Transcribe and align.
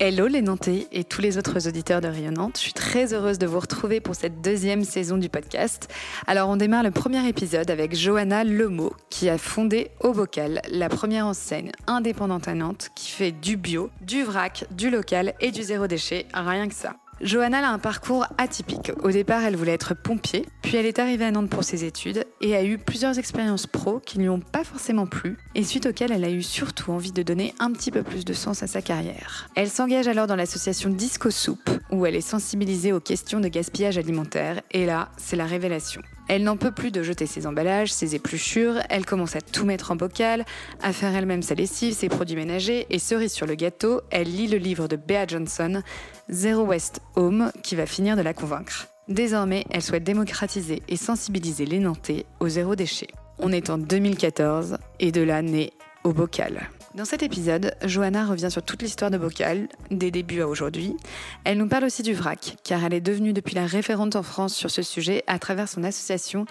Hello 0.00 0.26
les 0.26 0.42
Nantais 0.42 0.88
et 0.90 1.04
tous 1.04 1.20
les 1.20 1.38
autres 1.38 1.68
auditeurs 1.68 2.00
de 2.00 2.08
Rayonnante. 2.08 2.56
Je 2.56 2.62
suis 2.62 2.72
très 2.72 3.14
heureuse 3.14 3.38
de 3.38 3.46
vous 3.46 3.60
retrouver 3.60 4.00
pour 4.00 4.16
cette 4.16 4.40
deuxième 4.40 4.82
saison 4.82 5.18
du 5.18 5.28
podcast. 5.28 5.88
Alors 6.26 6.48
on 6.48 6.56
démarre 6.56 6.82
le 6.82 6.90
premier 6.90 7.24
épisode 7.28 7.70
avec 7.70 7.94
Johanna 7.94 8.42
Lemo 8.42 8.92
qui 9.08 9.28
a 9.28 9.38
fondé 9.38 9.92
Au 10.00 10.12
Bocal, 10.12 10.62
la 10.68 10.88
première 10.88 11.26
enseigne 11.26 11.70
indépendante 11.86 12.48
à 12.48 12.54
Nantes 12.54 12.90
qui 12.96 13.12
fait 13.12 13.30
du 13.30 13.56
bio, 13.56 13.88
du 14.00 14.24
vrac, 14.24 14.64
du 14.72 14.90
local 14.90 15.34
et 15.40 15.52
du 15.52 15.62
zéro 15.62 15.86
déchet, 15.86 16.26
rien 16.34 16.66
que 16.66 16.74
ça. 16.74 16.96
Johanna 17.20 17.68
a 17.68 17.72
un 17.72 17.78
parcours 17.78 18.26
atypique. 18.38 18.92
Au 19.02 19.10
départ, 19.10 19.42
elle 19.42 19.56
voulait 19.56 19.72
être 19.72 19.94
pompier, 19.94 20.46
puis 20.62 20.76
elle 20.76 20.86
est 20.86 20.98
arrivée 20.98 21.24
à 21.24 21.30
Nantes 21.30 21.50
pour 21.50 21.64
ses 21.64 21.84
études 21.84 22.24
et 22.40 22.54
a 22.54 22.64
eu 22.64 22.78
plusieurs 22.78 23.18
expériences 23.18 23.66
pro 23.66 24.00
qui 24.00 24.18
ne 24.18 24.24
lui 24.24 24.28
ont 24.28 24.40
pas 24.40 24.64
forcément 24.64 25.06
plu 25.06 25.38
et 25.54 25.64
suite 25.64 25.86
auxquelles 25.86 26.12
elle 26.12 26.24
a 26.24 26.30
eu 26.30 26.42
surtout 26.42 26.92
envie 26.92 27.12
de 27.12 27.22
donner 27.22 27.54
un 27.58 27.72
petit 27.72 27.90
peu 27.90 28.02
plus 28.02 28.24
de 28.24 28.32
sens 28.32 28.62
à 28.62 28.66
sa 28.66 28.82
carrière. 28.82 29.48
Elle 29.54 29.70
s'engage 29.70 30.08
alors 30.08 30.26
dans 30.26 30.36
l'association 30.36 30.90
Disco 30.90 31.30
Soup 31.30 31.70
où 31.90 32.06
elle 32.06 32.16
est 32.16 32.20
sensibilisée 32.20 32.92
aux 32.92 33.00
questions 33.00 33.40
de 33.40 33.48
gaspillage 33.48 33.98
alimentaire 33.98 34.62
et 34.70 34.86
là, 34.86 35.08
c'est 35.16 35.36
la 35.36 35.46
révélation. 35.46 36.02
Elle 36.28 36.44
n'en 36.44 36.56
peut 36.56 36.70
plus 36.70 36.90
de 36.90 37.02
jeter 37.02 37.26
ses 37.26 37.46
emballages, 37.46 37.92
ses 37.92 38.14
épluchures, 38.14 38.80
elle 38.88 39.04
commence 39.04 39.36
à 39.36 39.40
tout 39.40 39.66
mettre 39.66 39.90
en 39.90 39.96
bocal, 39.96 40.44
à 40.82 40.92
faire 40.92 41.14
elle-même 41.14 41.42
sa 41.42 41.54
lessive, 41.54 41.94
ses 41.94 42.08
produits 42.08 42.36
ménagers 42.36 42.86
et 42.90 42.98
cerise 42.98 43.32
sur 43.32 43.46
le 43.46 43.54
gâteau, 43.54 44.00
elle 44.10 44.30
lit 44.30 44.48
le 44.48 44.58
livre 44.58 44.88
de 44.88 44.96
Bea 44.96 45.26
Johnson, 45.26 45.82
Zero 46.30 46.64
West 46.64 47.00
Home, 47.16 47.52
qui 47.62 47.76
va 47.76 47.86
finir 47.86 48.16
de 48.16 48.22
la 48.22 48.32
convaincre. 48.32 48.88
Désormais, 49.08 49.66
elle 49.70 49.82
souhaite 49.82 50.04
démocratiser 50.04 50.82
et 50.88 50.96
sensibiliser 50.96 51.66
les 51.66 51.78
Nantais 51.78 52.24
au 52.40 52.48
zéro 52.48 52.74
déchet. 52.74 53.08
On 53.38 53.52
est 53.52 53.68
en 53.68 53.76
2014 53.76 54.78
et 55.00 55.12
de 55.12 55.20
là 55.20 55.42
naît 55.42 55.72
au 56.04 56.12
bocal. 56.12 56.70
Dans 56.94 57.04
cet 57.04 57.24
épisode, 57.24 57.74
Johanna 57.84 58.24
revient 58.24 58.52
sur 58.52 58.62
toute 58.62 58.80
l'histoire 58.80 59.10
de 59.10 59.18
Bocal, 59.18 59.66
des 59.90 60.12
débuts 60.12 60.42
à 60.42 60.46
aujourd'hui. 60.46 60.94
Elle 61.42 61.58
nous 61.58 61.66
parle 61.66 61.82
aussi 61.82 62.04
du 62.04 62.14
vrac, 62.14 62.56
car 62.62 62.84
elle 62.84 62.94
est 62.94 63.00
devenue 63.00 63.32
depuis 63.32 63.56
la 63.56 63.66
référente 63.66 64.14
en 64.14 64.22
France 64.22 64.54
sur 64.54 64.70
ce 64.70 64.82
sujet 64.82 65.24
à 65.26 65.40
travers 65.40 65.68
son 65.68 65.82
association 65.82 66.46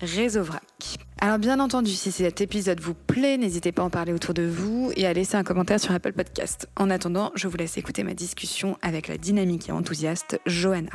Réseau 0.00 0.44
Vrac. 0.44 0.62
Alors 1.20 1.40
bien 1.40 1.58
entendu, 1.58 1.90
si 1.90 2.12
cet 2.12 2.40
épisode 2.40 2.78
vous 2.78 2.94
plaît, 2.94 3.38
n'hésitez 3.38 3.72
pas 3.72 3.82
à 3.82 3.86
en 3.86 3.90
parler 3.90 4.12
autour 4.12 4.34
de 4.34 4.44
vous 4.44 4.92
et 4.94 5.04
à 5.04 5.12
laisser 5.12 5.36
un 5.36 5.42
commentaire 5.42 5.80
sur 5.80 5.92
Apple 5.92 6.12
Podcast. 6.12 6.68
En 6.76 6.90
attendant, 6.90 7.32
je 7.34 7.48
vous 7.48 7.56
laisse 7.56 7.76
écouter 7.76 8.04
ma 8.04 8.14
discussion 8.14 8.78
avec 8.82 9.08
la 9.08 9.18
dynamique 9.18 9.68
et 9.68 9.72
enthousiaste 9.72 10.40
Johanna. 10.46 10.92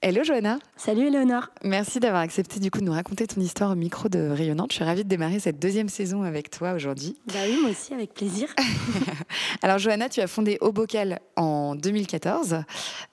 Hello 0.00 0.22
Johanna 0.22 0.60
Salut 0.76 1.08
Eleonore 1.08 1.48
Merci 1.64 1.98
d'avoir 1.98 2.22
accepté 2.22 2.60
du 2.60 2.70
coup 2.70 2.78
de 2.78 2.84
nous 2.84 2.92
raconter 2.92 3.26
ton 3.26 3.40
histoire 3.40 3.72
au 3.72 3.74
micro 3.74 4.08
de 4.08 4.28
Rayonnante. 4.28 4.70
Je 4.70 4.76
suis 4.76 4.84
ravie 4.84 5.02
de 5.02 5.08
démarrer 5.08 5.40
cette 5.40 5.58
deuxième 5.58 5.88
saison 5.88 6.22
avec 6.22 6.50
toi 6.50 6.74
aujourd'hui. 6.74 7.16
Bah 7.26 7.40
oui, 7.44 7.58
moi 7.60 7.70
aussi, 7.72 7.94
avec 7.94 8.14
plaisir. 8.14 8.48
Alors 9.62 9.78
Johanna, 9.78 10.08
tu 10.08 10.20
as 10.20 10.28
fondé 10.28 10.56
Au 10.60 10.70
Bocal 10.70 11.18
en 11.34 11.74
2014, 11.74 12.62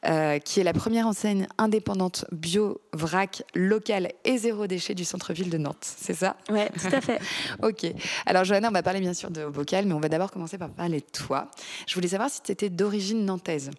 euh, 0.05 0.37
qui 0.37 0.59
est 0.59 0.63
la 0.63 0.73
première 0.73 1.07
enseigne 1.07 1.47
indépendante 1.57 2.25
bio, 2.31 2.79
vrac, 2.93 3.41
locale 3.55 4.11
et 4.23 4.37
zéro 4.37 4.67
déchet 4.67 4.93
du 4.93 5.05
centre-ville 5.05 5.49
de 5.49 5.57
Nantes. 5.57 5.77
C'est 5.81 6.13
ça? 6.13 6.37
Ouais, 6.51 6.69
tout 6.69 6.95
à 6.95 7.01
fait. 7.01 7.19
ok. 7.63 7.93
Alors 8.27 8.43
Johanna, 8.43 8.69
on 8.69 8.73
va 8.73 8.83
parler 8.83 8.99
bien 8.99 9.15
sûr 9.15 9.31
de 9.31 9.43
Au 9.43 9.49
Bocal, 9.49 9.87
mais 9.87 9.93
on 9.95 9.99
va 9.99 10.09
d'abord 10.09 10.29
commencer 10.29 10.59
par 10.59 10.69
parler 10.69 10.99
de 10.99 11.05
toi. 11.11 11.49
Je 11.87 11.95
voulais 11.95 12.09
savoir 12.09 12.29
si 12.29 12.43
tu 12.43 12.51
étais 12.51 12.69
d'origine 12.69 13.25
nantaise. 13.25 13.71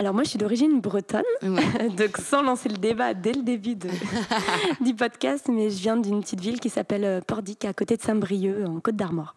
Alors 0.00 0.14
moi, 0.14 0.22
je 0.24 0.30
suis 0.30 0.38
d'origine 0.38 0.80
bretonne, 0.80 1.22
Ouais. 1.42 1.88
donc 1.96 2.16
sans 2.16 2.40
lancer 2.42 2.70
le 2.70 2.78
débat 2.78 3.12
dès 3.12 3.34
le 3.34 3.42
début 3.42 3.74
de- 3.76 3.90
du 4.80 4.94
podcast, 4.94 5.46
mais 5.52 5.68
je 5.68 5.76
viens 5.76 5.98
d'une 5.98 6.22
petite 6.22 6.40
ville 6.40 6.58
qui 6.58 6.70
s'appelle 6.70 7.04
euh, 7.04 7.20
Pordic, 7.20 7.66
à 7.66 7.74
côté 7.74 7.98
de 7.98 8.02
Saint-Brieuc, 8.02 8.64
en 8.66 8.80
Côte 8.80 8.96
d'Armor. 8.96 9.34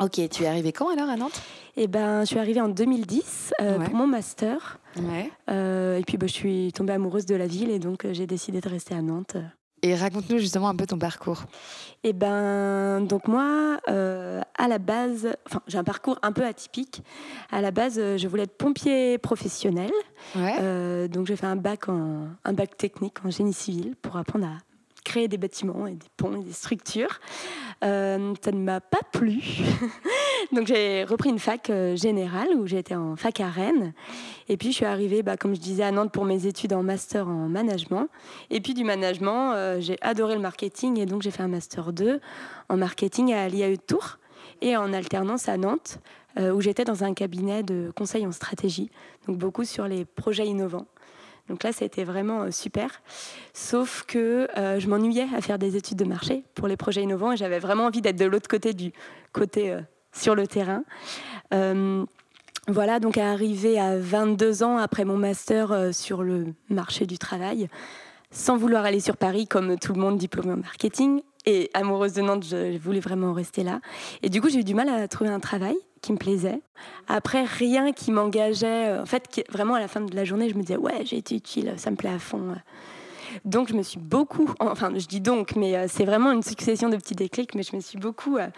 Ok, 0.00 0.20
tu 0.30 0.44
es 0.44 0.46
arrivée 0.46 0.70
quand 0.72 0.90
alors 0.90 1.08
à 1.08 1.16
Nantes? 1.16 1.40
Et 1.76 1.88
ben, 1.88 2.20
je 2.20 2.26
suis 2.26 2.38
arrivée 2.38 2.60
en 2.60 2.68
2010 2.68 3.54
euh, 3.60 3.78
Ouais. 3.78 3.84
pour 3.86 3.94
mon 3.96 4.06
master, 4.06 4.78
Ouais. 4.96 5.28
Euh, 5.50 5.98
et 5.98 6.02
puis 6.02 6.18
bah, 6.18 6.26
je 6.28 6.32
suis 6.34 6.72
tombée 6.72 6.92
amoureuse 6.92 7.26
de 7.26 7.34
la 7.34 7.46
ville, 7.48 7.70
et 7.70 7.80
donc 7.80 8.04
euh, 8.04 8.12
j'ai 8.12 8.26
décidé 8.28 8.60
de 8.60 8.68
rester 8.68 8.94
à 8.94 9.02
Nantes. 9.02 9.36
Et 9.84 9.96
raconte-nous 9.96 10.38
justement 10.38 10.68
un 10.68 10.76
peu 10.76 10.86
ton 10.86 10.98
parcours. 10.98 11.42
Et 12.04 12.12
ben, 12.12 13.00
donc 13.00 13.26
moi, 13.26 13.78
euh, 13.88 14.40
à 14.56 14.68
la 14.68 14.78
base, 14.78 15.28
enfin, 15.46 15.60
j'ai 15.66 15.78
un 15.78 15.84
parcours 15.84 16.18
un 16.22 16.30
peu 16.30 16.44
atypique. 16.44 17.02
À 17.50 17.60
la 17.60 17.72
base, 17.72 17.98
euh, 17.98 18.16
je 18.16 18.28
voulais 18.28 18.44
être 18.44 18.56
pompier 18.56 19.18
professionnel. 19.18 19.90
Ouais. 20.36 20.54
Euh, 20.60 21.08
donc 21.08 21.26
j'ai 21.26 21.34
fait 21.34 21.46
un 21.46 21.56
bac, 21.56 21.88
en, 21.88 22.28
un 22.44 22.52
bac 22.52 22.76
technique 22.76 23.24
en 23.24 23.30
génie 23.30 23.52
civil 23.52 23.96
pour 24.00 24.16
apprendre 24.16 24.46
à 24.46 24.71
créer 25.04 25.28
des 25.28 25.38
bâtiments 25.38 25.86
et 25.86 25.94
des 25.94 26.06
ponts 26.16 26.40
et 26.40 26.44
des 26.44 26.52
structures. 26.52 27.20
Euh, 27.84 28.34
ça 28.42 28.52
ne 28.52 28.58
m'a 28.58 28.80
pas 28.80 29.00
plu. 29.12 29.40
donc 30.52 30.66
j'ai 30.66 31.04
repris 31.04 31.30
une 31.30 31.38
fac 31.38 31.70
euh, 31.70 31.96
générale 31.96 32.48
où 32.56 32.66
été 32.66 32.94
en 32.94 33.16
fac 33.16 33.40
à 33.40 33.48
Rennes. 33.48 33.92
Et 34.48 34.56
puis 34.56 34.70
je 34.70 34.76
suis 34.76 34.84
arrivée, 34.84 35.22
bah, 35.22 35.36
comme 35.36 35.54
je 35.54 35.60
disais, 35.60 35.82
à 35.82 35.90
Nantes 35.90 36.12
pour 36.12 36.24
mes 36.24 36.46
études 36.46 36.72
en 36.72 36.82
master 36.82 37.28
en 37.28 37.48
management. 37.48 38.08
Et 38.50 38.60
puis 38.60 38.74
du 38.74 38.84
management, 38.84 39.52
euh, 39.54 39.80
j'ai 39.80 39.96
adoré 40.00 40.34
le 40.34 40.40
marketing 40.40 40.98
et 40.98 41.06
donc 41.06 41.22
j'ai 41.22 41.30
fait 41.30 41.42
un 41.42 41.48
master 41.48 41.92
2 41.92 42.20
en 42.68 42.76
marketing 42.76 43.32
à 43.32 43.48
l'IAE 43.48 43.72
de 43.72 43.76
Tours 43.76 44.18
et 44.60 44.76
en 44.76 44.92
alternance 44.92 45.48
à 45.48 45.56
Nantes 45.56 45.98
où 46.38 46.62
j'étais 46.62 46.84
dans 46.84 47.04
un 47.04 47.12
cabinet 47.12 47.62
de 47.62 47.92
conseil 47.94 48.26
en 48.26 48.32
stratégie, 48.32 48.90
donc 49.28 49.36
beaucoup 49.36 49.64
sur 49.64 49.86
les 49.86 50.06
projets 50.06 50.46
innovants. 50.46 50.86
Donc 51.48 51.64
là, 51.64 51.72
c'était 51.72 52.04
vraiment 52.04 52.42
euh, 52.42 52.50
super. 52.50 53.02
Sauf 53.52 54.04
que 54.06 54.48
euh, 54.56 54.78
je 54.78 54.88
m'ennuyais 54.88 55.26
à 55.36 55.40
faire 55.40 55.58
des 55.58 55.76
études 55.76 55.98
de 55.98 56.04
marché 56.04 56.44
pour 56.54 56.68
les 56.68 56.76
projets 56.76 57.02
innovants 57.02 57.32
et 57.32 57.36
j'avais 57.36 57.58
vraiment 57.58 57.86
envie 57.86 58.00
d'être 58.00 58.18
de 58.18 58.24
l'autre 58.24 58.48
côté 58.48 58.72
du 58.74 58.92
côté 59.32 59.72
euh, 59.72 59.80
sur 60.12 60.34
le 60.34 60.46
terrain. 60.46 60.84
Voilà, 62.68 63.00
donc 63.00 63.18
à 63.18 63.32
arriver 63.32 63.80
à 63.80 63.98
22 63.98 64.62
ans 64.62 64.76
après 64.76 65.04
mon 65.04 65.16
master 65.16 65.92
sur 65.92 66.22
le 66.22 66.54
marché 66.68 67.06
du 67.06 67.18
travail, 67.18 67.66
sans 68.30 68.56
vouloir 68.56 68.84
aller 68.84 69.00
sur 69.00 69.16
Paris 69.16 69.48
comme 69.48 69.76
tout 69.80 69.92
le 69.92 70.00
monde 70.00 70.16
diplômé 70.16 70.52
en 70.52 70.58
marketing. 70.58 71.22
Et 71.44 71.70
amoureuse 71.74 72.12
de 72.12 72.22
Nantes, 72.22 72.44
je 72.48 72.78
voulais 72.78 73.00
vraiment 73.00 73.32
rester 73.32 73.64
là. 73.64 73.80
Et 74.22 74.28
du 74.28 74.40
coup, 74.40 74.48
j'ai 74.48 74.60
eu 74.60 74.64
du 74.64 74.74
mal 74.74 74.88
à 74.88 75.08
trouver 75.08 75.30
un 75.30 75.40
travail 75.40 75.74
qui 76.02 76.12
me 76.12 76.18
plaisait. 76.18 76.60
Après, 77.08 77.44
rien 77.44 77.92
qui 77.92 78.10
m'engageait. 78.12 78.88
euh, 78.88 79.02
En 79.02 79.06
fait, 79.06 79.44
vraiment 79.50 79.74
à 79.74 79.80
la 79.80 79.88
fin 79.88 80.00
de 80.00 80.14
la 80.14 80.24
journée, 80.24 80.48
je 80.50 80.54
me 80.56 80.60
disais, 80.62 80.76
ouais, 80.76 81.04
j'ai 81.04 81.16
été 81.18 81.34
utile, 81.36 81.74
ça 81.76 81.90
me 81.90 81.96
plaît 81.96 82.10
à 82.10 82.18
fond. 82.18 82.54
Donc, 83.44 83.68
je 83.68 83.74
me 83.74 83.82
suis 83.82 83.98
beaucoup, 83.98 84.50
enfin, 84.60 84.90
je 84.96 85.06
dis 85.06 85.20
donc, 85.20 85.56
mais 85.56 85.76
euh, 85.76 85.86
c'est 85.88 86.04
vraiment 86.04 86.32
une 86.32 86.42
succession 86.42 86.88
de 86.88 86.96
petits 86.96 87.14
déclics, 87.14 87.54
mais 87.54 87.62
je 87.62 87.74
me 87.76 87.80
suis 87.80 87.98
beaucoup 87.98 88.36
euh, 88.36 88.48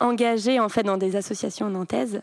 engagée 0.00 0.60
en 0.60 0.68
fait 0.68 0.82
dans 0.82 0.96
des 0.96 1.16
associations 1.16 1.68
nantaises, 1.68 2.20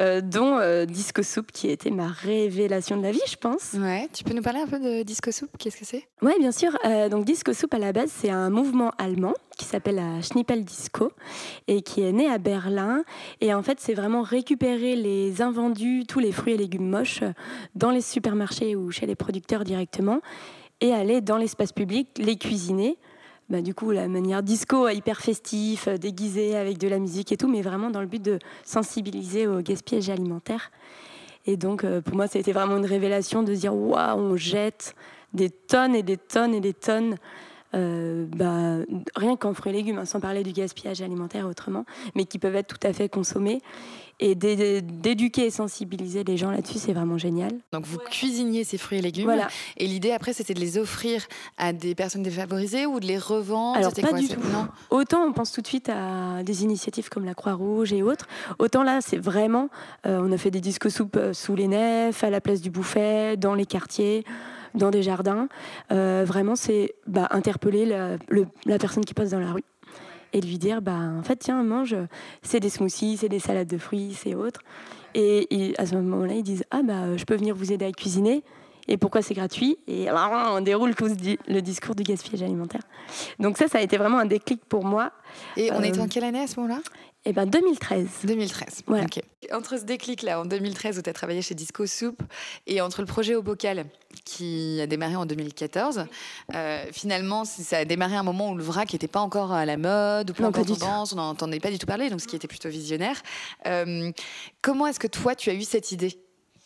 euh, 0.00 0.20
dont 0.20 0.58
euh, 0.58 0.84
Disco 0.84 1.22
Soup, 1.22 1.50
qui 1.52 1.68
était 1.68 1.90
ma 1.90 2.08
révélation 2.08 2.96
de 2.96 3.02
la 3.02 3.12
vie, 3.12 3.20
je 3.28 3.36
pense. 3.36 3.74
Ouais. 3.74 4.08
Tu 4.12 4.24
peux 4.24 4.34
nous 4.34 4.42
parler 4.42 4.60
un 4.60 4.66
peu 4.66 4.78
de 4.78 5.02
Disco 5.02 5.30
Soup? 5.30 5.50
Qu'est-ce 5.58 5.76
que 5.76 5.84
c'est? 5.84 6.06
Oui, 6.22 6.32
bien 6.38 6.52
sûr. 6.52 6.76
Euh, 6.84 7.08
donc 7.08 7.24
Disco 7.24 7.52
Soup, 7.52 7.72
à 7.74 7.78
la 7.78 7.92
base, 7.92 8.10
c'est 8.14 8.30
un 8.30 8.50
mouvement 8.50 8.92
allemand 8.98 9.34
qui 9.58 9.64
s'appelle 9.64 9.96
la 9.96 10.20
Schnippel 10.20 10.64
Disco 10.64 11.12
et 11.66 11.80
qui 11.80 12.02
est 12.02 12.12
né 12.12 12.28
à 12.28 12.38
Berlin. 12.38 13.04
Et 13.40 13.54
en 13.54 13.62
fait, 13.62 13.80
c'est 13.80 13.94
vraiment 13.94 14.22
récupérer 14.22 14.96
les 14.96 15.40
invendus, 15.40 16.04
tous 16.06 16.18
les 16.18 16.32
fruits 16.32 16.54
et 16.54 16.56
légumes 16.58 16.88
moches 16.88 17.22
dans 17.74 17.90
les 17.90 18.02
supermarchés 18.02 18.76
ou 18.76 18.90
chez 18.90 19.06
les 19.06 19.14
producteurs 19.14 19.64
directement 19.64 20.20
et 20.80 20.92
aller 20.92 21.20
dans 21.20 21.36
l'espace 21.36 21.72
public 21.72 22.08
les 22.18 22.36
cuisiner. 22.36 22.98
Bah, 23.48 23.62
du 23.62 23.74
coup, 23.74 23.92
la 23.92 24.08
manière 24.08 24.42
disco, 24.42 24.88
hyper 24.88 25.20
festif, 25.20 25.86
euh, 25.86 25.98
déguisé 25.98 26.56
avec 26.56 26.78
de 26.78 26.88
la 26.88 26.98
musique 26.98 27.30
et 27.30 27.36
tout, 27.36 27.46
mais 27.46 27.62
vraiment 27.62 27.90
dans 27.90 28.00
le 28.00 28.08
but 28.08 28.22
de 28.22 28.40
sensibiliser 28.64 29.46
au 29.46 29.60
gaspillage 29.60 30.10
alimentaire. 30.10 30.72
Et 31.46 31.56
donc, 31.56 31.84
euh, 31.84 32.00
pour 32.00 32.16
moi, 32.16 32.26
ça 32.26 32.38
a 32.38 32.40
été 32.40 32.50
vraiment 32.52 32.76
une 32.76 32.86
révélation 32.86 33.44
de 33.44 33.54
dire 33.54 33.72
waouh, 33.72 34.18
on 34.18 34.36
jette 34.36 34.96
des 35.32 35.50
tonnes 35.50 35.94
et 35.94 36.02
des 36.02 36.16
tonnes 36.16 36.54
et 36.54 36.60
des 36.60 36.74
tonnes, 36.74 37.16
euh, 37.74 38.26
bah, 38.28 38.84
rien 39.14 39.36
qu'en 39.36 39.54
fruits 39.54 39.70
et 39.72 39.76
légumes, 39.76 39.98
hein, 39.98 40.06
sans 40.06 40.18
parler 40.18 40.42
du 40.42 40.52
gaspillage 40.52 41.00
alimentaire 41.00 41.46
autrement, 41.46 41.84
mais 42.16 42.24
qui 42.24 42.40
peuvent 42.40 42.56
être 42.56 42.76
tout 42.76 42.84
à 42.84 42.92
fait 42.92 43.08
consommés. 43.08 43.60
Et 44.18 44.34
d'é- 44.34 44.80
d'éduquer 44.80 45.44
et 45.46 45.50
sensibiliser 45.50 46.24
les 46.24 46.38
gens 46.38 46.50
là-dessus, 46.50 46.78
c'est 46.78 46.94
vraiment 46.94 47.18
génial. 47.18 47.52
Donc 47.72 47.84
vous 47.84 47.98
cuisiniez 47.98 48.64
ces 48.64 48.78
fruits 48.78 48.98
et 48.98 49.02
légumes. 49.02 49.24
Voilà. 49.24 49.48
Et 49.76 49.86
l'idée 49.86 50.10
après, 50.12 50.32
c'était 50.32 50.54
de 50.54 50.60
les 50.60 50.78
offrir 50.78 51.22
à 51.58 51.74
des 51.74 51.94
personnes 51.94 52.22
défavorisées 52.22 52.86
ou 52.86 52.98
de 52.98 53.06
les 53.06 53.18
revendre? 53.18 53.76
Alors, 53.76 53.92
pas 53.92 54.08
quoi, 54.08 54.18
du 54.18 54.28
tout. 54.28 54.40
Non? 54.52 54.68
Autant 54.88 55.22
on 55.26 55.32
pense 55.34 55.52
tout 55.52 55.60
de 55.60 55.66
suite 55.66 55.90
à 55.90 56.42
des 56.42 56.64
initiatives 56.64 57.10
comme 57.10 57.26
la 57.26 57.34
Croix-Rouge 57.34 57.92
et 57.92 58.02
autres, 58.02 58.26
autant 58.58 58.82
là, 58.82 59.00
c'est 59.02 59.18
vraiment, 59.18 59.68
euh, 60.06 60.18
on 60.22 60.32
a 60.32 60.38
fait 60.38 60.50
des 60.50 60.62
disques 60.62 60.90
soupes 60.90 61.16
euh, 61.16 61.34
sous 61.34 61.54
les 61.54 61.68
nefs, 61.68 62.24
à 62.24 62.30
la 62.30 62.40
place 62.40 62.62
du 62.62 62.70
bouffet, 62.70 63.36
dans 63.36 63.54
les 63.54 63.66
quartiers. 63.66 64.24
dans 64.74 64.90
des 64.90 65.02
jardins. 65.02 65.48
vraiment, 65.90 66.54
c'est 66.54 66.94
bah, 67.06 67.28
interpeller 67.30 67.86
la, 67.86 68.18
la 68.66 68.78
personne 68.78 69.04
qui 69.06 69.14
passe 69.14 69.30
dans 69.30 69.40
la 69.40 69.52
rue 69.52 69.64
et 70.36 70.40
lui 70.40 70.58
dire 70.58 70.82
bah 70.82 70.98
en 71.18 71.22
fait 71.22 71.36
tiens 71.36 71.62
mange 71.62 71.96
c'est 72.42 72.60
des 72.60 72.68
smoothies 72.68 73.16
c'est 73.16 73.28
des 73.28 73.38
salades 73.38 73.68
de 73.68 73.78
fruits 73.78 74.14
c'est 74.14 74.34
autre. 74.34 74.60
Et, 75.14 75.72
à 75.78 75.86
ce 75.86 75.94
moment-là 75.94 76.34
ils 76.34 76.42
disent 76.42 76.64
ah 76.70 76.82
bah 76.82 77.16
je 77.16 77.24
peux 77.24 77.36
venir 77.36 77.54
vous 77.54 77.72
aider 77.72 77.86
à 77.86 77.92
cuisiner 77.92 78.44
et 78.88 78.96
pourquoi 78.96 79.22
c'est 79.22 79.34
gratuit? 79.34 79.78
Et 79.86 80.08
on 80.10 80.60
déroule 80.60 80.94
tous 80.94 81.12
le 81.48 81.60
discours 81.60 81.94
du 81.94 82.02
gaspillage 82.02 82.42
alimentaire 82.42 82.82
donc 83.38 83.58
ça 83.58 83.68
ça 83.68 83.78
a 83.78 83.80
été 83.80 83.96
vraiment 83.96 84.18
un 84.18 84.26
déclic 84.26 84.64
pour 84.64 84.84
moi 84.84 85.12
et 85.56 85.70
on 85.72 85.82
était 85.82 86.00
en 86.00 86.08
quelle 86.08 86.24
année 86.24 86.40
à 86.40 86.46
ce 86.46 86.60
moment-là? 86.60 86.80
Eh 87.28 87.32
ben 87.32 87.44
2013. 87.44 88.06
2013. 88.22 88.82
Voilà. 88.86 89.04
Entre 89.52 89.78
ce 89.80 89.84
déclic-là, 89.84 90.40
en 90.40 90.44
2013, 90.44 90.98
où 90.98 91.02
tu 91.02 91.10
as 91.10 91.12
travaillé 91.12 91.42
chez 91.42 91.56
Disco 91.56 91.84
Soup, 91.84 92.22
et 92.68 92.80
entre 92.80 93.00
le 93.00 93.06
projet 93.06 93.34
au 93.34 93.42
bocal, 93.42 93.86
qui 94.24 94.80
a 94.80 94.86
démarré 94.86 95.16
en 95.16 95.26
2014, 95.26 96.06
euh, 96.54 96.84
finalement, 96.92 97.44
ça 97.44 97.78
a 97.78 97.84
démarré 97.84 98.14
à 98.14 98.20
un 98.20 98.22
moment 98.22 98.52
où 98.52 98.54
le 98.54 98.62
vrac 98.62 98.92
n'était 98.92 99.08
pas 99.08 99.18
encore 99.18 99.50
à 99.50 99.66
la 99.66 99.76
mode, 99.76 100.30
ou 100.30 100.34
pas 100.34 100.46
encore 100.46 100.64
tendance, 100.66 101.14
on 101.14 101.16
n'entendait 101.16 101.58
pas 101.58 101.72
du 101.72 101.78
tout 101.78 101.86
parler, 101.86 102.10
donc 102.10 102.20
ce 102.20 102.28
qui 102.28 102.36
était 102.36 102.46
plutôt 102.46 102.68
visionnaire. 102.68 103.20
Euh, 103.66 104.12
comment 104.62 104.86
est-ce 104.86 105.00
que 105.00 105.08
toi, 105.08 105.34
tu 105.34 105.50
as 105.50 105.54
eu 105.54 105.62
cette 105.62 105.90
idée, 105.90 106.16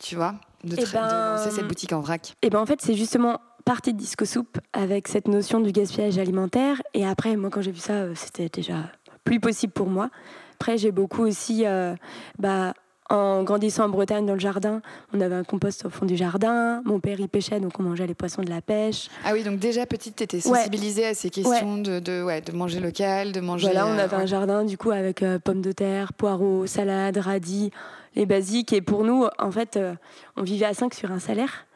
tu 0.00 0.17
vois, 0.17 0.35
de, 0.64 0.76
eh 0.79 0.85
ben, 0.93 1.37
lancer 1.37 1.50
cette 1.50 1.69
boutique 1.69 1.93
en 1.93 2.00
vrac 2.00 2.35
Eh 2.43 2.50
ben 2.50 2.58
en 2.58 2.67
fait, 2.67 2.81
c'est 2.82 2.94
justement 2.94 3.41
partie 3.64 3.93
de 3.93 3.99
Disco 3.99 4.25
Soup 4.25 4.58
avec 4.73 5.06
cette 5.06 5.29
notion 5.29 5.61
du 5.61 5.70
gaspillage 5.70 6.19
alimentaire. 6.19 6.82
Et 6.94 7.06
après, 7.06 7.37
moi, 7.37 7.50
quand 7.50 7.61
j'ai 7.61 7.70
vu 7.70 7.79
ça, 7.79 7.93
euh, 7.93 8.12
c'était 8.17 8.49
déjà 8.49 8.91
plus 9.25 9.38
possible 9.41 9.73
pour 9.73 9.87
moi. 9.87 10.11
Après, 10.55 10.79
j'ai 10.79 10.91
beaucoup 10.91 11.23
aussi, 11.23 11.67
euh, 11.67 11.94
bah, 12.38 12.75
en 13.11 13.43
grandissant 13.43 13.85
en 13.85 13.88
Bretagne 13.88 14.25
dans 14.25 14.35
le 14.35 14.41
jardin, 14.41 14.82
on 15.12 15.20
avait 15.20 15.35
un 15.35 15.44
compost 15.44 15.85
au 15.85 15.91
fond 15.91 16.06
du 16.06 16.17
jardin. 16.17 16.81
Mon 16.85 17.00
père 17.00 17.19
y 17.19 17.29
pêchait, 17.29 17.58
donc 17.58 17.79
on 17.79 17.82
mangeait 17.82 18.06
les 18.06 18.14
poissons 18.14 18.43
de 18.43 18.50
la 18.50 18.62
pêche. 18.62 19.08
Ah 19.25 19.32
oui, 19.32 19.43
donc 19.43 19.58
déjà 19.58 19.85
petite, 19.85 20.17
tu 20.17 20.23
étais 20.23 20.41
sensibilisée 20.41 21.06
à 21.06 21.14
ces 21.14 21.29
questions 21.29 21.79
De, 21.79 21.99
de, 21.99 22.23
ouais, 22.23 22.41
de 22.41 22.53
manger 22.53 22.79
local, 22.79 23.32
de 23.32 23.41
manger. 23.41 23.67
Voilà, 23.67 23.87
on 23.87 23.99
avait 23.99 24.17
un 24.17 24.26
jardin 24.26 24.64
du 24.64 24.79
coup 24.79 24.93
avec 24.93 25.23
euh, 25.23 25.38
pommes 25.38 25.61
de 25.61 25.73
terre, 25.73 26.12
poireaux, 26.12 26.67
salades, 26.67 27.19
radis, 27.19 27.70
les 28.15 28.27
basiques. 28.27 28.73
Et 28.73 28.81
pour 28.81 29.05
nous, 29.05 29.27
en 29.39 29.51
fait, 29.51 29.77
euh, 29.77 29.95
on 30.37 30.43
vivait 30.43 30.67
à 30.67 30.75
5 30.75 30.95
sur 30.95 31.11
un 31.11 31.19
salaire. 31.19 31.67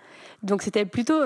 Donc 0.43 0.61
c'était 0.61 0.85
plutôt 0.85 1.19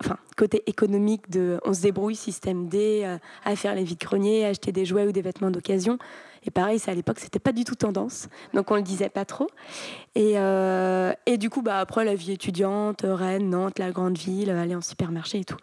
enfin, 0.00 0.16
côté 0.36 0.62
économique 0.66 1.28
de 1.28 1.58
on 1.64 1.74
se 1.74 1.82
débrouille, 1.82 2.14
système 2.14 2.68
D, 2.68 3.04
à 3.44 3.56
faire 3.56 3.74
les 3.74 3.82
vides 3.82 3.98
greniers, 3.98 4.46
acheter 4.46 4.70
des 4.70 4.84
jouets 4.84 5.08
ou 5.08 5.10
des 5.10 5.22
vêtements 5.22 5.50
d'occasion. 5.50 5.98
Et 6.46 6.50
pareil, 6.50 6.78
ça 6.78 6.90
à 6.90 6.94
l'époque, 6.94 7.18
c'était 7.20 7.38
pas 7.38 7.52
du 7.52 7.64
tout 7.64 7.74
tendance, 7.74 8.28
donc 8.52 8.70
on 8.70 8.76
le 8.76 8.82
disait 8.82 9.08
pas 9.08 9.24
trop. 9.24 9.46
Et, 10.14 10.34
euh, 10.36 11.12
et 11.26 11.38
du 11.38 11.48
coup, 11.48 11.62
bah, 11.62 11.78
après, 11.78 12.04
la 12.04 12.14
vie 12.14 12.32
étudiante, 12.32 13.00
Rennes, 13.04 13.50
Nantes, 13.50 13.78
la 13.78 13.90
grande 13.92 14.18
ville, 14.18 14.50
aller 14.50 14.74
en 14.74 14.82
supermarché 14.82 15.38
et 15.40 15.44
tout. 15.44 15.56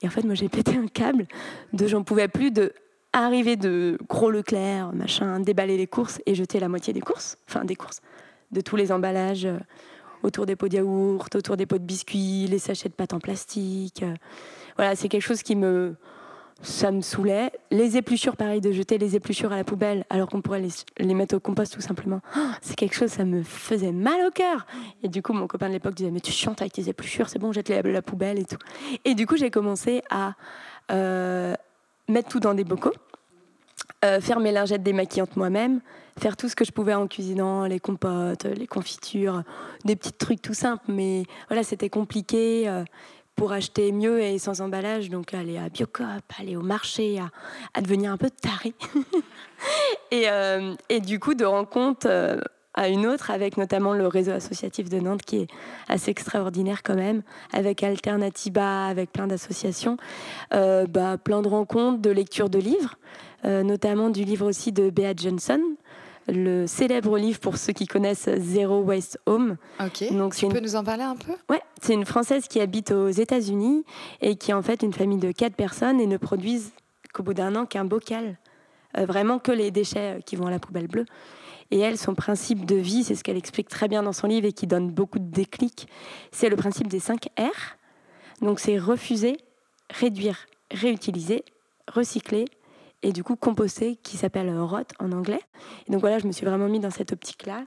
Et 0.00 0.06
en 0.06 0.10
fait, 0.10 0.24
moi, 0.24 0.34
j'ai 0.34 0.48
pété 0.48 0.76
un 0.76 0.86
câble 0.86 1.26
de 1.72 1.86
j'en 1.86 2.02
pouvais 2.02 2.28
plus 2.28 2.50
de 2.50 2.72
arriver 3.12 3.56
de 3.56 3.98
gros 4.08 4.30
Leclerc, 4.30 4.92
machin, 4.94 5.38
déballer 5.40 5.76
les 5.76 5.86
courses 5.86 6.20
et 6.24 6.34
jeter 6.34 6.60
la 6.60 6.68
moitié 6.68 6.94
des 6.94 7.02
courses, 7.02 7.36
enfin 7.46 7.66
des 7.66 7.76
courses, 7.76 8.00
de 8.52 8.60
tous 8.60 8.76
les 8.76 8.92
emballages 8.92 9.46
euh, 9.46 9.58
autour 10.22 10.46
des 10.46 10.56
pots 10.56 10.68
de 10.68 10.76
yaourt, 10.76 11.34
autour 11.34 11.56
des 11.56 11.66
pots 11.66 11.78
de 11.78 11.84
biscuits, 11.84 12.46
les 12.48 12.58
sachets 12.58 12.88
de 12.88 12.94
pâte 12.94 13.12
en 13.12 13.18
plastique. 13.18 14.02
Euh. 14.02 14.14
Voilà, 14.76 14.94
c'est 14.96 15.08
quelque 15.08 15.22
chose 15.22 15.42
qui 15.42 15.56
me 15.56 15.96
ça 16.62 16.92
me 16.92 17.00
saoulait. 17.00 17.50
Les 17.70 17.96
épluchures, 17.96 18.36
pareil, 18.36 18.60
de 18.60 18.70
jeter 18.70 18.96
les 18.96 19.16
épluchures 19.16 19.52
à 19.52 19.56
la 19.56 19.64
poubelle 19.64 20.04
alors 20.10 20.28
qu'on 20.28 20.40
pourrait 20.40 20.62
les, 20.98 21.14
mettre 21.14 21.36
au 21.36 21.40
compost 21.40 21.74
tout 21.74 21.80
simplement. 21.80 22.20
Oh, 22.36 22.40
c'est 22.60 22.76
quelque 22.76 22.94
chose, 22.94 23.10
ça 23.10 23.24
me 23.24 23.42
faisait 23.42 23.92
mal 23.92 24.24
au 24.26 24.30
cœur. 24.30 24.66
Et 25.02 25.08
du 25.08 25.22
coup, 25.22 25.32
mon 25.32 25.48
copain 25.48 25.68
de 25.68 25.72
l'époque 25.72 25.94
disait 25.94 26.10
Mais 26.10 26.20
tu 26.20 26.30
chantes 26.32 26.60
avec 26.60 26.72
tes 26.72 26.88
épluchures, 26.88 27.28
c'est 27.28 27.40
bon, 27.40 27.52
jette-les 27.52 27.76
à 27.76 27.82
la 27.82 28.02
poubelle 28.02 28.38
et 28.38 28.44
tout. 28.44 28.58
Et 29.04 29.14
du 29.14 29.26
coup, 29.26 29.36
j'ai 29.36 29.50
commencé 29.50 30.02
à 30.08 30.34
euh, 30.92 31.54
mettre 32.08 32.28
tout 32.28 32.40
dans 32.40 32.54
des 32.54 32.64
bocaux, 32.64 32.94
euh, 34.04 34.20
faire 34.20 34.40
mes 34.40 34.52
lingettes 34.52 34.82
démaquillantes 34.82 35.36
moi-même, 35.36 35.80
faire 36.18 36.36
tout 36.36 36.48
ce 36.48 36.56
que 36.56 36.64
je 36.64 36.72
pouvais 36.72 36.94
en 36.94 37.06
cuisinant, 37.06 37.64
les 37.64 37.80
compotes, 37.80 38.44
les 38.44 38.66
confitures, 38.66 39.42
des 39.84 39.96
petits 39.96 40.12
trucs 40.12 40.42
tout 40.42 40.54
simples. 40.54 40.84
Mais 40.88 41.24
voilà, 41.48 41.62
c'était 41.62 41.88
compliqué. 41.88 42.68
Euh, 42.68 42.84
pour 43.34 43.52
acheter 43.52 43.92
mieux 43.92 44.20
et 44.20 44.38
sans 44.38 44.60
emballage, 44.60 45.08
donc 45.08 45.32
aller 45.32 45.56
à 45.56 45.70
Biocop, 45.70 46.22
aller 46.38 46.54
au 46.54 46.60
marché, 46.60 47.18
à, 47.72 47.80
devenir 47.80 48.12
un 48.12 48.18
peu 48.18 48.28
taré. 48.28 48.74
et, 50.10 50.28
euh, 50.28 50.74
et, 50.90 51.00
du 51.00 51.18
coup, 51.18 51.32
de 51.32 51.46
rencontre 51.46 52.06
euh, 52.10 52.38
à 52.74 52.88
une 52.88 53.06
autre, 53.06 53.30
avec 53.30 53.56
notamment 53.56 53.94
le 53.94 54.06
réseau 54.06 54.32
associatif 54.32 54.90
de 54.90 55.00
Nantes, 55.00 55.22
qui 55.22 55.38
est 55.38 55.46
assez 55.88 56.10
extraordinaire 56.10 56.82
quand 56.82 56.94
même, 56.94 57.22
avec 57.54 57.82
Alternativa, 57.82 58.84
avec 58.86 59.10
plein 59.10 59.26
d'associations, 59.26 59.96
bah, 60.50 61.16
plein 61.16 61.40
de 61.40 61.48
rencontres, 61.48 62.02
de 62.02 62.10
lecture 62.10 62.50
de 62.50 62.58
livres, 62.58 62.96
notamment 63.44 64.10
du 64.10 64.24
livre 64.24 64.46
aussi 64.46 64.72
de 64.72 64.90
Bea 64.90 65.14
Johnson, 65.16 65.60
le 66.28 66.66
célèbre 66.66 67.18
livre 67.18 67.40
pour 67.40 67.56
ceux 67.56 67.72
qui 67.72 67.86
connaissent 67.86 68.28
Zero 68.38 68.80
Waste 68.82 69.18
Home. 69.26 69.56
Ok. 69.80 70.12
Donc, 70.12 70.34
tu 70.36 70.46
peux 70.48 70.60
nous 70.60 70.76
en 70.76 70.84
parler 70.84 71.02
un 71.02 71.16
peu? 71.16 71.32
Ouais, 71.50 71.60
c'est 71.80 71.94
une 71.94 72.04
Française 72.04 72.46
qui 72.48 72.60
habite 72.60 72.92
aux 72.92 73.10
États-Unis 73.10 73.84
et 74.20 74.36
qui 74.36 74.52
est 74.52 74.54
en 74.54 74.62
fait 74.62 74.82
une 74.82 74.92
famille 74.92 75.18
de 75.18 75.32
quatre 75.32 75.56
personnes 75.56 76.00
et 76.00 76.06
ne 76.06 76.16
produisent 76.16 76.72
qu'au 77.12 77.22
bout 77.22 77.34
d'un 77.34 77.56
an 77.56 77.66
qu'un 77.66 77.84
bocal. 77.84 78.38
Euh, 78.98 79.06
vraiment 79.06 79.38
que 79.38 79.52
les 79.52 79.70
déchets 79.70 80.18
euh, 80.18 80.20
qui 80.20 80.36
vont 80.36 80.46
à 80.46 80.50
la 80.50 80.58
poubelle 80.58 80.86
bleue. 80.86 81.06
Et 81.70 81.78
elle, 81.78 81.96
son 81.96 82.14
principe 82.14 82.66
de 82.66 82.76
vie, 82.76 83.04
c'est 83.04 83.14
ce 83.14 83.24
qu'elle 83.24 83.38
explique 83.38 83.68
très 83.68 83.88
bien 83.88 84.02
dans 84.02 84.12
son 84.12 84.26
livre 84.26 84.46
et 84.46 84.52
qui 84.52 84.66
donne 84.66 84.90
beaucoup 84.90 85.18
de 85.18 85.30
déclics, 85.30 85.88
c'est 86.30 86.50
le 86.50 86.56
principe 86.56 86.88
des 86.88 87.00
5 87.00 87.28
R. 87.38 87.76
Donc 88.42 88.60
c'est 88.60 88.78
refuser, 88.78 89.38
réduire, 89.88 90.46
réutiliser, 90.70 91.44
recycler, 91.88 92.44
et 93.02 93.12
du 93.12 93.24
coup 93.24 93.36
composté 93.36 93.96
qui 94.02 94.16
s'appelle 94.16 94.56
ROT 94.58 94.78
en 95.00 95.12
anglais. 95.12 95.40
Et 95.88 95.92
donc 95.92 96.00
voilà, 96.00 96.18
je 96.18 96.26
me 96.26 96.32
suis 96.32 96.46
vraiment 96.46 96.68
mis 96.68 96.80
dans 96.80 96.90
cette 96.90 97.12
optique-là. 97.12 97.64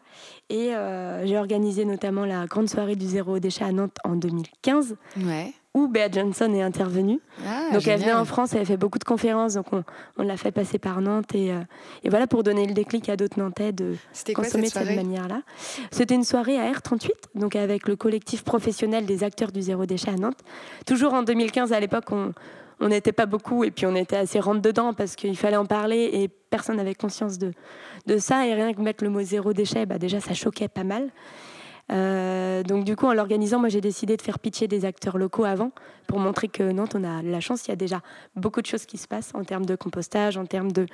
Et 0.50 0.74
euh, 0.74 1.26
j'ai 1.26 1.38
organisé 1.38 1.86
notamment 1.86 2.26
la 2.26 2.46
grande 2.46 2.70
soirée 2.70 2.96
du 2.96 3.06
zéro 3.06 3.40
déchet 3.40 3.64
à 3.64 3.72
Nantes 3.72 3.98
en 4.04 4.16
2015. 4.16 4.96
Ouais. 5.18 5.54
Où 5.74 5.90
Bea 5.90 6.10
Johnson 6.10 6.54
est 6.54 6.62
intervenue. 6.62 7.20
Ah, 7.46 7.74
donc 7.74 7.86
elle 7.86 8.00
vient 8.00 8.18
en 8.18 8.24
France, 8.24 8.54
elle 8.54 8.62
a 8.62 8.66
fait 8.66 8.78
beaucoup 8.78 8.98
de 8.98 9.04
conférences, 9.04 9.56
donc 9.56 9.74
on, 9.74 9.84
on 10.18 10.24
l'a 10.24 10.38
fait 10.38 10.54
passer 10.54 10.80
par 10.80 11.02
Nantes. 11.02 11.36
Et, 11.36 11.52
euh, 11.52 11.60
et, 12.04 12.10
voilà 12.10 12.28
pour 12.28 12.44
donner 12.44 12.66
le 12.66 12.74
déclic 12.74 13.10
à 13.10 13.18
d'autres 13.18 13.38
Nantais 13.38 13.74
de 13.74 13.98
consommer 14.34 14.68
de 14.68 14.72
cette 14.72 14.96
manière-là. 14.96 15.42
C'était 15.92 16.16
une 16.16 16.24
soirée 16.24 16.58
à 16.58 16.72
R38, 16.72 17.10
donc 17.36 17.58
avec 17.58 17.90
le 17.90 17.98
collectif 17.98 18.46
professionnel 18.46 19.06
des 19.06 19.26
acteurs 19.26 19.52
du 19.52 19.62
zéro 19.62 19.86
déchet 19.86 20.12
à 20.12 20.16
Nantes. 20.16 20.40
Toujours 20.86 21.14
en 21.14 21.24
2015, 21.24 21.74
à 21.74 21.80
l'époque, 21.82 22.06
on, 22.12 22.32
on 22.80 22.90
n'était 22.90 23.12
pas 23.12 23.26
beaucoup 23.26 23.64
et 23.64 23.72
puis 23.72 23.86
on 23.86 23.96
était 23.96 24.18
assez 24.18 24.40
rentre 24.40 24.62
dedans 24.62 24.94
parce 24.94 25.16
qu'il 25.16 25.38
fallait 25.38 25.58
en 25.58 25.66
parler 25.66 26.10
et 26.14 26.28
personne 26.28 26.78
n'avait 26.78 26.96
conscience 26.96 27.38
de, 27.38 27.54
ça. 28.18 28.48
Et 28.48 28.54
rien 28.54 28.74
que 28.74 28.82
mettre 28.82 29.04
le 29.04 29.10
mot 29.10 29.22
zéro 29.22 29.54
déchet, 29.54 29.86
bah 29.86 29.98
déjà 29.98 30.20
ça 30.20 30.34
choquait 30.34 30.68
pas 30.68 30.84
mal. 30.84 31.10
Euh, 31.92 32.64
donc 32.64 32.84
du 32.84 32.96
coup, 32.96 33.06
en 33.06 33.14
l'organisant, 33.14 33.60
moi 33.60 33.70
j'ai 33.70 33.82
décidé 33.82 34.18
de 34.18 34.22
faire 34.22 34.40
pitcher 34.40 34.68
des 34.68 34.86
acteurs 34.86 35.18
locaux 35.18 35.46
avant 35.46 35.72
pour 36.08 36.20
montrer 36.20 36.48
que 36.48 36.64
Nantes, 36.64 36.96
on 36.96 37.04
a 37.04 37.22
la 37.22 37.40
chance, 37.40 37.68
il 37.68 37.70
y 37.70 37.74
a 37.74 37.78
déjà 37.78 38.02
beaucoup 38.36 38.62
de 38.62 38.66
choses 38.66 38.86
qui 38.86 38.98
se 38.98 39.08
passent 39.08 39.32
en 39.36 39.44
termes 39.44 39.66
de 39.66 39.76
compostage, 39.76 40.38
en 40.38 40.46
termes 40.46 40.72
de 40.72 40.88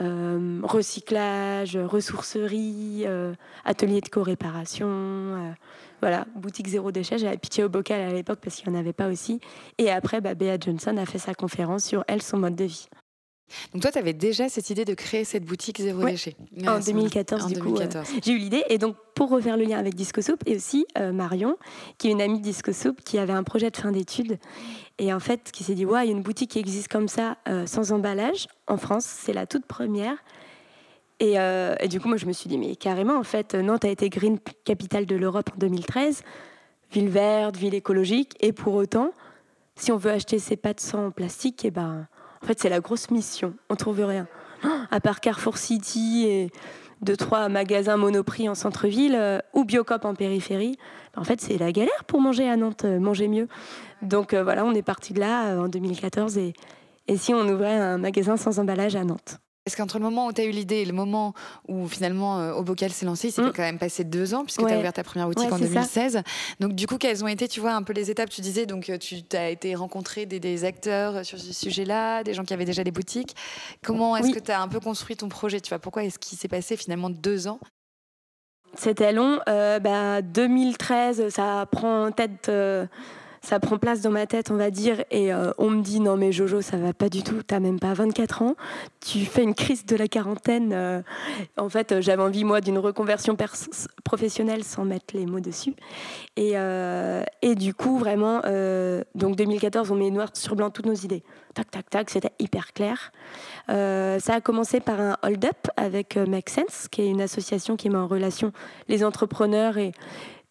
euh, 0.00 0.60
recyclage, 0.62 1.76
ressourcerie, 1.76 3.02
euh, 3.04 3.34
atelier 3.64 4.00
de 4.00 4.08
co-réparation 4.08 5.54
voilà, 6.02 6.26
boutique 6.34 6.66
zéro 6.66 6.90
déchet. 6.90 7.16
J'avais 7.16 7.38
pitié 7.38 7.62
au 7.62 7.68
bocal 7.68 8.00
à 8.00 8.12
l'époque 8.12 8.40
parce 8.42 8.56
qu'il 8.56 8.68
n'y 8.68 8.76
en 8.76 8.80
avait 8.80 8.92
pas 8.92 9.08
aussi. 9.08 9.40
Et 9.78 9.90
après, 9.90 10.20
bah, 10.20 10.34
Bea 10.34 10.58
Johnson 10.60 10.96
a 10.96 11.06
fait 11.06 11.18
sa 11.18 11.32
conférence 11.32 11.84
sur 11.84 12.04
elle, 12.08 12.20
son 12.20 12.38
mode 12.38 12.56
de 12.56 12.64
vie. 12.64 12.88
Donc 13.72 13.82
toi, 13.82 13.92
tu 13.92 13.98
avais 13.98 14.12
déjà 14.12 14.48
cette 14.48 14.70
idée 14.70 14.84
de 14.84 14.94
créer 14.94 15.24
cette 15.24 15.44
boutique 15.44 15.80
zéro 15.80 16.04
déchet 16.04 16.36
En 16.66 16.80
2014, 16.80 17.46
du 17.46 17.60
coup. 17.60 17.76
j'ai 18.24 18.32
eu 18.32 18.38
l'idée. 18.38 18.64
Et 18.68 18.78
donc, 18.78 18.96
pour 19.14 19.30
refaire 19.30 19.56
le 19.56 19.64
lien 19.64 19.78
avec 19.78 19.94
Disco 19.94 20.20
Soup, 20.22 20.42
et 20.46 20.56
aussi 20.56 20.86
euh, 20.98 21.12
Marion, 21.12 21.56
qui 21.98 22.08
est 22.08 22.10
une 22.12 22.22
amie 22.22 22.38
de 22.38 22.44
Disco 22.44 22.72
Soup, 22.72 23.00
qui 23.04 23.18
avait 23.18 23.32
un 23.32 23.44
projet 23.44 23.70
de 23.70 23.76
fin 23.76 23.92
d'études. 23.92 24.38
Et 24.98 25.12
en 25.12 25.20
fait, 25.20 25.52
qui 25.52 25.64
s'est 25.64 25.74
dit, 25.74 25.86
ouais, 25.86 26.04
il 26.04 26.10
y 26.10 26.12
a 26.12 26.16
une 26.16 26.22
boutique 26.22 26.50
qui 26.50 26.58
existe 26.58 26.88
comme 26.88 27.08
ça, 27.08 27.36
euh, 27.48 27.66
sans 27.66 27.92
emballage, 27.92 28.48
en 28.66 28.76
France. 28.76 29.04
C'est 29.04 29.32
la 29.32 29.46
toute 29.46 29.66
première. 29.66 30.16
Euh, 31.22 31.74
et, 31.80 31.88
du 31.88 32.00
coup, 32.00 32.08
moi, 32.08 32.16
je 32.16 32.26
me 32.26 32.32
suis 32.32 32.48
dit, 32.48 32.58
mais 32.58 32.76
carrément, 32.76 33.16
en 33.16 33.22
fait, 33.22 33.54
Nantes 33.54 33.84
a 33.84 33.88
été 33.88 34.08
Green 34.08 34.38
Capital 34.64 35.06
de 35.06 35.16
l'Europe 35.16 35.50
en 35.54 35.58
2013, 35.58 36.22
ville 36.92 37.08
verte, 37.08 37.56
ville 37.56 37.74
écologique, 37.74 38.36
et 38.40 38.52
pour 38.52 38.74
autant, 38.74 39.12
si 39.76 39.92
on 39.92 39.96
veut 39.96 40.10
acheter 40.10 40.38
ses 40.38 40.56
pâtes 40.56 40.80
sans 40.80 41.10
plastique, 41.10 41.64
eh 41.64 41.70
ben, 41.70 42.06
en 42.42 42.46
fait, 42.46 42.58
c'est 42.58 42.68
la 42.68 42.80
grosse 42.80 43.10
mission. 43.10 43.54
On 43.70 43.76
trouve 43.76 44.00
rien. 44.00 44.26
À 44.90 45.00
part 45.00 45.20
Carrefour 45.20 45.58
City 45.58 46.26
et 46.28 46.50
deux, 47.00 47.16
trois 47.16 47.48
magasins 47.48 47.96
monoprix 47.96 48.48
en 48.48 48.54
centre-ville 48.54 49.16
euh, 49.16 49.38
ou 49.54 49.64
Biocop 49.64 50.04
en 50.04 50.14
périphérie, 50.14 50.76
en 51.16 51.24
fait, 51.24 51.40
c'est 51.40 51.58
la 51.58 51.72
galère 51.72 52.04
pour 52.06 52.20
manger 52.20 52.48
à 52.48 52.56
Nantes, 52.56 52.84
euh, 52.84 53.00
manger 53.00 53.28
mieux. 53.28 53.48
Donc 54.02 54.34
voilà, 54.34 54.64
on 54.64 54.72
est 54.72 54.82
parti 54.82 55.12
de 55.12 55.20
là 55.20 55.56
en 55.60 55.68
2014 55.68 56.36
et, 56.38 56.54
et 57.06 57.16
si 57.16 57.32
on 57.34 57.48
ouvrait 57.48 57.76
un 57.76 57.98
magasin 57.98 58.36
sans 58.36 58.58
emballage 58.58 58.96
à 58.96 59.04
Nantes 59.04 59.40
Est-ce 59.64 59.76
qu'entre 59.76 59.98
le 59.98 60.04
moment 60.04 60.26
où 60.26 60.32
tu 60.32 60.40
as 60.40 60.44
eu 60.44 60.50
l'idée 60.50 60.78
et 60.78 60.84
le 60.84 60.92
moment 60.92 61.34
où 61.68 61.86
finalement 61.86 62.40
euh, 62.40 62.52
Au 62.52 62.64
Bocal 62.64 62.90
s'est 62.90 63.06
lancé, 63.06 63.28
il 63.28 63.30
s'est 63.32 63.42
Mm. 63.42 63.52
quand 63.54 63.62
même 63.62 63.78
passé 63.78 64.02
deux 64.02 64.34
ans, 64.34 64.42
puisque 64.42 64.58
tu 64.58 64.64
as 64.66 64.70
Ouais. 64.70 64.76
ouvert 64.78 64.92
ta 64.92 65.04
première 65.04 65.28
boutique 65.28 65.46
Ouais, 65.46 65.52
en 65.52 65.56
c'est 65.58 65.66
ça. 65.68 65.74
2016. 65.74 66.22
Donc, 66.58 66.72
du 66.72 66.88
coup, 66.88 66.98
quelles 66.98 67.22
ont 67.22 67.28
été, 67.28 67.46
tu 67.46 67.60
vois, 67.60 67.72
un 67.74 67.84
peu 67.84 67.92
les 67.92 68.10
étapes? 68.10 68.28
Tu 68.28 68.40
disais, 68.40 68.66
donc, 68.66 68.90
euh, 68.90 68.98
tu 68.98 69.22
as 69.36 69.50
été 69.50 69.76
rencontrer 69.76 70.26
des, 70.26 70.40
des 70.40 70.64
acteurs 70.64 71.24
sur 71.24 71.38
ce 71.38 71.52
sujet-là, 71.52 72.24
des 72.24 72.34
gens 72.34 72.42
qui 72.44 72.54
avaient 72.54 72.64
déjà 72.64 72.82
des 72.82 72.90
boutiques. 72.90 73.36
Comment 73.84 74.16
est-ce 74.16 74.26
Oui. 74.26 74.32
que 74.32 74.40
tu 74.40 74.50
as 74.50 74.60
un 74.60 74.66
peu 74.66 74.80
construit 74.80 75.16
ton 75.16 75.28
projet? 75.28 75.60
Tu 75.60 75.68
vois, 75.68 75.78
pourquoi 75.78 76.02
est-ce 76.02 76.18
qu'il 76.18 76.36
s'est 76.36 76.48
passé 76.48 76.76
finalement 76.76 77.08
deux 77.10 77.46
ans? 77.46 77.60
C'était 78.74 79.12
long. 79.12 79.38
Euh, 79.48 79.78
bah, 79.78 80.22
2013, 80.22 81.28
ça 81.28 81.66
prend 81.70 82.10
tête, 82.10 82.48
euh, 82.48 82.86
ça 83.42 83.58
prend 83.58 83.76
place 83.76 84.00
dans 84.00 84.10
ma 84.10 84.26
tête, 84.26 84.50
on 84.50 84.56
va 84.56 84.70
dire. 84.70 85.04
Et 85.10 85.34
euh, 85.34 85.52
on 85.58 85.68
me 85.70 85.82
dit 85.82 85.98
non 85.98 86.16
mais 86.16 86.30
Jojo, 86.30 86.62
ça 86.62 86.76
va 86.76 86.92
pas 86.92 87.08
du 87.08 87.22
tout. 87.24 87.42
T'as 87.42 87.58
même 87.58 87.80
pas 87.80 87.92
24 87.92 88.42
ans. 88.42 88.54
Tu 89.04 89.24
fais 89.24 89.42
une 89.42 89.54
crise 89.54 89.84
de 89.84 89.96
la 89.96 90.06
quarantaine. 90.06 90.72
euh. 90.72 91.02
en 91.56 91.68
fait, 91.68 91.92
euh, 91.92 92.00
j'avais 92.00 92.22
envie 92.22 92.44
moi 92.44 92.60
d'une 92.60 92.78
reconversion 92.78 93.36
professionnelle 94.04 94.62
sans 94.62 94.84
mettre 94.84 95.16
les 95.16 95.26
mots 95.26 95.40
dessus. 95.40 95.74
Et, 96.36 96.54
et 97.42 97.54
du 97.54 97.74
coup, 97.74 97.98
vraiment, 97.98 98.40
donc 99.14 99.36
2014, 99.36 99.90
on 99.90 99.96
met 99.96 100.10
noir 100.10 100.28
sur 100.34 100.54
blanc 100.56 100.70
toutes 100.70 100.86
nos 100.86 100.94
idées. 100.94 101.22
Tac, 101.54 101.70
tac, 101.70 101.90
tac, 101.90 102.10
c'était 102.10 102.32
hyper 102.38 102.72
clair. 102.72 103.12
Ça 103.68 104.34
a 104.34 104.40
commencé 104.40 104.80
par 104.80 105.00
un 105.00 105.16
hold-up 105.22 105.68
avec 105.76 106.16
Make 106.16 106.48
Sense, 106.48 106.88
qui 106.90 107.02
est 107.02 107.08
une 107.08 107.20
association 107.20 107.76
qui 107.76 107.90
met 107.90 107.98
en 107.98 108.06
relation 108.06 108.52
les 108.88 109.04
entrepreneurs 109.04 109.78
et, 109.78 109.92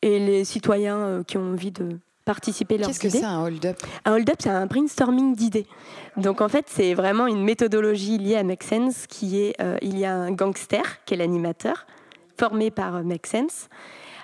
et 0.02 0.20
les 0.20 0.44
citoyens 0.46 1.24
qui 1.26 1.38
ont 1.38 1.52
envie 1.52 1.72
de 1.72 1.98
participer 2.26 2.78
leurs 2.78 2.88
Qu'est-ce 2.88 3.00
que 3.00 3.10
c'est 3.10 3.24
un 3.24 3.44
hold-up? 3.44 3.78
Un 4.06 4.14
hold-up, 4.14 4.38
c'est 4.40 4.50
un 4.50 4.66
brainstorming 4.66 5.36
d'idées. 5.36 5.68
Donc 6.18 6.42
en 6.42 6.50
fait, 6.50 6.66
c'est 6.68 6.94
vraiment 6.94 7.28
une 7.28 7.44
méthodologie 7.44 8.18
liée 8.18 8.38
à 8.38 8.44
Make 8.44 8.64
Sense 8.64 9.08
qui 9.08 9.40
est, 9.40 9.60
euh, 9.62 9.78
il 9.82 9.98
y 9.98 10.06
a 10.06 10.14
un 10.14 10.32
gangster 10.32 11.04
qui 11.06 11.14
est 11.14 11.18
l'animateur, 11.18 11.86
formé 12.38 12.72
par 12.72 12.98
euh, 12.98 13.04
Make 13.04 13.28
Sense, 13.28 13.70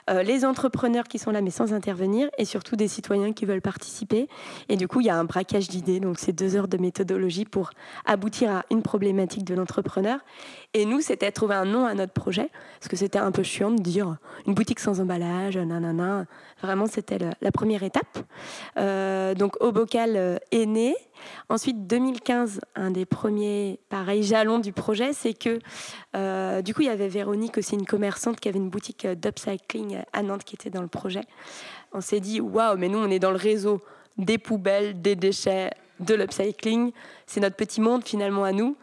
euh, 0.10 0.24
les 0.24 0.46
entrepreneurs 0.46 1.04
qui 1.04 1.20
sont 1.20 1.32
là 1.32 1.42
mais 1.42 1.50
sans 1.50 1.74
intervenir, 1.74 2.30
et 2.38 2.46
surtout 2.46 2.76
des 2.76 2.88
citoyens 2.88 3.34
qui 3.34 3.46
veulent 3.46 3.62
participer. 3.62 4.28
Et 4.70 4.78
du 4.78 4.88
coup, 4.88 5.02
il 5.02 5.08
y 5.08 5.10
a 5.10 5.18
un 5.18 5.26
braquage 5.26 5.68
d'idées. 5.68 6.00
Donc 6.00 6.18
c'est 6.20 6.32
deux 6.32 6.56
heures 6.56 6.68
de 6.68 6.78
méthodologie 6.78 7.46
pour 7.46 7.72
aboutir 8.06 8.52
à 8.52 8.66
une 8.72 8.82
problématique 8.82 9.44
de 9.44 9.54
l'entrepreneur. 9.54 10.20
Et 10.78 10.86
nous, 10.86 11.02
c'était 11.02 11.32
trouver 11.32 11.56
un 11.56 11.66
nom 11.66 11.88
à 11.88 11.96
notre 11.96 12.14
projet, 12.14 12.52
parce 12.80 12.88
que 12.88 12.96
c'était 12.96 13.18
un 13.18 13.32
peu 13.32 13.42
chiant 13.42 13.72
de 13.72 13.82
dire 13.82 14.18
une 14.46 14.54
boutique 14.54 14.80
sans 14.80 15.02
emballage, 15.02 15.58
nanana. 15.58 16.26
Vraiment, 16.62 16.86
c'était 16.86 17.18
la 17.42 17.52
première 17.52 17.82
étape. 17.82 18.20
Euh, 18.78 19.34
donc, 19.34 19.60
au 19.60 19.72
bocal 19.72 20.12
euh, 20.16 20.38
est 20.52 20.68
né. 20.68 20.96
Ensuite, 21.50 21.88
2015, 21.88 22.62
un 22.76 22.92
des 22.92 23.08
premiers, 23.08 23.80
pareil, 23.90 24.22
jalons 24.22 24.60
du 24.60 24.72
projet, 24.72 25.14
c'est 25.14 25.34
que 25.34 25.58
euh, 26.16 26.62
du 26.62 26.76
coup, 26.76 26.82
il 26.82 26.88
y 26.88 26.92
avait 26.92 27.08
Véronique 27.08 27.58
aussi, 27.58 27.74
une 27.74 27.88
commerçante 27.88 28.40
qui 28.40 28.48
avait 28.48 28.60
une 28.60 28.70
boutique 28.70 29.08
d'upcycling 29.08 30.04
à 30.14 30.22
Nantes 30.22 30.44
qui 30.44 30.54
était 30.54 30.70
dans 30.70 30.84
le 30.84 30.88
projet. 30.88 31.22
On 31.92 32.02
s'est 32.02 32.20
dit, 32.20 32.40
waouh, 32.40 32.78
mais 32.78 32.88
nous, 32.88 33.00
on 33.00 33.10
est 33.10 33.18
dans 33.18 33.32
le 33.32 33.38
réseau 33.38 33.82
des 34.20 34.38
poubelles, 34.38 35.02
des 35.02 35.16
déchets, 35.16 35.72
de 36.00 36.14
l'upcycling. 36.14 36.92
C'est 37.26 37.40
notre 37.40 37.56
petit 37.56 37.82
monde 37.82 38.04
finalement 38.04 38.44
à 38.44 38.52
nous. 38.52 38.78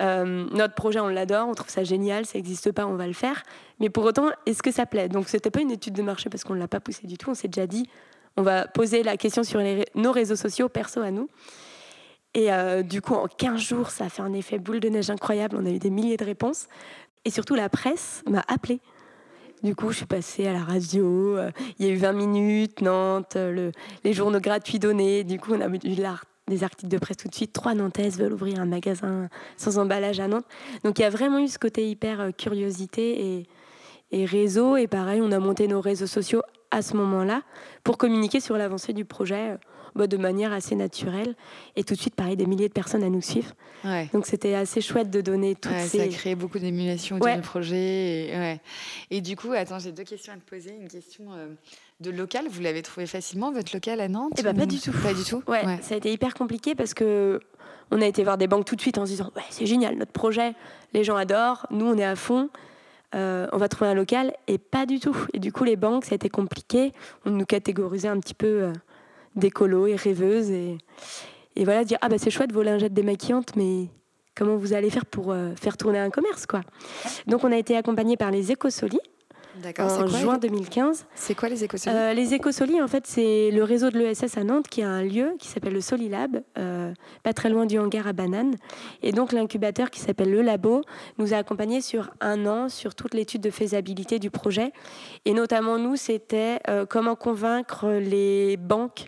Euh, 0.00 0.46
notre 0.52 0.74
projet, 0.74 0.98
on 1.00 1.08
l'adore, 1.08 1.46
on 1.48 1.54
trouve 1.54 1.70
ça 1.70 1.84
génial, 1.84 2.26
ça 2.26 2.38
n'existe 2.38 2.72
pas, 2.72 2.86
on 2.86 2.94
va 2.96 3.06
le 3.06 3.12
faire. 3.12 3.42
Mais 3.80 3.90
pour 3.90 4.04
autant, 4.04 4.28
est-ce 4.46 4.62
que 4.62 4.72
ça 4.72 4.86
plaît? 4.86 5.08
Donc, 5.08 5.28
c'était 5.28 5.50
pas 5.50 5.60
une 5.60 5.70
étude 5.70 5.94
de 5.94 6.02
marché 6.02 6.28
parce 6.30 6.42
qu'on 6.44 6.54
ne 6.54 6.58
l'a 6.60 6.68
pas 6.68 6.80
poussé 6.80 7.06
du 7.06 7.16
tout. 7.16 7.30
On 7.30 7.34
s'est 7.34 7.48
déjà 7.48 7.66
dit, 7.66 7.88
on 8.36 8.42
va 8.42 8.66
poser 8.66 9.02
la 9.04 9.16
question 9.16 9.44
sur 9.44 9.60
nos 9.94 10.10
réseaux 10.12 10.34
sociaux, 10.36 10.68
perso 10.68 11.00
à 11.00 11.10
nous. 11.12 11.28
Et 12.34 12.52
euh, 12.52 12.82
du 12.82 13.00
coup, 13.00 13.14
en 13.14 13.28
15 13.28 13.60
jours, 13.60 13.90
ça 13.90 14.06
a 14.06 14.08
fait 14.08 14.22
un 14.22 14.32
effet 14.32 14.58
boule 14.58 14.80
de 14.80 14.88
neige 14.88 15.08
incroyable. 15.10 15.56
On 15.60 15.64
a 15.66 15.70
eu 15.70 15.78
des 15.78 15.90
milliers 15.90 16.16
de 16.16 16.24
réponses. 16.24 16.66
Et 17.24 17.30
surtout, 17.30 17.54
la 17.54 17.68
presse 17.68 18.22
m'a 18.28 18.42
appelé. 18.48 18.80
Du 19.62 19.76
coup, 19.76 19.92
je 19.92 19.98
suis 19.98 20.06
passée 20.06 20.46
à 20.48 20.52
la 20.52 20.64
radio. 20.64 21.36
euh, 21.38 21.50
Il 21.78 21.86
y 21.86 21.88
a 21.88 21.92
eu 21.92 21.96
20 21.96 22.12
minutes, 22.12 22.80
Nantes, 22.82 23.36
le- 23.36 23.70
les 24.02 24.12
journaux 24.12 24.40
gratuits 24.40 24.80
donnés. 24.80 25.22
Du 25.22 25.38
coup, 25.38 25.54
on 25.54 25.60
a 25.60 25.68
eu 25.68 25.94
l'art- 25.94 26.24
des 26.48 26.62
articles 26.64 26.90
de 26.90 26.98
presse 26.98 27.16
tout 27.16 27.28
de 27.28 27.34
suite. 27.34 27.52
Trois 27.52 27.74
Nantaises 27.74 28.18
veulent 28.18 28.32
ouvrir 28.34 28.60
un 28.60 28.66
magasin 28.66 29.28
sans 29.56 29.78
emballage 29.78 30.20
à 30.20 30.28
Nantes. 30.28 30.44
Donc, 30.84 30.98
il 30.98 31.02
y 31.02 31.04
a 31.06 31.10
vraiment 31.10 31.38
eu 31.38 31.48
ce 31.48 31.58
côté 31.58 31.88
hyper 31.88 32.20
euh, 32.20 32.30
curiosité 32.32 33.38
et, 33.38 33.46
et 34.12 34.24
réseau. 34.24 34.76
Et 34.76 34.86
pareil, 34.86 35.20
on 35.22 35.32
a 35.32 35.38
monté 35.38 35.66
nos 35.68 35.80
réseaux 35.80 36.06
sociaux 36.06 36.42
à 36.70 36.82
ce 36.82 36.96
moment-là 36.96 37.42
pour 37.82 37.96
communiquer 37.98 38.40
sur 38.40 38.56
l'avancée 38.56 38.92
du 38.92 39.04
projet 39.04 39.52
euh, 39.52 39.56
bah, 39.94 40.06
de 40.06 40.16
manière 40.16 40.52
assez 40.52 40.74
naturelle. 40.74 41.34
Et 41.76 41.84
tout 41.84 41.94
de 41.94 42.00
suite, 42.00 42.14
pareil, 42.14 42.36
des 42.36 42.46
milliers 42.46 42.68
de 42.68 42.72
personnes 42.74 43.04
à 43.04 43.08
nous 43.08 43.22
suivre. 43.22 43.52
Ouais. 43.84 44.10
Donc, 44.12 44.26
c'était 44.26 44.54
assez 44.54 44.80
chouette 44.80 45.08
de 45.10 45.20
donner 45.22 45.54
toutes 45.54 45.72
Ouais, 45.72 45.86
Ça 45.86 45.98
a 45.98 46.04
ces... 46.04 46.08
créé 46.10 46.34
beaucoup 46.34 46.58
d'émulation 46.58 47.16
autour 47.16 47.26
Ouais. 47.26 47.36
du 47.36 47.42
projet. 47.42 48.28
Et, 48.28 48.36
ouais. 48.36 48.60
et 49.10 49.20
du 49.20 49.36
coup, 49.36 49.52
attends, 49.52 49.78
j'ai 49.78 49.92
deux 49.92 50.04
questions 50.04 50.32
à 50.32 50.36
te 50.36 50.42
poser. 50.42 50.74
Une 50.78 50.88
question 50.88 51.24
euh, 51.32 51.54
de 52.00 52.10
local. 52.10 52.46
Vous 52.48 52.60
l'avez 52.60 52.82
trouvé 52.82 53.06
facilement, 53.06 53.52
votre 53.52 53.74
local 53.74 54.00
à 54.00 54.08
Nantes 54.08 54.32
Eh 54.38 54.42
ben, 54.42 54.54
pas 54.54 54.66
du 54.66 54.78
tout. 54.80 54.92
Pas 55.02 55.14
du 55.14 55.24
tout 55.24 55.42
Ouais, 55.46 55.64
ça 55.82 55.94
a 55.94 55.96
été 55.96 56.12
hyper 56.12 56.34
compliqué 56.34 56.74
parce 56.74 56.94
que 56.94 57.40
on 57.90 58.00
a 58.00 58.06
été 58.06 58.24
voir 58.24 58.38
des 58.38 58.46
banques 58.46 58.64
tout 58.64 58.76
de 58.76 58.80
suite 58.80 58.98
en 58.98 59.04
se 59.04 59.10
disant 59.10 59.30
ouais 59.36 59.42
c'est 59.50 59.66
génial 59.66 59.96
notre 59.96 60.12
projet, 60.12 60.54
les 60.94 61.04
gens 61.04 61.16
adorent, 61.16 61.66
nous 61.70 61.86
on 61.86 61.96
est 61.98 62.04
à 62.04 62.16
fond, 62.16 62.48
euh, 63.14 63.46
on 63.52 63.58
va 63.58 63.68
trouver 63.68 63.90
un 63.90 63.94
local 63.94 64.34
et 64.48 64.58
pas 64.58 64.86
du 64.86 65.00
tout. 65.00 65.16
Et 65.34 65.38
du 65.38 65.52
coup 65.52 65.64
les 65.64 65.76
banques 65.76 66.06
ça 66.06 66.12
a 66.12 66.16
été 66.16 66.28
compliqué, 66.30 66.92
on 67.26 67.30
nous 67.30 67.44
catégorisait 67.44 68.08
un 68.08 68.18
petit 68.20 68.34
peu 68.34 68.46
euh, 68.46 68.72
d'écolo 69.36 69.86
et 69.86 69.96
rêveuses 69.96 70.50
et, 70.50 70.78
et 71.56 71.64
voilà 71.64 71.84
dire 71.84 71.98
ah 72.00 72.08
bah 72.08 72.16
c'est 72.18 72.30
chouette 72.30 72.52
vos 72.52 72.62
lingettes 72.62 72.94
démaquillantes 72.94 73.54
mais 73.54 73.88
comment 74.34 74.56
vous 74.56 74.72
allez 74.72 74.90
faire 74.90 75.06
pour 75.06 75.30
euh, 75.30 75.54
faire 75.54 75.76
tourner 75.76 75.98
un 75.98 76.10
commerce 76.10 76.46
quoi? 76.46 76.62
Donc 77.26 77.44
on 77.44 77.52
a 77.52 77.56
été 77.56 77.76
accompagné 77.76 78.16
par 78.16 78.30
les 78.30 78.50
Écosolis. 78.50 78.98
En 79.56 79.72
quoi, 79.72 80.06
juin 80.08 80.38
2015. 80.38 81.06
c'est 81.14 81.34
quoi 81.34 81.48
les 81.48 81.64
écosystèmes 81.64 81.94
Euh, 81.94 82.12
les 82.12 82.34
écosolis, 82.34 82.82
en 82.82 82.88
fait, 82.88 83.06
c'est 83.06 83.50
le 83.50 83.62
réseau 83.62 83.90
de 83.90 83.98
l'ESS 83.98 84.36
à 84.36 84.44
Nantes 84.44 84.68
qui 84.68 84.82
a 84.82 84.88
un 84.88 85.02
lieu 85.02 85.34
qui 85.38 85.48
s'appelle 85.48 85.72
le 85.72 85.80
Solilab, 85.80 86.42
euh, 86.58 86.92
pas 87.22 87.32
très 87.32 87.48
loin 87.48 87.66
du 87.66 87.78
hangar 87.78 88.06
à 88.06 88.12
bananes. 88.12 88.56
Et 89.02 89.12
donc, 89.12 89.32
l'incubateur 89.32 89.90
qui 89.90 90.00
s'appelle 90.00 90.30
Le 90.30 90.42
Labo 90.42 90.82
nous 91.18 91.34
a 91.34 91.36
accompagnés 91.36 91.80
sur 91.80 92.10
un 92.20 92.46
an 92.46 92.68
sur 92.68 92.94
toute 92.94 93.14
l'étude 93.14 93.40
de 93.40 93.50
faisabilité 93.50 94.18
du 94.18 94.30
projet. 94.30 94.72
Et 95.24 95.32
notamment, 95.32 95.78
nous, 95.78 95.96
c'était 95.96 96.58
euh, 96.68 96.86
comment 96.86 97.16
convaincre 97.16 97.88
les 97.88 98.56
banques 98.56 99.06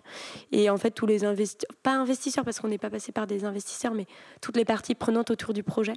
et 0.53 0.71
en 0.71 0.77
fait 0.77 0.91
tous 0.91 1.07
les 1.07 1.25
investisseurs, 1.25 1.77
pas 1.83 1.95
investisseurs 1.95 2.45
parce 2.45 2.61
qu'on 2.61 2.69
n'est 2.69 2.79
pas 2.79 2.91
passé 2.91 3.13
par 3.13 3.27
des 3.27 3.45
investisseurs, 3.45 3.95
mais 3.95 4.07
toutes 4.41 4.57
les 4.57 4.65
parties 4.65 4.95
prenantes 4.95 5.31
autour 5.31 5.53
du 5.53 5.63
projet. 5.63 5.95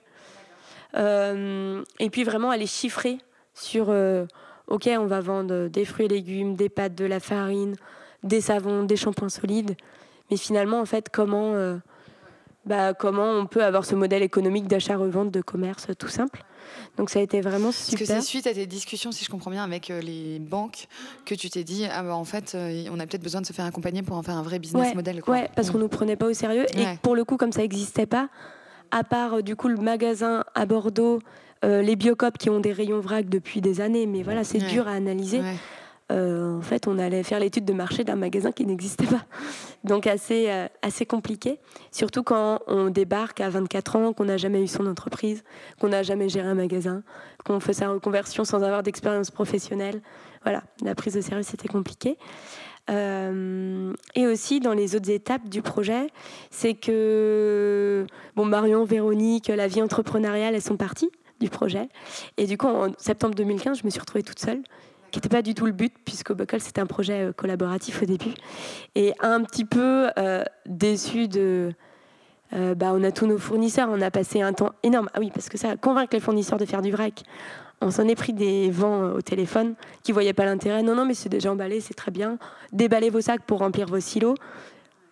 Euh, 0.95 1.83
et 1.99 2.09
puis 2.09 2.23
vraiment 2.23 2.49
aller 2.49 2.65
chiffrer 2.65 3.19
sur, 3.59 3.87
euh, 3.89 4.25
ok, 4.67 4.89
on 4.97 5.05
va 5.05 5.21
vendre 5.21 5.67
des 5.67 5.85
fruits 5.85 6.05
et 6.05 6.09
légumes, 6.09 6.55
des 6.55 6.69
pâtes, 6.69 6.95
de 6.95 7.05
la 7.05 7.19
farine, 7.19 7.75
des 8.23 8.41
savons, 8.41 8.83
des 8.83 8.95
shampoings 8.95 9.29
solides. 9.29 9.75
Mais 10.31 10.37
finalement, 10.37 10.79
en 10.79 10.85
fait, 10.85 11.09
comment, 11.11 11.53
euh, 11.55 11.77
bah, 12.65 12.93
comment 12.93 13.31
on 13.31 13.45
peut 13.45 13.63
avoir 13.63 13.85
ce 13.85 13.95
modèle 13.95 14.21
économique 14.21 14.67
d'achat-revente, 14.67 15.31
de 15.31 15.41
commerce 15.41 15.87
tout 15.97 16.07
simple? 16.07 16.43
Donc 16.97 17.09
ça 17.09 17.19
a 17.19 17.21
été 17.21 17.41
vraiment 17.41 17.69
Est-ce 17.69 17.91
que 17.93 18.05
super. 18.05 18.21
c'est 18.21 18.27
suite 18.27 18.45
à 18.45 18.53
tes 18.53 18.67
discussions, 18.67 19.11
si 19.11 19.25
je 19.25 19.29
comprends 19.29 19.49
bien, 19.49 19.63
avec 19.63 19.89
euh, 19.89 20.01
les 20.01 20.37
banques, 20.39 20.87
que 21.25 21.33
tu 21.33 21.49
t'es 21.49 21.63
dit, 21.63 21.85
ah 21.91 22.03
bah 22.03 22.15
en 22.15 22.25
fait, 22.25 22.55
on 22.91 22.99
a 22.99 23.07
peut-être 23.07 23.23
besoin 23.23 23.41
de 23.41 23.45
se 23.47 23.53
faire 23.53 23.65
accompagner 23.65 24.03
pour 24.03 24.15
en 24.17 24.21
faire 24.21 24.35
un 24.35 24.43
vrai 24.43 24.59
business 24.59 24.89
Ouais, 24.89 24.93
model 24.93 25.21
quoi. 25.21 25.33
Ouais, 25.33 25.49
parce 25.55 25.71
qu'on 25.71 25.79
nous 25.79 25.87
prenait 25.87 26.15
pas 26.15 26.27
au 26.27 26.33
sérieux. 26.33 26.65
Ouais. 26.75 26.83
Et 26.83 26.97
pour 27.01 27.15
le 27.15 27.23
coup, 27.23 27.37
comme 27.37 27.51
ça 27.51 27.61
n'existait 27.61 28.05
pas, 28.05 28.29
à 28.91 29.03
part 29.03 29.41
du 29.41 29.55
coup 29.55 29.67
le 29.67 29.77
magasin 29.77 30.43
à 30.53 30.65
Bordeaux, 30.65 31.19
euh, 31.65 31.81
les 31.81 31.95
Biocop 31.95 32.37
qui 32.37 32.49
ont 32.49 32.59
des 32.59 32.71
rayons 32.71 32.99
vrac 32.99 33.27
depuis 33.29 33.61
des 33.61 33.81
années, 33.81 34.05
mais 34.05 34.23
voilà, 34.23 34.43
c'est 34.43 34.61
Ouais. 34.61 34.69
dur 34.69 34.87
à 34.87 34.91
analyser. 34.91 35.39
Ouais. 35.41 35.55
Euh, 36.11 36.57
en 36.57 36.61
fait, 36.61 36.87
on 36.87 36.97
allait 36.97 37.21
faire 37.21 37.39
l'étude 37.39 37.65
de 37.65 37.73
marché 37.73 38.03
d'un 38.03 38.15
magasin 38.15 38.51
qui 38.51 38.65
n'existait 38.65 39.05
pas. 39.05 39.25
Donc 39.83 40.07
assez, 40.07 40.49
euh, 40.49 40.65
assez 40.81 41.05
compliqué. 41.05 41.59
Surtout 41.91 42.23
quand 42.23 42.61
on 42.65 42.89
débarque 42.89 43.41
à 43.41 43.49
24 43.49 43.95
ans, 43.95 44.13
qu'on 44.13 44.25
n'a 44.25 44.37
jamais 44.37 44.63
eu 44.63 44.67
son 44.67 44.87
entreprise, 44.87 45.43
qu'on 45.79 45.89
n'a 45.89 46.01
jamais 46.01 46.27
géré 46.27 46.47
un 46.47 46.55
magasin, 46.55 47.03
qu'on 47.45 47.59
fait 47.59 47.73
sa 47.73 47.89
reconversion 47.89 48.43
sans 48.43 48.63
avoir 48.63 48.81
d'expérience 48.81 49.29
professionnelle. 49.29 50.01
Voilà, 50.43 50.63
la 50.83 50.95
prise 50.95 51.13
de 51.13 51.21
sérieux, 51.21 51.43
c'était 51.43 51.67
compliqué. 51.67 52.17
Euh, 52.89 53.93
et 54.15 54.25
aussi 54.25 54.59
dans 54.59 54.73
les 54.73 54.95
autres 54.95 55.11
étapes 55.11 55.47
du 55.47 55.61
projet, 55.61 56.07
c'est 56.49 56.73
que 56.73 58.05
bon, 58.35 58.45
Marion, 58.45 58.83
Véronique, 58.83 59.49
la 59.49 59.67
vie 59.67 59.81
entrepreneuriale, 59.81 60.55
elles 60.55 60.61
sont 60.61 60.77
parties 60.77 61.11
du 61.39 61.49
projet. 61.49 61.89
Et 62.37 62.45
du 62.45 62.57
coup, 62.57 62.67
en 62.67 62.91
septembre 62.97 63.35
2015, 63.35 63.79
je 63.79 63.85
me 63.85 63.89
suis 63.89 63.99
retrouvée 63.99 64.23
toute 64.23 64.39
seule, 64.39 64.61
qui 65.11 65.17
n'était 65.17 65.29
pas 65.29 65.41
du 65.41 65.53
tout 65.55 65.65
le 65.65 65.71
but, 65.71 65.93
puisque 66.05 66.33
Buckle, 66.33 66.61
c'était 66.61 66.81
un 66.81 66.85
projet 66.85 67.27
euh, 67.27 67.33
collaboratif 67.33 68.01
au 68.03 68.05
début. 68.05 68.33
Et 68.95 69.13
un 69.21 69.43
petit 69.43 69.65
peu 69.65 70.09
euh, 70.17 70.43
déçue 70.65 71.27
de. 71.27 71.73
euh, 72.53 72.75
bah, 72.75 72.91
on 72.93 73.03
a 73.03 73.11
tous 73.11 73.25
nos 73.25 73.37
fournisseurs, 73.37 73.89
on 73.91 74.01
a 74.01 74.11
passé 74.11 74.41
un 74.41 74.53
temps 74.53 74.71
énorme. 74.83 75.09
Ah 75.13 75.19
oui, 75.19 75.31
parce 75.33 75.49
que 75.49 75.57
ça, 75.57 75.77
convaincre 75.77 76.13
les 76.13 76.19
fournisseurs 76.19 76.59
de 76.59 76.65
faire 76.65 76.81
du 76.81 76.91
vrac, 76.91 77.23
on 77.81 77.91
s'en 77.91 78.07
est 78.07 78.15
pris 78.15 78.33
des 78.33 78.69
vents 78.69 79.13
au 79.13 79.21
téléphone 79.21 79.75
qui 80.03 80.11
voyaient 80.11 80.33
pas 80.33 80.45
l'intérêt. 80.45 80.83
Non, 80.83 80.95
non, 80.95 81.05
mais 81.05 81.13
c'est 81.13 81.29
déjà 81.29 81.51
emballé, 81.51 81.79
c'est 81.79 81.93
très 81.93 82.11
bien. 82.11 82.37
Déballez 82.73 83.09
vos 83.09 83.21
sacs 83.21 83.43
pour 83.43 83.59
remplir 83.59 83.87
vos 83.87 83.99
silos. 83.99 84.35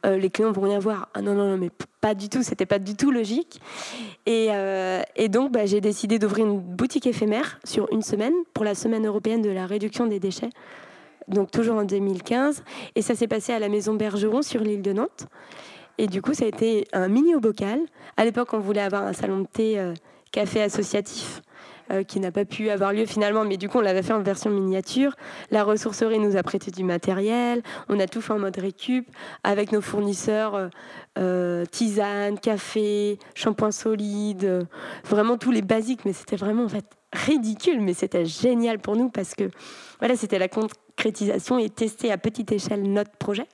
Euh, 0.05 0.17
les 0.17 0.29
clients 0.29 0.51
vont 0.51 0.61
rien 0.61 0.79
voir. 0.79 1.09
Ah 1.13 1.21
non, 1.21 1.33
non, 1.33 1.49
non, 1.49 1.57
mais 1.57 1.71
pas 2.01 2.13
du 2.13 2.29
tout, 2.29 2.43
c'était 2.43 2.65
pas 2.65 2.79
du 2.79 2.95
tout 2.95 3.11
logique. 3.11 3.59
Et, 4.25 4.47
euh, 4.51 5.01
donc, 5.29 5.51
bah, 5.51 5.65
j'ai 5.65 5.81
décidé 5.81 6.19
d'ouvrir 6.19 6.45
une 6.45 6.59
boutique 6.59 7.07
éphémère 7.07 7.59
sur 7.63 7.87
une 7.91 8.01
semaine 8.01 8.33
pour 8.53 8.63
la 8.63 8.75
semaine 8.75 9.05
européenne 9.05 9.41
de 9.41 9.49
la 9.49 9.65
réduction 9.65 10.05
des 10.05 10.19
déchets. 10.19 10.49
Donc, 11.27 11.51
toujours 11.51 11.77
en 11.77 11.83
2015. 11.83 12.63
Et 12.95 13.01
ça 13.01 13.15
s'est 13.15 13.27
passé 13.27 13.53
à 13.53 13.59
la 13.59 13.69
maison 13.69 13.95
Bergeron 13.95 14.41
sur 14.41 14.61
l'île 14.61 14.81
de 14.81 14.93
Nantes. 14.93 15.27
Et 15.97 16.07
du 16.07 16.21
coup, 16.21 16.33
ça 16.33 16.45
a 16.45 16.47
été 16.47 16.87
un 16.93 17.07
mini 17.07 17.35
au 17.35 17.39
bocal. 17.39 17.79
À 18.17 18.25
l'époque, 18.25 18.53
on 18.53 18.59
voulait 18.59 18.81
avoir 18.81 19.03
un 19.03 19.13
salon 19.13 19.39
de 19.39 19.47
thé 19.47 19.79
euh, 19.79 19.93
café 20.31 20.61
associatif. 20.61 21.41
Euh, 21.89 22.03
qui 22.03 22.19
n'a 22.19 22.31
pas 22.31 22.43
pu 22.43 22.69
avoir 22.69 22.91
lieu 22.91 23.05
finalement, 23.05 23.45
mais 23.45 23.55
du 23.55 23.69
coup 23.69 23.77
on 23.77 23.81
l'avait 23.81 24.03
fait 24.03 24.11
en 24.11 24.21
version 24.21 24.49
miniature. 24.49 25.15
La 25.51 25.63
ressourcerie 25.63 26.19
nous 26.19 26.35
a 26.35 26.43
prêté 26.43 26.69
du 26.69 26.83
matériel, 26.83 27.63
on 27.87 27.97
a 28.01 28.07
tout 28.07 28.19
fait 28.19 28.33
en 28.33 28.39
mode 28.39 28.57
récup 28.57 29.07
avec 29.45 29.71
nos 29.71 29.79
fournisseurs 29.79 30.55
euh, 30.55 30.67
euh 31.17 31.65
tisane, 31.65 32.39
café, 32.39 33.19
shampoing 33.35 33.71
solide, 33.71 34.67
vraiment 35.05 35.37
tous 35.37 35.51
les 35.51 35.61
basiques, 35.61 36.03
mais 36.03 36.11
c'était 36.11 36.35
vraiment 36.35 36.65
en 36.65 36.69
fait 36.69 36.85
ridicule, 37.13 37.79
mais 37.79 37.93
c'était 37.93 38.25
génial 38.25 38.79
pour 38.79 38.97
nous 38.97 39.09
parce 39.09 39.33
que 39.33 39.49
voilà, 39.99 40.17
c'était 40.17 40.39
la 40.39 40.49
concrétisation 40.49 41.57
et 41.57 41.69
tester 41.69 42.11
à 42.11 42.17
petite 42.17 42.51
échelle 42.51 42.83
notre 42.83 43.11
projet. 43.11 43.47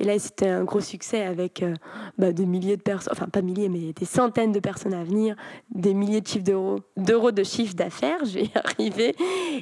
Et 0.00 0.04
là, 0.04 0.18
c'était 0.18 0.48
un 0.48 0.64
gros 0.64 0.80
succès 0.80 1.22
avec 1.22 1.62
euh, 1.62 1.74
bah, 2.16 2.32
des 2.32 2.46
milliers 2.46 2.78
de 2.78 2.82
personnes, 2.82 3.12
enfin 3.12 3.26
pas 3.26 3.42
milliers, 3.42 3.68
mais 3.68 3.92
des 3.92 4.06
centaines 4.06 4.50
de 4.50 4.58
personnes 4.58 4.94
à 4.94 5.04
venir, 5.04 5.36
des 5.70 5.92
milliers 5.92 6.22
de 6.22 6.26
chiffres 6.26 6.44
d'euros, 6.44 6.78
d'euros 6.96 7.32
de 7.32 7.44
chiffre 7.44 7.74
d'affaires, 7.74 8.18
je 8.24 8.38
vais 8.38 8.50
y. 8.78 9.14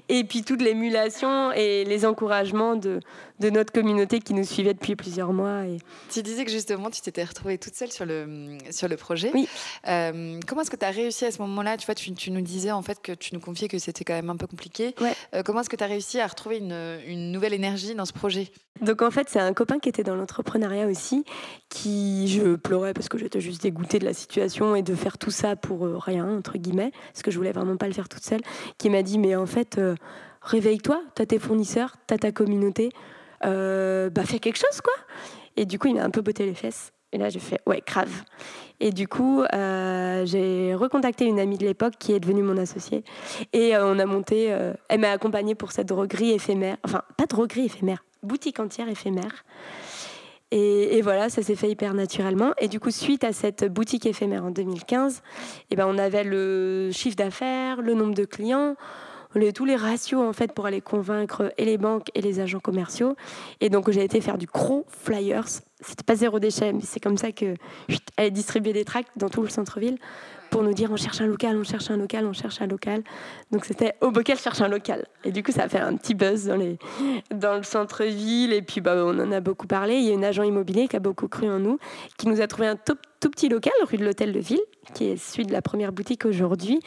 Et 0.09 0.23
puis 0.23 0.42
toute 0.42 0.62
l'émulation 0.62 1.50
et 1.52 1.85
les 1.85 2.07
encouragements 2.07 2.76
de, 2.76 3.00
de 3.40 3.50
notre 3.50 3.73
communauté 3.73 4.21
qui 4.21 4.35
nous 4.35 4.45
suivait 4.45 4.75
depuis 4.75 4.97
plusieurs 4.97 5.33
mois. 5.33 5.66
Et... 5.66 5.78
Tu 6.11 6.23
disais 6.23 6.45
que 6.45 6.50
justement, 6.50 6.90
tu 6.90 7.00
t'étais 7.00 7.25
retrouvée 7.25 7.59
toute 7.59 7.75
seule 7.75 7.90
sur 7.90 8.07
le, 8.07 8.59
sur 8.71 8.88
le 8.88 8.97
projet. 8.97 9.30
Oui. 9.35 9.49
Euh, 9.87 10.40
comment 10.47 10.62
est-ce 10.62 10.71
que 10.71 10.76
tu 10.76 10.85
as 10.85 10.90
réussi 10.90 11.25
à 11.25 11.30
ce 11.30 11.40
moment-là 11.42 11.76
Tu 11.76 11.87
vois, 11.87 11.95
tu, 11.95 12.12
tu, 12.14 12.30
nous 12.30 12.40
disais 12.40 12.71
en 12.71 12.83
fait 12.83 13.00
que 13.00 13.12
tu 13.12 13.35
nous 13.35 13.40
confiais 13.40 13.68
que 13.68 13.78
c'était 13.78 14.04
quand 14.04 14.14
même 14.14 14.30
un 14.30 14.37
peu 14.37 14.47
compliqué. 14.47 14.95
Ouais. 15.00 15.14
Euh, 15.35 15.42
comment 15.42 15.61
est-ce 15.61 15.71
que 15.71 15.76
tu 15.76 15.85
as 15.85 15.88
réussi 15.88 16.21
à 16.21 16.26
retrouver 16.26 16.59
une, 16.59 17.00
une 17.07 17.33
nouvelle 17.33 17.54
énergie 17.54 17.95
dans 17.95 18.07
ce 18.07 18.12
projet? 18.12 18.50
Donc 18.80 19.02
en 19.02 19.11
fait, 19.11 19.28
c'est 19.28 19.40
un 19.40 19.52
copain 19.52 19.78
qui 19.78 19.88
était 19.88 20.04
dans 20.04 20.14
l'entrepreneuriat 20.14 20.87
aussi, 20.87 21.25
qui 21.68 22.28
je 22.28 22.54
pleurais 22.54 22.95
parce 22.95 23.09
que 23.09 23.18
j'étais 23.18 23.40
juste 23.40 23.62
dégoûtée 23.62 23.99
de 23.99 24.04
la 24.04 24.14
situation 24.14 24.76
et 24.76 24.83
de 24.83 24.95
faire 24.95 25.18
tout 25.18 25.30
ça 25.30 25.57
pour 25.57 25.85
euh, 25.85 25.99
rien 25.99 26.28
entre 26.37 26.59
guillemets, 26.59 26.92
parce 27.12 27.23
que 27.23 27.30
je 27.30 27.37
voulais 27.37 27.52
vraiment 27.52 27.76
pas 27.76 27.87
le 27.87 27.92
faire 27.92 28.09
toute 28.09 28.25
seule. 28.25 28.40
Qui 28.78 28.90
m'a 28.90 29.02
dit 29.02 29.18
mais 29.18 29.35
en 29.35 29.47
fait, 29.47 29.78
euh, 29.78 29.95
réveille-toi, 30.42 31.02
t'as 31.14 31.26
tes 31.26 31.38
fournisseurs, 31.38 31.97
t'as 32.07 32.18
ta 32.18 32.33
communauté, 32.33 32.90
euh, 33.45 34.11
bah 34.11 34.25
fais 34.25 34.38
quelque 34.38 34.59
chose 34.59 34.80
quoi. 34.83 34.92
Et 35.57 35.66
du 35.66 35.78
coup, 35.78 35.88
il 35.88 35.95
m'a 35.95 36.04
un 36.04 36.11
peu 36.11 36.21
botté 36.21 36.47
les 36.47 36.54
fesses. 36.54 36.92
Et 37.12 37.18
là, 37.18 37.30
j'ai 37.30 37.40
fait 37.40 37.61
ouais, 37.66 37.83
grave. 37.85 38.11
Et 38.80 38.92
du 38.92 39.09
coup, 39.09 39.42
euh, 39.42 40.25
j'ai 40.26 40.75
recontacté 40.75 41.25
une 41.25 41.40
amie 41.40 41.59
de 41.59 41.64
l'époque 41.64 41.95
qui 41.99 42.12
est 42.12 42.21
devenue 42.21 42.42
mon 42.42 42.57
associée. 42.59 43.02
Et 43.52 43.75
euh, 43.75 43.87
on 43.87 43.99
a 43.99 44.07
monté, 44.07 44.57
elle 44.88 45.00
m'a 45.00 45.11
accompagnée 45.11 45.54
pour 45.54 45.73
cette 45.73 45.88
droguerie 45.88 46.33
éphémère. 46.33 46.76
Enfin, 46.85 47.02
pas 47.16 47.26
droguerie 47.26 47.64
éphémère, 47.64 48.04
boutique 48.23 48.61
entière 48.61 48.88
éphémère. 48.88 49.45
Et, 50.50 50.97
et 50.97 51.02
voilà, 51.02 51.28
ça 51.28 51.42
s'est 51.42 51.57
fait 51.57 51.71
hyper 51.71 51.92
naturellement. 51.95 52.52
Et 52.59 52.68
du 52.68 52.80
coup, 52.80 52.90
suite 52.90 53.25
à 53.25 53.33
cette 53.33 53.64
boutique 53.64 54.07
éphémère 54.07 54.45
en 54.45 54.50
2015, 54.50 55.23
eh 55.71 55.76
ben, 55.76 55.87
on 55.88 55.99
avait 55.99 56.25
le 56.25 56.90
chiffre 56.92 57.16
d'affaires, 57.16 57.83
le 57.83 57.95
nombre 57.95 58.14
de 58.14 58.25
clients, 58.25 58.76
les, 59.35 59.52
tous 59.52 59.64
les 59.64 59.76
ratios 59.76 60.23
en 60.23 60.32
fait 60.32 60.52
pour 60.52 60.66
aller 60.66 60.80
convaincre 60.80 61.52
et 61.58 61.64
les 61.64 61.78
banques 61.78 62.08
et 62.14 62.20
les 62.20 62.40
agents 62.40 62.61
commerciaux. 62.61 63.16
Et 63.61 63.70
donc 63.70 63.90
j'ai 63.90 64.04
été 64.04 64.20
faire 64.20 64.38
du 64.38 64.47
crow 64.47 64.85
flyers. 64.88 65.47
C'était 65.80 66.04
pas 66.04 66.16
zéro 66.16 66.38
déchet, 66.40 66.73
mais 66.73 66.82
c'est 66.82 67.00
comme 67.00 67.18
ça 67.18 67.32
que 67.32 67.54
elle 68.16 68.32
distribuait 68.32 68.73
des 68.73 68.85
tracts 68.85 69.11
dans 69.16 69.28
tout 69.28 69.42
le 69.42 69.49
centre-ville 69.49 69.99
pour 70.50 70.62
nous 70.62 70.72
dire 70.72 70.90
on 70.90 70.96
cherche 70.96 71.20
un 71.20 71.26
local, 71.26 71.56
on 71.56 71.64
cherche 71.64 71.90
un 71.90 71.96
local, 71.96 72.26
on 72.26 72.32
cherche 72.32 72.60
un 72.60 72.66
local. 72.66 73.02
Donc 73.50 73.64
c'était 73.64 73.94
au 74.00 74.10
Bocal 74.10 74.38
cherche 74.38 74.60
un 74.60 74.68
local. 74.68 75.06
Et 75.24 75.32
du 75.32 75.42
coup, 75.42 75.52
ça 75.52 75.64
a 75.64 75.68
fait 75.68 75.78
un 75.78 75.96
petit 75.96 76.14
buzz 76.14 76.46
dans, 76.46 77.56
le 77.56 77.62
centre-ville. 77.62 78.52
Et 78.52 78.62
puis 78.62 78.80
bah, 78.80 78.94
on 78.96 79.18
en 79.18 79.32
a 79.32 79.40
beaucoup 79.40 79.66
parlé. 79.66 79.96
Il 79.96 80.04
y 80.04 80.12
a 80.12 80.16
un 80.16 80.22
agent 80.22 80.42
immobilier 80.42 80.88
qui 80.88 80.96
a 80.96 81.00
beaucoup 81.00 81.28
cru 81.28 81.48
en 81.48 81.58
nous, 81.58 81.78
qui 82.16 82.28
nous 82.28 82.40
a 82.40 82.46
trouvé 82.46 82.68
un 82.68 82.76
tout, 82.76 82.96
tout 83.20 83.30
petit 83.30 83.48
local 83.48 83.72
rue 83.82 83.96
de 83.96 84.04
l'Hôtel 84.04 84.32
de 84.32 84.40
Ville, 84.40 84.61
qui 84.94 85.06
est 85.06 85.16
celui 85.16 85.46
de 85.46 85.52
la 85.52 85.62
première 85.62 85.92
boutique 85.92 86.24
aujourd'hui, 86.24 86.80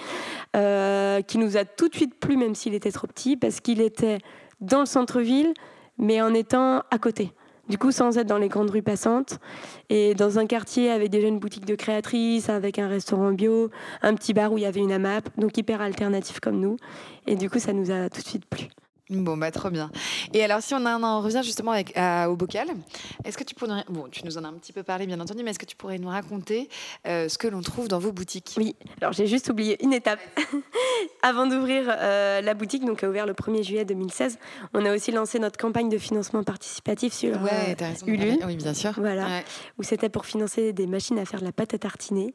euh, 0.55 1.21
qui 1.21 1.37
nous 1.37 1.57
a 1.57 1.65
tout 1.65 1.89
de 1.89 1.95
suite 1.95 2.19
plu, 2.19 2.37
même 2.37 2.55
s'il 2.55 2.73
était 2.73 2.91
trop 2.91 3.07
petit, 3.07 3.37
parce 3.37 3.59
qu'il 3.59 3.81
était 3.81 4.19
dans 4.59 4.81
le 4.81 4.85
centre-ville, 4.85 5.53
mais 5.97 6.21
en 6.21 6.33
étant 6.33 6.83
à 6.91 6.97
côté. 6.99 7.33
Du 7.71 7.77
coup, 7.77 7.93
sans 7.93 8.17
être 8.17 8.27
dans 8.27 8.37
les 8.37 8.49
grandes 8.49 8.69
rues 8.69 8.81
passantes, 8.81 9.39
et 9.89 10.13
dans 10.13 10.39
un 10.39 10.45
quartier 10.45 10.91
avec 10.91 11.09
déjà 11.09 11.29
une 11.29 11.39
boutique 11.39 11.63
de 11.63 11.75
créatrices, 11.75 12.49
avec 12.49 12.77
un 12.79 12.89
restaurant 12.89 13.31
bio, 13.31 13.71
un 14.01 14.13
petit 14.13 14.33
bar 14.33 14.51
où 14.51 14.57
il 14.57 14.63
y 14.63 14.65
avait 14.65 14.81
une 14.81 14.91
AMAP, 14.91 15.29
donc 15.37 15.57
hyper 15.57 15.79
alternatif 15.79 16.41
comme 16.41 16.59
nous. 16.59 16.75
Et 17.27 17.35
du 17.37 17.49
coup, 17.49 17.59
ça 17.59 17.71
nous 17.71 17.89
a 17.89 18.09
tout 18.09 18.19
de 18.19 18.27
suite 18.27 18.45
plu. 18.45 18.67
Bon, 19.11 19.35
bah, 19.35 19.51
trop 19.51 19.69
bien. 19.69 19.91
Et 20.33 20.43
alors, 20.43 20.61
si 20.61 20.73
on, 20.73 20.85
en 20.85 21.21
revient 21.21 21.41
justement 21.43 21.71
avec, 21.71 21.93
au 22.27 22.35
bocal, 22.35 22.67
est-ce 23.25 23.37
que 23.37 23.43
tu 23.43 23.55
pourrais. 23.55 23.83
Bon, 23.89 24.07
tu 24.09 24.25
nous 24.25 24.37
en 24.37 24.43
as 24.43 24.47
un 24.47 24.53
petit 24.53 24.73
peu 24.73 24.83
parlé, 24.83 25.05
bien 25.05 25.19
entendu, 25.19 25.43
mais 25.43 25.51
est-ce 25.51 25.59
que 25.59 25.65
tu 25.65 25.75
pourrais 25.75 25.97
nous 25.97 26.09
raconter 26.09 26.69
euh, 27.07 27.27
ce 27.27 27.37
que 27.37 27.47
l'on 27.47 27.61
trouve 27.61 27.87
dans 27.87 27.99
vos 27.99 28.11
boutiques? 28.11 28.55
Oui, 28.57 28.75
alors 29.01 29.13
j'ai 29.13 29.27
juste 29.27 29.49
oublié 29.49 29.83
une 29.83 29.93
étape. 29.93 30.19
Avant 31.23 31.45
d'ouvrir 31.45 31.83
euh, 31.87 32.41
la 32.41 32.53
boutique, 32.53 32.85
donc 32.85 33.03
a 33.03 33.09
ouvert 33.09 33.25
le 33.25 33.33
1er 33.33 33.63
juillet 33.63 33.85
2016, 33.85 34.39
on 34.73 34.85
a 34.85 34.93
aussi 34.93 35.11
lancé 35.11 35.39
notre 35.39 35.57
campagne 35.57 35.89
de 35.89 35.97
financement 35.97 36.43
participatif 36.43 37.13
sur 37.13 37.41
ouais, 37.41 37.75
euh, 37.81 38.07
Ulule. 38.07 38.39
Oui, 38.45 38.55
bien 38.55 38.73
sûr. 38.73 38.93
Voilà, 38.97 39.25
ouais. 39.27 39.45
où 39.77 39.83
c'était 39.83 40.09
pour 40.09 40.25
financer 40.25 40.73
des 40.73 40.87
machines 40.87 41.19
à 41.19 41.25
faire 41.25 41.41
de 41.41 41.45
la 41.45 41.51
pâte 41.51 41.73
à 41.73 41.77
tartiner. 41.77 42.33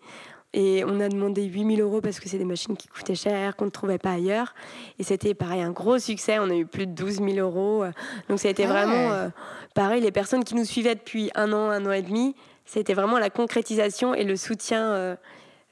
Et 0.59 0.85
on 0.87 1.01
a 1.01 1.09
demandé 1.11 1.45
8000 1.45 1.83
euros 1.83 2.01
parce 2.01 2.19
que 2.19 2.31
c'est 2.31 2.39
des 2.39 2.47
machines 2.47 2.79
qui 2.79 2.89
coûtaient 2.89 3.15
cher, 3.15 3.57
qu'on 3.57 3.67
ne 3.67 3.71
trouvait 3.71 3.99
pas 3.99 4.13
ailleurs. 4.13 4.55
Et 4.99 5.03
c'était 5.03 5.35
pareil, 5.35 5.61
un 5.61 5.71
gros 5.71 5.99
succès. 5.99 6.39
On 6.39 6.49
a 6.49 6.55
eu 6.55 6.65
plus 6.65 6.87
de 6.87 6.93
12 6.93 7.17
000 7.17 7.33
euros. 7.37 7.85
Donc 8.31 8.41
ça 8.41 8.49
a 8.49 8.53
été 8.53 8.65
Ah 8.65 8.69
vraiment 8.69 9.09
ouais. 9.11 9.13
euh, 9.15 9.29
pareil. 9.75 10.01
Les 10.01 10.13
personnes 10.13 10.45
qui 10.45 10.55
nous 10.55 10.65
suivaient 10.65 10.95
depuis 10.95 11.31
un 11.35 11.53
an, 11.53 11.69
un 11.69 11.85
an 11.85 11.93
et 11.93 12.01
demi, 12.01 12.35
c'était 12.65 12.95
vraiment 12.95 13.19
la 13.19 13.29
concrétisation 13.29 14.15
et 14.15 14.25
le 14.25 14.35
soutien 14.37 14.93
euh, 14.93 15.17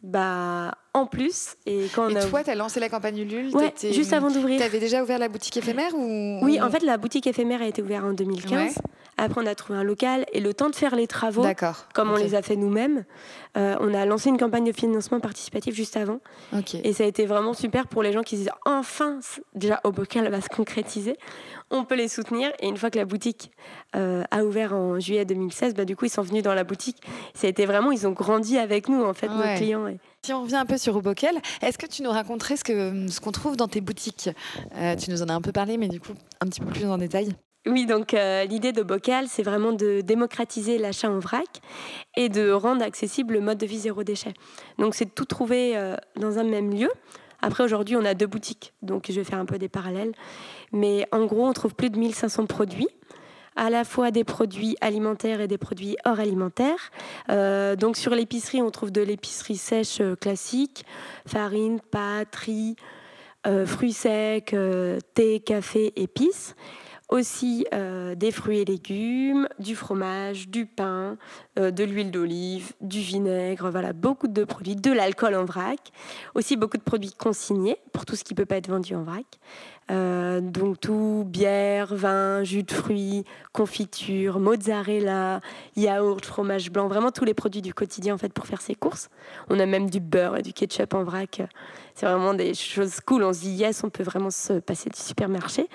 bah, 0.02 0.72
en 0.94 1.06
plus. 1.06 1.56
Et 1.66 1.86
quand 1.94 2.06
on 2.06 2.10
Et 2.10 2.16
a... 2.16 2.24
toi, 2.24 2.44
tu 2.44 2.50
as 2.50 2.54
lancé 2.54 2.80
la 2.80 2.88
campagne 2.88 3.18
Ulule 3.18 3.54
Ouais, 3.54 3.74
juste 3.92 4.12
avant 4.12 4.30
d'ouvrir. 4.30 4.58
Tu 4.58 4.64
avais 4.64 4.78
déjà 4.78 5.02
ouvert 5.02 5.18
la 5.18 5.28
boutique 5.28 5.56
éphémère 5.56 5.94
ou... 5.94 6.38
Oui, 6.42 6.60
en 6.62 6.70
fait, 6.70 6.82
la 6.82 6.96
boutique 6.96 7.26
éphémère 7.26 7.60
a 7.60 7.66
été 7.66 7.82
ouverte 7.82 8.04
en 8.04 8.12
2015. 8.12 8.52
Ouais. 8.52 8.72
Après, 9.16 9.40
on 9.42 9.46
a 9.46 9.54
trouvé 9.54 9.78
un 9.78 9.84
local 9.84 10.24
et 10.32 10.40
le 10.40 10.54
temps 10.54 10.70
de 10.70 10.74
faire 10.74 10.96
les 10.96 11.06
travaux, 11.06 11.44
comme 11.92 12.10
on 12.10 12.16
les 12.16 12.34
a 12.34 12.42
fait 12.42 12.56
nous-mêmes, 12.56 13.04
euh, 13.56 13.76
on 13.80 13.94
a 13.94 14.04
lancé 14.06 14.28
une 14.28 14.38
campagne 14.38 14.64
de 14.64 14.72
financement 14.72 15.20
participatif 15.20 15.74
juste 15.74 15.96
avant. 15.96 16.18
Et 16.82 16.92
ça 16.92 17.04
a 17.04 17.06
été 17.06 17.26
vraiment 17.26 17.54
super 17.54 17.86
pour 17.86 18.02
les 18.02 18.12
gens 18.12 18.22
qui 18.22 18.36
se 18.36 18.42
disent 18.42 18.52
enfin, 18.64 19.18
déjà 19.54 19.80
au 19.84 19.92
bocal 19.92 20.28
va 20.28 20.40
se 20.40 20.48
concrétiser, 20.48 21.16
on 21.76 21.84
peut 21.84 21.94
les 21.94 22.08
soutenir. 22.08 22.50
Et 22.60 22.68
une 22.68 22.76
fois 22.76 22.90
que 22.90 22.98
la 22.98 23.04
boutique 23.04 23.50
euh, 23.96 24.22
a 24.30 24.44
ouvert 24.44 24.74
en 24.74 24.98
juillet 25.00 25.24
2016, 25.24 25.74
bah, 25.74 25.84
du 25.84 25.96
coup 25.96 26.04
ils 26.06 26.10
sont 26.10 26.22
venus 26.22 26.42
dans 26.42 26.54
la 26.54 26.64
boutique. 26.64 27.02
Ça 27.34 27.46
a 27.46 27.50
été 27.50 27.66
vraiment, 27.66 27.92
ils 27.92 28.06
ont 28.06 28.12
grandi 28.12 28.58
avec 28.58 28.88
nous 28.88 29.02
en 29.04 29.14
fait, 29.14 29.28
Ouais. 29.28 29.52
nos 29.52 29.56
clients. 29.56 29.86
Et- 29.88 29.98
Si 30.22 30.32
on 30.32 30.42
revient 30.42 30.56
un 30.56 30.66
peu 30.66 30.78
sur 30.78 30.96
Obokel, 30.96 31.36
est-ce 31.62 31.76
que 31.78 31.86
tu 31.86 32.02
nous 32.02 32.10
raconterais 32.10 32.56
ce 32.56 32.64
que 32.64 33.06
ce 33.08 33.20
qu'on 33.20 33.32
trouve 33.32 33.56
dans 33.56 33.68
tes 33.68 33.80
boutiques? 33.80 34.30
Euh, 34.76 34.96
Tu 34.96 35.10
nous 35.10 35.22
en 35.22 35.28
as 35.28 35.34
un 35.34 35.40
peu 35.42 35.52
parlé, 35.52 35.76
mais 35.76 35.88
du 35.88 36.00
coup 36.00 36.12
un 36.40 36.46
petit 36.46 36.60
peu 36.60 36.66
plus 36.70 36.86
en 36.86 36.96
détail. 36.98 37.28
Oui, 37.66 37.86
donc 37.86 38.12
euh, 38.12 38.44
l'idée 38.44 38.72
de 38.72 38.82
Bocal, 38.82 39.26
c'est 39.26 39.42
vraiment 39.42 39.72
de 39.72 40.02
démocratiser 40.02 40.76
l'achat 40.76 41.10
en 41.10 41.18
vrac 41.18 41.46
et 42.14 42.28
de 42.28 42.50
rendre 42.50 42.82
accessible 42.84 43.32
le 43.34 43.40
mode 43.40 43.56
de 43.56 43.64
vie 43.64 43.78
zéro 43.78 44.02
déchet. 44.04 44.34
Donc 44.78 44.94
c'est 44.94 45.06
de 45.06 45.10
tout 45.10 45.24
trouver 45.24 45.74
euh, 45.74 45.96
dans 46.16 46.38
un 46.38 46.44
même 46.44 46.70
lieu. 46.74 46.90
Après, 47.44 47.62
aujourd'hui, 47.62 47.94
on 47.94 48.04
a 48.06 48.14
deux 48.14 48.26
boutiques, 48.26 48.72
donc 48.80 49.04
je 49.10 49.12
vais 49.12 49.24
faire 49.24 49.38
un 49.38 49.44
peu 49.44 49.58
des 49.58 49.68
parallèles. 49.68 50.12
Mais 50.72 51.06
en 51.12 51.26
gros, 51.26 51.46
on 51.46 51.52
trouve 51.52 51.74
plus 51.74 51.90
de 51.90 51.98
1500 51.98 52.46
produits, 52.46 52.88
à 53.54 53.68
la 53.68 53.84
fois 53.84 54.10
des 54.10 54.24
produits 54.24 54.76
alimentaires 54.80 55.42
et 55.42 55.46
des 55.46 55.58
produits 55.58 55.94
hors 56.06 56.20
alimentaires. 56.20 56.90
Euh, 57.28 57.76
donc 57.76 57.98
sur 57.98 58.14
l'épicerie, 58.14 58.62
on 58.62 58.70
trouve 58.70 58.92
de 58.92 59.02
l'épicerie 59.02 59.58
sèche 59.58 60.00
euh, 60.00 60.16
classique, 60.16 60.86
farine, 61.26 61.80
pâtes, 61.80 62.34
riz, 62.34 62.76
euh, 63.46 63.66
fruits 63.66 63.92
secs, 63.92 64.56
thé, 65.12 65.40
café, 65.40 65.92
épices. 65.96 66.56
Aussi 67.10 67.66
euh, 67.74 68.14
des 68.14 68.30
fruits 68.30 68.60
et 68.60 68.64
légumes, 68.64 69.46
du 69.58 69.76
fromage, 69.76 70.48
du 70.48 70.64
pain, 70.64 71.18
euh, 71.58 71.70
de 71.70 71.84
l'huile 71.84 72.10
d'olive, 72.10 72.72
du 72.80 73.00
vinaigre, 73.00 73.70
voilà, 73.70 73.92
beaucoup 73.92 74.26
de 74.26 74.42
produits, 74.44 74.74
de 74.74 74.90
l'alcool 74.90 75.34
en 75.34 75.44
vrac. 75.44 75.92
Aussi 76.34 76.56
beaucoup 76.56 76.78
de 76.78 76.82
produits 76.82 77.12
consignés 77.12 77.76
pour 77.92 78.06
tout 78.06 78.16
ce 78.16 78.24
qui 78.24 78.32
ne 78.32 78.38
peut 78.38 78.46
pas 78.46 78.56
être 78.56 78.68
vendu 78.68 78.94
en 78.94 79.02
vrac. 79.02 79.26
Euh, 79.90 80.40
donc 80.40 80.80
tout, 80.80 81.24
bière, 81.26 81.94
vin, 81.94 82.42
jus 82.42 82.62
de 82.62 82.72
fruits, 82.72 83.24
confiture, 83.52 84.40
mozzarella, 84.40 85.40
yaourt, 85.76 86.24
fromage 86.24 86.70
blanc, 86.70 86.88
vraiment 86.88 87.10
tous 87.10 87.24
les 87.24 87.34
produits 87.34 87.60
du 87.60 87.74
quotidien 87.74 88.14
en 88.14 88.18
fait 88.18 88.32
pour 88.32 88.46
faire 88.46 88.62
ses 88.62 88.74
courses. 88.74 89.10
On 89.50 89.60
a 89.60 89.66
même 89.66 89.90
du 89.90 90.00
beurre 90.00 90.38
et 90.38 90.42
du 90.42 90.52
ketchup 90.52 90.94
en 90.94 91.04
vrac. 91.04 91.42
C'est 91.94 92.06
vraiment 92.06 92.32
des 92.32 92.54
choses 92.54 93.00
cool. 93.00 93.24
On 93.24 93.32
se 93.32 93.40
dit 93.40 93.52
yes, 93.52 93.84
on 93.84 93.90
peut 93.90 94.02
vraiment 94.02 94.30
se 94.30 94.54
passer 94.54 94.88
du 94.88 94.98
supermarché. 94.98 95.68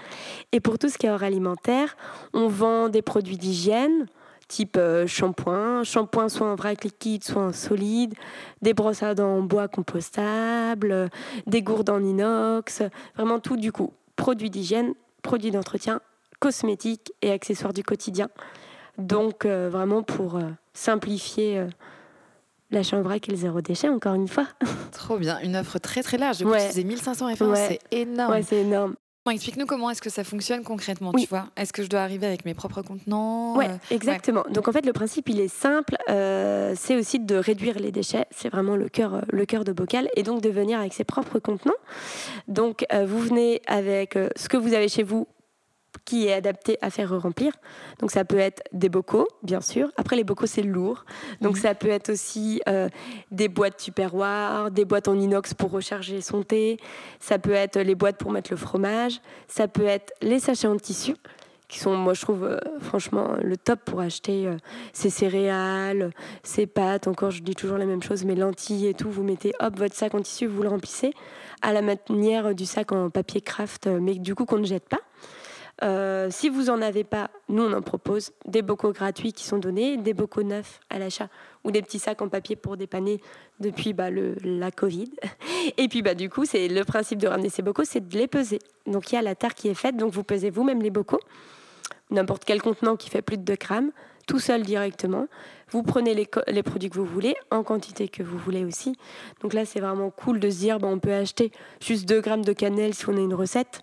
Et 0.52 0.60
pour 0.60 0.80
tout 0.80 0.90
ce 0.90 0.98
qui 0.98 1.06
est 1.06 1.12
hors 1.12 1.24
alimentaire, 1.24 1.96
on 2.34 2.48
vend 2.48 2.90
des 2.90 3.04
produits 3.04 3.38
d'hygiène 3.38 4.08
type 4.48 4.78
euh, 4.78 5.06
shampoing, 5.06 5.84
shampoing 5.84 6.28
soit 6.28 6.48
en 6.48 6.56
vrac 6.56 6.84
liquide, 6.84 7.24
soit 7.24 7.44
en 7.44 7.54
solide, 7.54 8.16
des 8.62 8.74
brosses 8.74 9.04
à 9.04 9.14
dents 9.14 9.38
en 9.38 9.42
bois 9.42 9.68
compostable, 9.68 11.10
des 11.46 11.62
gourdes 11.62 11.92
en 11.92 12.04
inox, 12.04 12.82
vraiment 13.16 13.40
tout 13.40 13.56
du 13.56 13.72
coup. 13.72 13.94
Produits 14.20 14.50
d'hygiène, 14.50 14.94
produits 15.24 15.50
d'entretien, 15.52 16.02
cosmétiques 16.40 17.12
et 17.22 17.32
accessoires 17.32 17.74
du 17.74 17.84
quotidien. 17.84 18.30
Donc 18.98 19.46
euh, 19.46 19.70
vraiment 19.72 20.04
pour 20.04 20.40
simplifier 20.74 21.66
l'achat 22.70 22.98
en 22.98 23.02
vrac 23.02 23.28
et 23.28 23.32
le 23.32 23.38
zéro 23.38 23.62
déchet, 23.62 23.88
encore 23.90 24.14
une 24.16 24.28
fois. 24.28 24.46
Trop 24.92 25.18
bien, 25.18 25.40
une 25.40 25.56
offre 25.56 25.80
très 25.80 26.04
très 26.04 26.18
large. 26.18 26.38
Du 26.38 26.44
coup, 26.46 26.52
Ouais. 26.52 26.70
1500 26.84 27.28
références, 27.28 27.58
Ouais. 27.58 27.80
c'est 27.92 27.98
énorme. 27.98 28.32
Ouais, 28.34 28.44
c'est 28.44 28.58
énorme. 28.62 28.96
Explique-nous 29.30 29.66
comment 29.66 29.90
est-ce 29.90 30.02
que 30.02 30.10
ça 30.10 30.24
fonctionne 30.24 30.64
concrètement, 30.64 31.12
Oui. 31.14 31.24
tu 31.24 31.30
vois 31.30 31.48
Est-ce 31.58 31.72
que 31.74 31.84
je 31.84 31.88
dois 31.90 32.02
arriver 32.02 32.28
avec 32.28 32.46
mes 32.46 32.54
propres 32.54 32.82
contenants 32.82 33.56
Ouais, 33.58 33.70
euh, 33.70 33.76
exactement. 33.96 34.44
Donc 34.52 34.68
en 34.68 34.72
fait, 34.72 34.86
le 34.86 34.94
principe, 34.94 35.30
il 35.30 35.40
est 35.40 35.48
simple. 35.48 35.96
euh, 36.10 36.74
c'est 36.78 36.96
aussi 36.96 37.20
de 37.20 37.36
réduire 37.36 37.80
les 37.80 37.92
déchets. 37.92 38.26
C'est 38.32 38.50
vraiment 38.50 38.76
le 38.76 38.90
cœur, 38.90 39.14
euh, 39.16 39.22
le 39.32 39.46
cœur 39.46 39.64
de 39.64 39.72
Bocal. 39.72 40.10
Et 40.16 40.24
donc 40.24 40.42
de 40.42 40.50
venir 40.50 40.80
avec 40.80 40.94
ses 40.94 41.04
propres 41.04 41.40
contenants. 41.40 41.74
Donc 42.48 42.86
euh, 42.94 43.06
vous 43.06 43.20
venez 43.20 43.62
avec 43.68 44.18
ce 44.36 44.50
que 44.50 44.58
vous 44.58 44.74
avez 44.74 44.88
chez 44.88 45.04
vous 45.04 45.28
qui 46.10 46.28
est 46.28 46.34
adapté 46.34 46.78
à 46.82 46.90
faire 46.90 47.20
remplir. 47.22 47.54
Donc 48.00 48.10
ça 48.10 48.26
peut 48.26 48.40
être 48.40 48.64
des 48.74 48.90
bocaux, 48.90 49.28
bien 49.44 49.62
sûr. 49.62 49.90
Après, 49.96 50.16
les 50.16 50.24
bocaux, 50.24 50.48
c'est 50.48 50.64
lourd. 50.64 51.06
Donc 51.42 51.56
Mhm. 51.56 51.62
ça 51.62 51.76
peut 51.76 51.90
être 51.90 52.10
aussi 52.10 52.62
euh, 52.68 52.90
des 53.30 53.48
boîtes 53.48 53.78
tupperware, 53.78 54.72
des 54.72 54.86
boîtes 54.86 55.08
en 55.08 55.20
inox 55.20 55.54
pour 55.54 55.70
recharger 55.70 56.22
son 56.22 56.42
thé. 56.42 56.78
Ça 57.20 57.38
peut 57.38 57.52
être 57.54 57.80
les 57.80 57.94
boîtes 57.96 58.18
pour 58.18 58.32
mettre 58.32 58.50
le 58.52 58.58
fromage. 58.58 59.22
Ça 59.48 59.68
peut 59.68 59.86
être 59.86 60.12
les 60.22 60.40
sachets 60.40 60.68
en 60.68 60.78
tissu 60.78 61.14
qui 61.68 61.78
sont, 61.78 61.96
moi 61.96 62.16
je 62.16 62.22
trouve, 62.22 62.46
euh, 62.46 62.58
franchement, 62.80 63.36
le 63.44 63.56
top 63.56 63.82
pour 63.86 64.00
acheter 64.00 64.48
euh, 64.48 64.58
ses 64.92 65.12
céréales, 65.12 66.10
ses 66.42 66.66
pâtes. 66.66 67.08
Encore, 67.08 67.30
je 67.30 67.44
dis 67.44 67.54
toujours 67.54 67.78
la 67.78 67.86
même 67.86 68.02
chose, 68.02 68.26
mes 68.26 68.34
lentilles 68.34 68.88
et 68.88 68.96
tout. 68.96 69.12
Vous 69.12 69.22
mettez, 69.22 69.54
hop, 69.60 69.78
votre 69.78 69.94
sac 69.94 70.16
en 70.16 70.22
tissu, 70.22 70.48
vous 70.48 70.64
le 70.64 70.70
remplissez 70.70 71.12
à 71.62 71.72
la 71.72 71.84
manière 71.84 72.56
du 72.56 72.66
sac 72.66 72.92
en 72.92 73.12
papier 73.12 73.42
craft, 73.42 73.86
euh, 73.86 74.00
mais 74.02 74.16
du 74.16 74.34
coup 74.34 74.46
qu'on 74.46 74.58
ne 74.58 74.66
jette 74.66 74.90
pas. 74.90 75.02
Euh, 75.82 76.28
si 76.30 76.50
vous 76.50 76.70
en 76.70 76.82
avez 76.82 77.04
pas, 77.04 77.30
nous 77.48 77.64
on 77.64 77.74
en 77.74 77.82
propose 77.82 78.32
des 78.46 78.62
bocaux 78.62 78.92
gratuits 78.92 79.32
qui 79.32 79.46
sont 79.46 79.60
donnés, 79.60 79.98
des 79.98 80.14
bocaux 80.14 80.44
neufs 80.44 80.82
à 80.90 81.00
l'achat 81.00 81.30
ou 81.64 81.72
des 81.72 81.82
petits 81.82 82.00
sacs 82.00 82.22
en 82.22 82.28
papier 82.28 82.56
pour 82.56 82.76
dépanner 82.76 83.22
depuis 83.60 83.94
bah, 83.94 84.10
la 84.12 84.72
Covid. 84.72 85.12
Et 85.78 85.88
puis 85.88 86.02
bah, 86.02 86.16
du 86.16 86.30
coup, 86.30 86.46
c'est 86.46 86.68
le 86.68 86.84
principe 86.84 87.20
de 87.20 87.28
ramener 87.28 87.50
ces 87.50 87.62
bocaux, 87.62 87.86
c'est 87.86 88.08
de 88.08 88.18
les 88.18 88.28
peser. 88.28 88.60
Donc 88.88 89.12
il 89.12 89.16
y 89.16 89.18
a 89.18 89.22
la 89.22 89.36
tare 89.36 89.56
qui 89.56 89.70
est 89.70 89.74
faite, 89.74 89.96
donc 89.96 90.12
vous 90.12 90.24
pesez 90.24 90.50
vous-même 90.50 90.82
les 90.82 90.90
bocaux, 90.90 91.22
n'importe 92.12 92.44
quel 92.44 92.62
contenant 92.62 92.96
qui 92.98 93.10
fait 93.10 93.22
plus 93.22 93.38
de 93.38 93.44
2 93.44 93.56
grammes, 93.56 93.92
tout 94.28 94.40
seul 94.40 94.64
directement. 94.64 95.28
Vous 95.72 95.84
prenez 95.84 96.14
les 96.14 96.64
produits 96.64 96.90
que 96.90 96.96
vous 96.96 97.06
voulez, 97.06 97.36
en 97.52 97.64
quantité 97.64 98.08
que 98.08 98.24
vous 98.24 98.38
voulez 98.38 98.66
aussi. 98.66 98.96
Donc 99.42 99.54
là, 99.54 99.66
c'est 99.66 99.80
vraiment 99.80 100.10
cool 100.10 100.40
de 100.40 100.50
se 100.50 100.58
dire, 100.58 100.80
bah, 100.80 100.88
on 100.88 101.00
peut 101.00 101.14
acheter 101.14 101.52
juste 101.80 102.08
2 102.08 102.22
grammes 102.22 102.46
de 102.46 102.54
cannelle 102.54 102.94
si 102.94 103.08
on 103.08 103.16
a 103.16 103.20
une 103.20 103.34
recette. 103.34 103.82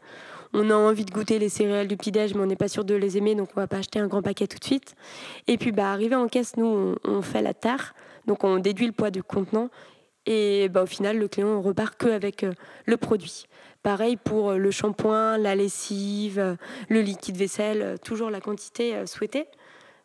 On 0.58 0.70
a 0.70 0.74
envie 0.74 1.04
de 1.04 1.10
goûter 1.10 1.38
les 1.38 1.50
céréales 1.50 1.86
du 1.86 1.98
petit-déj, 1.98 2.32
mais 2.32 2.40
on 2.40 2.46
n'est 2.46 2.56
pas 2.56 2.68
sûr 2.68 2.82
de 2.82 2.94
les 2.94 3.18
aimer, 3.18 3.34
donc 3.34 3.50
on 3.54 3.60
va 3.60 3.66
pas 3.66 3.76
acheter 3.76 3.98
un 3.98 4.06
grand 4.06 4.22
paquet 4.22 4.46
tout 4.46 4.58
de 4.58 4.64
suite. 4.64 4.94
Et 5.48 5.58
puis, 5.58 5.70
bah, 5.70 5.92
arrivé 5.92 6.14
en 6.14 6.28
caisse, 6.28 6.56
nous, 6.56 6.94
on, 7.04 7.20
fait 7.20 7.42
la 7.42 7.52
tare, 7.52 7.92
donc 8.26 8.42
on 8.42 8.58
déduit 8.58 8.86
le 8.86 8.92
poids 8.92 9.10
du 9.10 9.22
contenant. 9.22 9.68
Et 10.24 10.70
bah, 10.70 10.84
au 10.84 10.86
final, 10.86 11.18
le 11.18 11.28
client 11.28 11.60
repart 11.60 11.94
que 11.98 12.08
avec 12.08 12.42
euh, 12.42 12.54
le 12.86 12.96
produit. 12.96 13.44
Pareil 13.82 14.16
pour 14.16 14.52
euh, 14.52 14.56
le 14.56 14.70
shampoing, 14.70 15.36
la 15.36 15.54
lessive, 15.54 16.38
euh, 16.38 16.56
le 16.88 17.02
liquide 17.02 17.36
vaisselle, 17.36 17.98
toujours 18.02 18.30
la 18.30 18.40
quantité 18.40 19.04
souhaitée. 19.04 19.44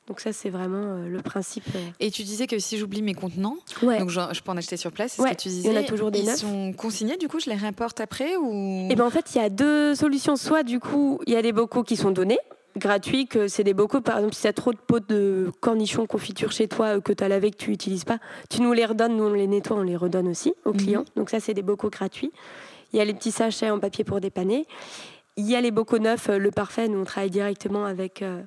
Donc 0.08 0.20
ça, 0.20 0.34
c'est 0.34 0.50
vraiment 0.50 0.78
euh, 0.84 1.08
le 1.08 1.22
principe. 1.22 1.64
euh. 1.76 1.80
Et 2.00 2.12
tu 2.12 2.24
disais 2.24 2.48
que 2.48 2.58
si 2.60 2.78
j'oublie 2.78 3.02
mes 3.02 3.14
contenants, 3.14 3.56
Ouais. 3.84 4.00
donc 4.00 4.10
je, 4.10 4.20
je 4.34 4.42
peux 4.42 4.52
en 4.52 4.58
acheter 4.58 4.76
sur 4.76 4.92
place, 4.92 5.14
c'est 5.14 5.22
Ouais, 5.22 5.30
ce 5.30 5.34
que 5.36 5.42
tu 5.44 5.50
il 5.50 5.54
y 5.54 5.56
disais. 5.58 5.78
en 5.78 5.80
a 5.80 5.84
toujours 5.84 6.12
des 6.12 6.20
Ils 6.20 6.26
neufs. 6.26 6.38
sont 6.40 6.74
consignés, 6.74 7.18
du 7.18 7.28
coup, 7.28 7.40
je 7.40 7.50
les 7.50 7.56
réimporte 7.56 8.02
après 8.02 8.36
ou? 8.36 8.88
Et 8.90 8.96
ben 8.96 9.06
en 9.06 9.10
fait, 9.10 9.34
il 9.36 9.38
y 9.38 9.42
a 9.46 9.50
deux 9.50 9.96
solutions. 9.96 10.36
Soit 10.36 10.64
du 10.64 10.80
coup, 10.80 11.20
il 11.28 11.34
y 11.34 11.36
a 11.36 11.42
des 11.42 11.52
bocaux 11.54 11.84
qui 11.84 11.96
sont 11.96 12.12
donnés, 12.12 12.40
gratuits, 12.78 13.28
que 13.28 13.48
c'est 13.48 13.64
des 13.64 13.74
bocaux, 13.76 14.02
par 14.02 14.18
exemple, 14.18 14.34
si 14.34 14.42
tu 14.42 14.48
as 14.48 14.54
trop 14.54 14.74
de 14.74 14.80
pots 14.80 15.00
de 15.00 15.52
cornichons 15.62 16.08
confiture 16.08 16.52
chez 16.52 16.68
toi, 16.68 16.98
euh, 16.98 17.00
que 17.02 17.14
tu 17.14 17.24
as 17.24 17.28
lavé, 17.30 17.52
que 17.52 17.58
tu 17.58 17.70
n'utilises 17.70 18.04
pas, 18.06 18.18
tu 18.50 18.62
nous 18.62 18.74
les 18.74 18.86
redonnes, 18.86 19.16
nous 19.16 19.26
on 19.26 19.34
les 19.34 19.48
nettoie, 19.48 19.78
on 19.78 19.84
les 19.84 19.96
redonne 19.96 20.28
aussi 20.30 20.54
aux 20.66 20.72
Mhm. 20.74 20.78
clients. 20.78 21.06
Donc 21.16 21.30
ça, 21.30 21.40
c'est 21.40 21.54
des 21.54 21.62
bocaux 21.62 21.90
gratuits. 21.90 22.32
Il 22.92 22.98
y 22.98 23.02
a 23.02 23.06
les 23.06 23.14
petits 23.14 23.32
sachets 23.32 23.70
en 23.70 23.80
papier 23.80 24.04
pour 24.04 24.20
dépanner. 24.20 24.66
Il 25.42 25.50
y 25.50 25.56
a 25.56 25.62
les 25.62 25.72
bocaux 25.72 25.98
neufs, 25.98 26.30
euh, 26.30 26.38
le 26.38 26.52
parfait, 26.52 26.88
nous 26.88 27.00
on 27.00 27.04
travaille 27.04 27.32
directement 27.32 27.86
avec, 27.86 28.22
euh, 28.22 28.44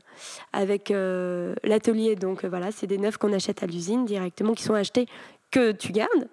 avec 0.53 0.93
euh, 0.93 1.57
l'atelier. 1.65 2.15
Donc 2.15 2.45
voilà, 2.45 2.71
c'est 2.71 2.87
des 2.87 2.99
neufs 2.99 3.17
qu'on 3.17 3.33
achète 3.33 3.65
à 3.65 3.67
l'usine 3.67 4.05
directement, 4.05 4.55
qui 4.55 4.63
sont 4.63 4.75
achetés 4.75 5.09
que 5.51 5.73
tu 5.73 5.91
gardes. 5.91 6.29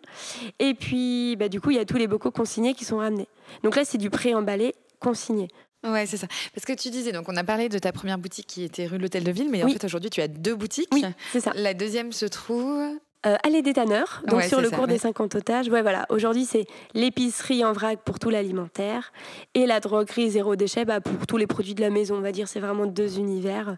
Et 0.59 0.75
puis, 0.75 1.35
bah, 1.35 1.49
du 1.49 1.59
coup, 1.59 1.71
il 1.71 1.77
y 1.77 1.79
a 1.79 1.85
tous 1.85 1.97
les 1.97 2.05
bocaux 2.05 2.29
consignés 2.29 2.75
qui 2.75 2.85
sont 2.85 2.97
ramenés. 2.97 3.27
Donc 3.63 3.75
là, 3.75 3.83
c'est 3.85 3.97
du 3.97 4.11
pré-emballé 4.11 4.75
consigné. 4.99 5.47
Ouais, 5.83 6.05
c'est 6.05 6.17
ça. 6.17 6.27
Parce 6.53 6.65
que 6.65 6.73
tu 6.73 6.91
disais, 6.91 7.11
donc 7.11 7.27
on 7.27 7.35
a 7.35 7.43
parlé 7.43 7.67
de 7.67 7.79
ta 7.79 7.91
première 7.91 8.19
boutique 8.19 8.45
qui 8.45 8.63
était 8.63 8.85
rue 8.85 8.97
de 8.97 9.01
l'Hôtel 9.01 9.23
de 9.23 9.31
Ville, 9.31 9.49
mais 9.49 9.63
en 9.63 9.67
fait 9.67 9.83
aujourd'hui 9.83 10.11
tu 10.11 10.21
as 10.21 10.27
deux 10.27 10.53
boutiques. 10.53 10.89
Oui, 10.93 11.03
c'est 11.31 11.39
ça. 11.39 11.53
La 11.55 11.73
deuxième 11.73 12.11
se 12.11 12.27
trouve. 12.27 12.99
Euh, 13.27 13.35
allée 13.43 13.61
des 13.61 13.73
tanneurs, 13.73 14.23
donc 14.27 14.39
Ouais, 14.39 14.47
sur 14.47 14.61
le 14.61 14.69
ça, 14.69 14.75
cours 14.75 14.85
ouais. 14.85 14.93
des 14.93 14.97
50 14.97 15.35
otages. 15.35 15.69
Ouais, 15.69 15.83
voilà. 15.83 16.07
Aujourd'hui, 16.09 16.43
c'est 16.45 16.65
l'épicerie 16.95 17.63
en 17.63 17.71
vrac 17.71 17.99
pour 18.03 18.17
tout 18.17 18.31
l'alimentaire 18.31 19.11
et 19.53 19.67
la 19.67 19.79
droguerie 19.79 20.31
zéro 20.31 20.55
déchet 20.55 20.85
bah, 20.85 21.01
pour 21.01 21.27
tous 21.27 21.37
les 21.37 21.45
produits 21.45 21.75
de 21.75 21.81
la 21.81 21.91
maison. 21.91 22.15
On 22.15 22.21
va 22.21 22.31
dire, 22.31 22.47
c'est 22.47 22.59
vraiment 22.59 22.87
deux 22.87 23.19
univers 23.19 23.75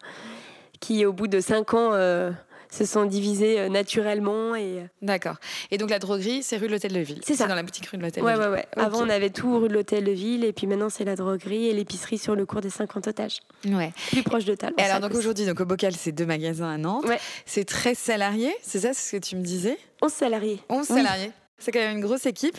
qui, 0.79 1.05
au 1.05 1.11
bout 1.11 1.27
de 1.27 1.41
cinq 1.41 1.73
ans, 1.73 1.91
euh, 1.93 2.31
se 2.73 2.85
sont 2.85 3.05
divisés 3.05 3.59
euh, 3.59 3.69
naturellement. 3.69 4.55
Et... 4.55 4.79
euh, 4.79 4.85
D'accord. 5.01 5.35
Et 5.71 5.77
donc 5.77 5.89
la 5.89 5.99
droguerie, 5.99 6.41
c'est 6.43 6.57
rue 6.57 6.67
de 6.67 6.71
l'Hôtel 6.73 6.93
de 6.93 6.99
Ville. 6.99 7.21
C'est 7.23 7.35
ça. 7.35 7.47
dans 7.47 7.55
la 7.55 7.63
boutique 7.63 7.85
rue 7.87 7.97
de 7.97 8.03
l'Hôtel 8.03 8.23
Ouais, 8.23 8.33
de 8.33 8.37
ouais, 8.39 8.43
Ville. 8.45 8.53
ouais. 8.55 8.65
Ok. 8.77 8.83
Avant, 8.83 9.01
on 9.05 9.09
avait 9.09 9.29
tout 9.29 9.59
rue 9.59 9.67
de 9.67 9.73
l'Hôtel 9.73 10.03
de 10.05 10.11
Ville 10.11 10.43
et 10.43 10.53
puis 10.53 10.67
maintenant, 10.67 10.89
c'est 10.89 11.05
la 11.05 11.15
droguerie 11.15 11.67
et 11.67 11.73
l'épicerie 11.73 12.17
sur 12.17 12.35
le 12.35 12.45
cours 12.45 12.61
des 12.61 12.69
50 12.69 13.07
otages, 13.07 13.39
Ouais. 13.65 13.91
plus 14.11 14.23
proche 14.23 14.45
de 14.45 14.55
Talon. 14.55 14.75
Et 14.77 14.81
alors 14.83 14.99
donc 14.99 15.13
aujourd'hui, 15.13 15.45
donc 15.45 15.59
au 15.59 15.65
Bocal, 15.65 15.93
c'est 15.95 16.11
deux 16.11 16.25
magasins 16.25 16.69
à 16.71 16.77
Nantes. 16.77 17.05
Ouais. 17.05 17.19
C'est 17.45 17.65
13 17.65 17.97
salariés, 17.97 18.55
c'est 18.61 18.79
ça, 18.79 18.93
ce 18.93 19.11
que 19.11 19.17
tu 19.21 19.35
me 19.35 19.43
disais? 19.43 19.77
11 20.01 20.11
salariés. 20.11 20.59
11 20.69 20.87
Oui. 20.89 20.97
salariés. 20.97 21.31
C'est 21.59 21.71
quand 21.71 21.79
même 21.79 21.97
une 21.97 22.03
grosse 22.03 22.25
équipe. 22.25 22.57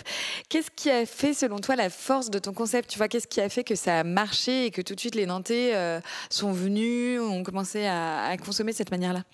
Qu'est-ce 0.49 0.71
qui 0.75 0.89
a 0.91 1.05
fait, 1.05 1.35
selon 1.35 1.59
toi, 1.59 1.77
la 1.77 1.91
force 1.91 2.31
de 2.31 2.39
ton 2.39 2.55
concept? 2.55 2.89
Tu 2.89 2.97
vois, 2.97 3.07
qu'est-ce 3.09 3.27
qui 3.27 3.41
a 3.43 3.51
fait 3.51 3.63
que 3.63 3.75
ça 3.75 3.99
a 3.99 4.05
marché 4.05 4.65
et 4.67 4.71
que 4.71 4.81
tout 4.81 4.95
de 4.95 5.01
suite 5.01 5.15
les 5.15 5.27
Nantais 5.27 5.73
euh, 5.75 6.01
sont 6.31 6.53
venus, 6.53 7.21
ont 7.21 7.43
commencé 7.43 7.85
à, 7.85 8.25
à 8.25 8.37
consommer 8.39 8.73
de 8.73 8.77
cette 8.77 8.91
manière-là? 8.93 9.25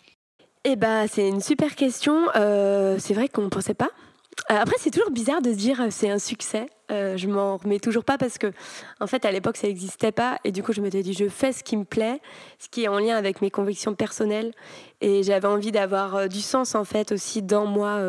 Eh 0.64 0.76
bah, 0.76 1.08
c'est 1.08 1.26
une 1.26 1.40
super 1.40 1.74
question. 1.74 2.28
Euh, 2.36 2.96
c'est 2.98 3.14
vrai 3.14 3.28
qu'on 3.28 3.42
ne 3.42 3.48
pensait 3.48 3.74
pas. 3.74 3.90
Euh, 4.50 4.56
après, 4.56 4.76
c'est 4.78 4.90
toujours 4.90 5.10
bizarre 5.10 5.42
de 5.42 5.50
se 5.52 5.56
dire 5.56 5.80
euh, 5.80 5.88
c'est 5.90 6.10
un 6.10 6.18
succès. 6.18 6.66
Euh, 6.90 7.16
je 7.16 7.28
m'en 7.28 7.56
remets 7.56 7.78
toujours 7.78 8.04
pas 8.04 8.18
parce 8.18 8.36
que, 8.36 8.52
en 9.00 9.06
fait, 9.06 9.24
à 9.24 9.30
l'époque, 9.30 9.56
ça 9.56 9.68
n'existait 9.68 10.10
pas. 10.10 10.38
Et 10.44 10.50
du 10.50 10.62
coup, 10.62 10.72
je 10.72 10.80
m'étais 10.80 11.02
dit, 11.02 11.12
je 11.12 11.28
fais 11.28 11.52
ce 11.52 11.62
qui 11.62 11.76
me 11.76 11.84
plaît, 11.84 12.20
ce 12.58 12.68
qui 12.68 12.82
est 12.82 12.88
en 12.88 12.98
lien 12.98 13.16
avec 13.16 13.42
mes 13.42 13.50
convictions 13.50 13.94
personnelles. 13.94 14.52
Et 15.00 15.22
j'avais 15.22 15.46
envie 15.46 15.70
d'avoir 15.70 16.28
du 16.28 16.40
sens, 16.40 16.74
en 16.74 16.84
fait, 16.84 17.12
aussi 17.12 17.42
dans 17.42 17.64
moi, 17.64 18.00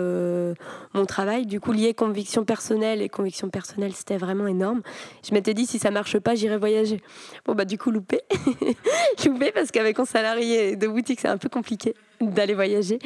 mon 0.93 1.05
travail. 1.05 1.45
Du 1.45 1.59
coup, 1.59 1.73
lier 1.73 1.93
convictions 1.93 2.43
personnelles 2.43 3.03
et 3.03 3.09
convictions 3.09 3.49
personnelles, 3.49 3.93
c'était 3.93 4.17
vraiment 4.17 4.47
énorme. 4.47 4.81
Je 5.27 5.33
m'étais 5.35 5.53
dit, 5.53 5.67
si 5.67 5.77
ça 5.77 5.91
marche 5.91 6.17
pas, 6.17 6.33
j'irai 6.33 6.57
voyager. 6.57 7.03
Bon, 7.45 7.53
bah, 7.53 7.65
du 7.65 7.77
coup, 7.77 7.91
loupé. 7.91 8.21
loupé 9.25 9.51
parce 9.51 9.69
qu'avec 9.69 9.99
un 9.99 10.05
salarié 10.05 10.75
de 10.75 10.87
boutique, 10.87 11.19
c'est 11.21 11.27
un 11.29 11.37
peu 11.37 11.49
compliqué 11.49 11.93
d'aller 12.29 12.53
voyager. 12.53 12.99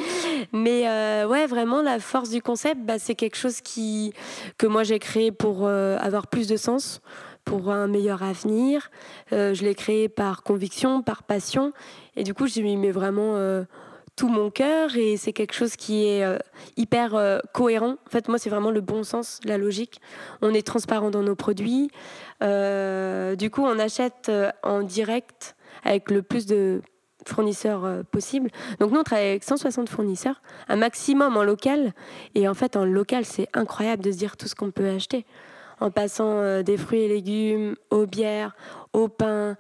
Mais 0.52 0.88
euh, 0.88 1.28
ouais, 1.28 1.48
vraiment, 1.48 1.82
la 1.82 2.00
force 2.00 2.30
du 2.30 2.42
concept, 2.42 2.82
bah, 2.82 3.00
c'est 3.00 3.16
quelque 3.16 3.38
chose 3.38 3.62
qui, 3.62 4.14
que 4.58 4.68
moi 4.68 4.84
j'ai 4.84 5.00
créé 5.00 5.32
pour 5.32 5.66
euh, 5.66 5.98
avoir 6.00 6.28
plus 6.28 6.48
de 6.48 6.58
sens, 6.58 7.02
pour 7.44 7.72
un 7.72 7.88
meilleur 7.88 8.24
avenir. 8.24 8.90
Euh, 9.32 9.54
je 9.54 9.64
l'ai 9.64 9.76
créé 9.76 10.10
par 10.10 10.44
conviction, 10.44 11.02
par 11.02 11.24
passion. 11.24 11.74
Et 12.16 12.24
du 12.24 12.34
coup, 12.34 12.48
j'y 12.48 12.64
mets 12.64 12.92
vraiment 12.92 13.38
tout 14.16 14.30
mon 14.30 14.50
cœur. 14.50 14.96
Et 14.96 15.18
c'est 15.18 15.34
quelque 15.34 15.54
chose 15.54 15.76
qui 15.76 16.06
est 16.06 16.26
hyper 16.78 17.42
cohérent. 17.54 17.98
En 18.08 18.10
fait, 18.10 18.30
moi, 18.30 18.40
c'est 18.40 18.50
vraiment 18.50 18.72
le 18.72 18.82
bon 18.82 19.04
sens, 19.04 19.40
la 19.44 19.58
logique. 19.58 20.00
On 20.42 20.54
est 20.54 20.66
transparent 20.66 21.12
dans 21.12 21.24
nos 21.24 21.36
produits. 21.36 21.92
Du 22.42 23.50
coup, 23.52 23.64
on 23.64 23.78
achète 23.78 24.32
en 24.64 24.82
direct 24.82 25.56
avec 25.84 26.10
le 26.10 26.22
plus 26.24 26.46
de 26.46 26.82
fournisseurs 27.30 27.86
euh, 27.86 28.04
possible. 28.04 28.50
Donc 28.80 28.92
nous, 28.92 29.00
on 29.00 29.04
travaille 29.04 29.30
avec 29.30 29.44
160 29.44 29.90
fournisseurs, 29.90 30.42
un 30.70 30.76
maximum 30.76 31.38
en 31.38 31.44
local. 31.44 31.94
Et 32.36 32.48
en 32.48 32.54
fait, 32.54 32.76
en 32.76 32.86
local, 32.86 33.26
c'est 33.26 33.48
incroyable 33.54 34.04
de 34.04 34.12
se 34.12 34.18
dire 34.18 34.38
tout 34.38 34.48
ce 34.48 34.56
qu'on 34.56 34.72
peut 34.72 34.90
acheter. 34.90 35.26
En 35.82 35.92
passant 35.92 36.40
euh, 36.40 36.64
des 36.64 36.78
fruits 36.78 37.02
et 37.02 37.08
légumes, 37.10 37.76
aux 37.90 38.06
bières, 38.06 38.56
au 38.94 39.08
pain, 39.10 39.58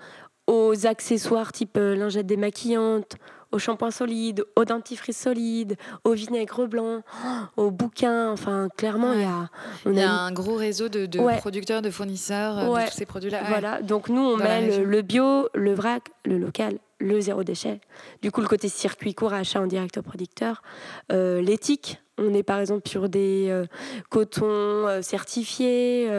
aux 0.47 0.85
accessoires 0.85 1.51
type 1.51 1.75
euh, 1.77 1.95
lingettes 1.95 2.27
démaquillantes, 2.27 3.15
aux 3.51 3.59
shampoings 3.59 3.91
solides, 3.91 4.43
aux 4.55 4.63
dentifrices 4.65 5.19
solides, 5.21 5.75
au 6.03 6.13
vinaigre 6.13 6.67
blanc, 6.67 7.01
aux 7.57 7.71
bouquins. 7.71 8.31
Enfin, 8.31 8.67
clairement, 8.77 9.13
il 9.13 9.21
y 9.21 9.25
a... 9.25 9.49
on 9.85 9.91
Il 9.91 9.97
y 9.97 10.01
a 10.01 10.03
a 10.03 10.05
une- 10.05 10.27
un 10.27 10.31
gros 10.31 10.55
réseau 10.55 10.87
de, 10.87 11.05
de 11.05 11.19
Ouais. 11.19 11.37
producteurs, 11.37 11.81
de 11.81 11.89
fournisseurs 11.89 12.69
Ouais. 12.69 12.85
de 12.85 12.89
tous 12.89 12.95
ces 12.97 13.05
produits-là. 13.05 13.41
Voilà, 13.47 13.81
donc 13.81 14.07
nous, 14.09 14.21
on 14.21 14.37
Dans 14.37 14.43
la 14.43 14.61
met 14.61 14.67
le, 14.67 14.67
région. 14.71 14.83
le 14.85 15.01
bio, 15.01 15.49
le 15.53 15.73
vrac, 15.73 16.03
le 16.25 16.37
local, 16.37 16.79
le 17.05 17.21
zéro 17.21 17.43
déchet. 17.43 17.79
Du 18.21 18.31
coup, 18.31 18.41
le 18.41 18.47
côté 18.47 18.67
circuit 18.67 19.13
court, 19.13 19.33
achat 19.33 19.61
en 19.61 19.67
direct 19.67 19.97
au 19.97 20.01
producteur, 20.01 20.61
euh, 21.11 21.41
l'éthique. 21.41 22.01
On 22.17 22.33
est 22.33 22.43
par 22.43 22.59
exemple 22.59 22.87
sur 22.87 23.09
des 23.09 23.47
euh, 23.49 23.65
cotons 24.09 24.45
euh, 24.45 25.01
certifiés. 25.01 26.09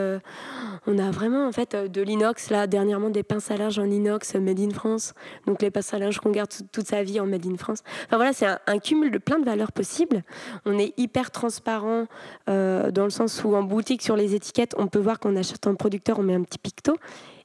on 0.87 0.99
a 0.99 1.11
vraiment 1.11 1.47
en 1.47 1.53
fait 1.53 1.75
de 1.75 2.03
l'inox 2.03 2.51
là 2.51 2.67
dernièrement 2.67 3.11
des 3.11 3.23
pinces 3.23 3.51
à 3.51 3.57
linge 3.57 3.79
en 3.79 3.85
inox 3.85 4.35
made 4.35 4.61
in 4.61 4.71
France. 4.71 5.15
Donc 5.47 5.63
les 5.63 5.71
pinces 5.71 5.95
à 5.95 5.99
linge 5.99 6.19
qu'on 6.19 6.31
garde 6.31 6.51
toute 6.73 6.87
sa 6.87 7.03
vie 7.03 7.21
en 7.21 7.27
made 7.27 7.47
in 7.47 7.57
France. 7.57 7.83
Enfin 8.07 8.17
voilà, 8.17 8.33
c'est 8.33 8.47
un, 8.47 8.79
cumul 8.79 9.11
de 9.11 9.19
plein 9.19 9.39
de 9.39 9.45
valeurs 9.45 9.73
possibles. 9.73 10.23
On 10.65 10.79
est 10.79 10.93
hyper 10.99 11.31
transparent 11.31 12.07
dans 12.47 13.05
le 13.05 13.11
sens 13.11 13.43
où 13.45 13.55
en 13.55 13.63
boutique 13.63 14.03
sur 14.03 14.17
les 14.17 14.35
étiquettes, 14.35 14.75
on 14.79 14.87
peut 14.87 14.99
voir 14.99 15.19
qu'on 15.19 15.37
achète 15.37 15.67
un 15.67 15.75
producteur, 15.75 16.19
on 16.19 16.23
met 16.23 16.35
un 16.35 16.43
petit 16.43 16.59
picto. 16.59 16.97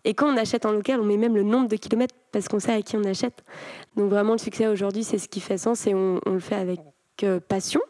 Et 0.03 0.13
quand 0.13 0.33
on 0.33 0.37
achète 0.37 0.65
en 0.65 0.71
local, 0.71 0.99
on 0.99 1.03
met 1.03 1.17
même 1.17 1.35
le 1.35 1.43
nombre 1.43 1.67
de 1.67 1.75
kilomètres 1.75 2.15
parce 2.31 2.47
qu'on 2.47 2.59
sait 2.59 2.73
à 2.73 2.81
qui 2.81 2.97
on 2.97 3.03
achète. 3.03 3.43
Donc 3.95 4.09
vraiment, 4.09 4.33
le 4.33 4.39
succès 4.39 4.67
aujourd'hui, 4.67 5.03
c'est 5.03 5.17
ce 5.17 5.27
qui 5.27 5.39
fait 5.39 5.57
sens 5.57 5.85
et 5.85 5.93
on, 5.93 6.19
le 6.25 6.39
fait 6.39 6.55
avec 6.55 6.79
euh, 7.23 7.39
passion. 7.39 7.81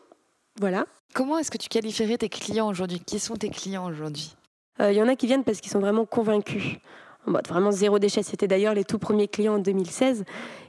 Voilà. 0.62 0.86
Comment 1.15 1.39
est-ce 1.39 1.50
que 1.50 1.58
tu 1.58 1.69
qualifierais 1.69 2.19
tes 2.19 2.30
clients 2.30 2.67
aujourd'hui? 2.67 3.00
Qui 3.00 3.17
sont 3.17 3.34
tes 3.34 3.50
clients 3.50 3.88
aujourd'hui? 3.88 4.36
Il 4.80 4.93
y 4.93 5.02
en 5.02 5.08
a 5.08 5.15
qui 5.15 5.26
viennent 5.26 5.43
parce 5.43 5.60
qu'ils 5.60 5.71
sont 5.71 5.80
vraiment 5.80 6.06
convaincus. 6.06 6.78
En 7.26 7.32
mode 7.32 7.47
vraiment 7.47 7.71
zéro 7.71 7.97
déchet. 7.97 8.21
C'était 8.21 8.47
d'ailleurs 8.47 8.76
les 8.76 8.84
tout 8.84 9.00
premiers 9.00 9.28
clients 9.28 9.56
en 9.56 9.60
2016 9.60 10.24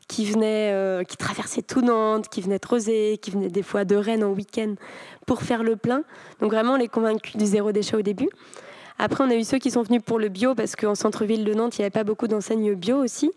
qui 0.08 0.24
venaient, 0.24 0.72
euh, 0.72 1.04
qui 1.04 1.18
traversaient 1.18 1.60
tout 1.60 1.82
Nantes, 1.82 2.28
qui 2.30 2.40
venaient 2.40 2.58
de 2.58 2.66
Rosé, 2.66 3.18
qui 3.20 3.30
venaient 3.30 3.50
des 3.50 3.62
fois 3.62 3.84
de 3.84 3.94
Rennes 3.94 4.24
en 4.24 4.30
week-end 4.30 4.76
pour 5.26 5.42
faire 5.42 5.62
le 5.62 5.76
plein. 5.76 6.04
Donc 6.40 6.52
vraiment 6.52 6.76
les 6.76 6.88
convaincus 6.88 7.36
du 7.36 7.44
zéro 7.44 7.70
déchet 7.70 7.96
au 7.96 8.02
début. 8.02 8.30
Après, 8.98 9.22
on 9.22 9.30
a 9.30 9.34
eu 9.34 9.44
ceux 9.44 9.58
qui 9.58 9.70
sont 9.70 9.82
venus 9.82 10.00
pour 10.04 10.18
le 10.18 10.30
bio 10.30 10.54
parce 10.54 10.74
qu'en 10.74 10.94
centre-ville 10.94 11.44
de 11.44 11.52
Nantes, 11.52 11.76
il 11.76 11.82
n'y 11.82 11.84
avait 11.84 11.90
pas 11.90 12.04
beaucoup 12.04 12.28
d'enseignes 12.28 12.74
bio 12.74 12.96
aussi. 12.96 13.30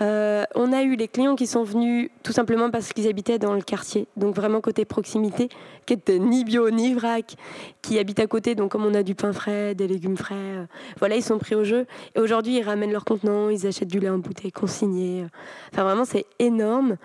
Euh, 0.00 0.44
on 0.54 0.72
a 0.72 0.82
eu 0.82 0.96
les 0.96 1.08
clients 1.08 1.34
qui 1.34 1.46
sont 1.46 1.64
venus 1.64 2.10
tout 2.22 2.32
simplement 2.32 2.70
parce 2.70 2.92
qu'ils 2.92 3.08
habitaient 3.08 3.38
dans 3.38 3.54
le 3.54 3.62
quartier, 3.62 4.06
donc 4.16 4.34
vraiment 4.34 4.60
côté 4.60 4.84
proximité, 4.84 5.48
qui 5.86 5.94
n'étaient 5.94 6.18
ni 6.18 6.44
bio 6.44 6.70
ni 6.70 6.94
vrac, 6.94 7.34
qui 7.82 7.98
habitent 7.98 8.20
à 8.20 8.26
côté, 8.26 8.54
donc 8.54 8.70
comme 8.70 8.84
on 8.84 8.94
a 8.94 9.02
du 9.02 9.14
pain 9.14 9.32
frais, 9.32 9.74
des 9.74 9.88
légumes 9.88 10.16
frais, 10.16 10.34
euh, 10.36 10.64
voilà, 10.98 11.16
ils 11.16 11.22
sont 11.22 11.38
pris 11.38 11.54
au 11.54 11.64
jeu. 11.64 11.86
Et 12.14 12.20
aujourd'hui, 12.20 12.58
ils 12.58 12.62
ramènent 12.62 12.92
leurs 12.92 13.04
contenants, 13.04 13.48
ils 13.48 13.66
achètent 13.66 13.88
du 13.88 13.98
lait 13.98 14.08
en 14.08 14.18
bouteille 14.18 14.52
consigné. 14.52 15.26
Enfin, 15.72 15.82
vraiment, 15.82 16.04
c'est 16.04 16.26
énorme. 16.38 16.96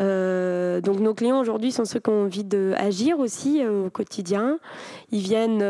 Euh, 0.00 0.80
donc 0.80 0.98
nos 1.00 1.14
clients 1.14 1.40
aujourd'hui 1.40 1.72
sont 1.72 1.84
ceux 1.84 2.00
qui 2.00 2.10
ont 2.10 2.24
envie 2.24 2.44
d'agir 2.44 3.18
aussi 3.18 3.64
au 3.66 3.90
quotidien. 3.90 4.58
Ils 5.12 5.20
viennent 5.20 5.62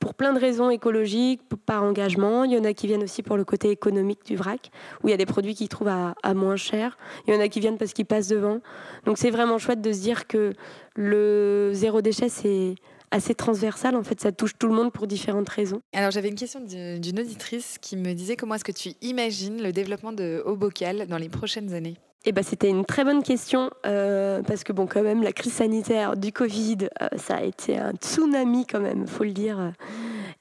pour 0.00 0.14
plein 0.14 0.32
de 0.32 0.38
raisons 0.38 0.70
écologiques, 0.70 1.40
par 1.66 1.82
engagement. 1.82 2.44
Il 2.44 2.52
y 2.52 2.58
en 2.58 2.64
a 2.64 2.72
qui 2.72 2.86
viennent 2.86 3.02
aussi 3.02 3.22
pour 3.22 3.36
le 3.36 3.44
côté 3.44 3.70
économique 3.70 4.24
du 4.24 4.36
vrac, 4.36 4.70
où 5.02 5.08
il 5.08 5.10
y 5.10 5.14
a 5.14 5.16
des 5.16 5.26
produits 5.26 5.54
qu'ils 5.54 5.68
trouvent 5.68 5.88
à, 5.88 6.34
moins 6.34 6.56
cher. 6.56 6.96
Il 7.26 7.34
y 7.34 7.36
en 7.36 7.40
a 7.40 7.48
qui 7.48 7.60
viennent 7.60 7.78
parce 7.78 7.92
qu'ils 7.92 8.06
passent 8.06 8.28
devant. 8.28 8.60
Donc 9.04 9.18
c'est 9.18 9.30
vraiment 9.30 9.58
chouette 9.58 9.80
de 9.80 9.92
se 9.92 10.00
dire 10.00 10.26
que 10.26 10.52
le 10.94 11.70
zéro 11.72 12.00
déchet, 12.00 12.28
c'est 12.28 12.76
assez 13.10 13.34
transversal. 13.34 13.96
En 13.96 14.02
fait, 14.02 14.20
ça 14.20 14.32
touche 14.32 14.56
tout 14.58 14.68
le 14.68 14.74
monde 14.74 14.92
pour 14.92 15.06
différentes 15.06 15.48
raisons. 15.48 15.80
Alors, 15.92 16.10
j'avais 16.10 16.28
une 16.28 16.34
question 16.34 16.60
d'une 16.60 17.20
auditrice 17.20 17.78
qui 17.80 17.96
me 17.96 18.12
disait 18.14 18.36
comment 18.36 18.54
est-ce 18.54 18.64
que 18.64 18.72
tu 18.72 18.90
imagines 19.02 19.62
le 19.62 19.72
développement 19.72 20.12
de 20.12 20.42
Haut 20.44 20.56
Bocal 20.56 21.06
dans 21.06 21.18
les 21.18 21.28
prochaines 21.28 21.72
années? 21.74 21.96
Eh 22.28 22.32
ben, 22.32 22.42
c'était 22.42 22.68
une 22.68 22.84
très 22.84 23.04
bonne 23.04 23.22
question 23.22 23.70
euh, 23.86 24.42
parce 24.42 24.64
que 24.64 24.72
bon, 24.72 24.88
quand 24.88 25.02
même, 25.02 25.22
la 25.22 25.30
crise 25.30 25.52
sanitaire 25.52 26.16
du 26.16 26.32
Covid, 26.32 26.88
euh, 27.00 27.06
ça 27.16 27.36
a 27.36 27.42
été 27.42 27.78
un 27.78 27.92
tsunami 27.92 28.66
quand 28.66 28.80
même, 28.80 29.06
faut 29.06 29.22
le 29.22 29.30
dire, 29.30 29.60
euh, 29.60 29.70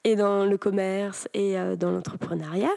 et 0.03 0.15
dans 0.15 0.45
le 0.45 0.57
commerce 0.57 1.27
et 1.35 1.55
dans 1.79 1.91
l'entrepreneuriat. 1.91 2.73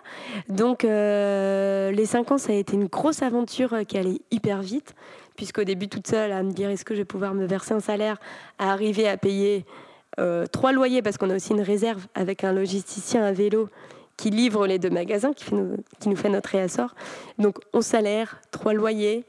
Donc, 0.48 0.82
les 0.82 2.06
cinq 2.06 2.32
ans, 2.32 2.38
ça 2.38 2.52
a 2.52 2.56
été 2.56 2.74
une 2.74 2.86
grosse 2.86 3.22
aventure 3.22 3.76
qui 3.86 3.98
allait 3.98 4.20
hyper 4.30 4.62
vite, 4.62 4.94
puisqu'au 5.36 5.64
début, 5.64 5.88
toute 5.88 6.06
seule, 6.06 6.32
à 6.32 6.42
me 6.42 6.52
dire 6.52 6.70
est-ce 6.70 6.84
que 6.84 6.94
je 6.94 7.00
vais 7.00 7.04
pouvoir 7.04 7.34
me 7.34 7.46
verser 7.46 7.74
un 7.74 7.80
salaire, 7.80 8.18
à 8.58 8.72
arriver 8.72 9.08
à 9.08 9.18
payer 9.18 9.66
trois 10.52 10.72
loyers 10.72 11.02
parce 11.02 11.18
qu'on 11.18 11.30
a 11.30 11.36
aussi 11.36 11.52
une 11.52 11.60
réserve 11.60 12.06
avec 12.14 12.44
un 12.44 12.52
logisticien 12.52 13.22
à 13.22 13.32
vélo 13.32 13.68
qui 14.18 14.30
livre 14.30 14.66
les 14.66 14.78
deux 14.78 14.90
magasins, 14.90 15.32
qui, 15.32 15.54
nous 15.54 16.16
fait 16.16 16.28
notre 16.28 16.50
réassort. 16.50 16.94
Donc, 17.38 17.60
on 17.72 17.80
salaire, 17.80 18.42
trois 18.50 18.74
loyers, 18.74 19.24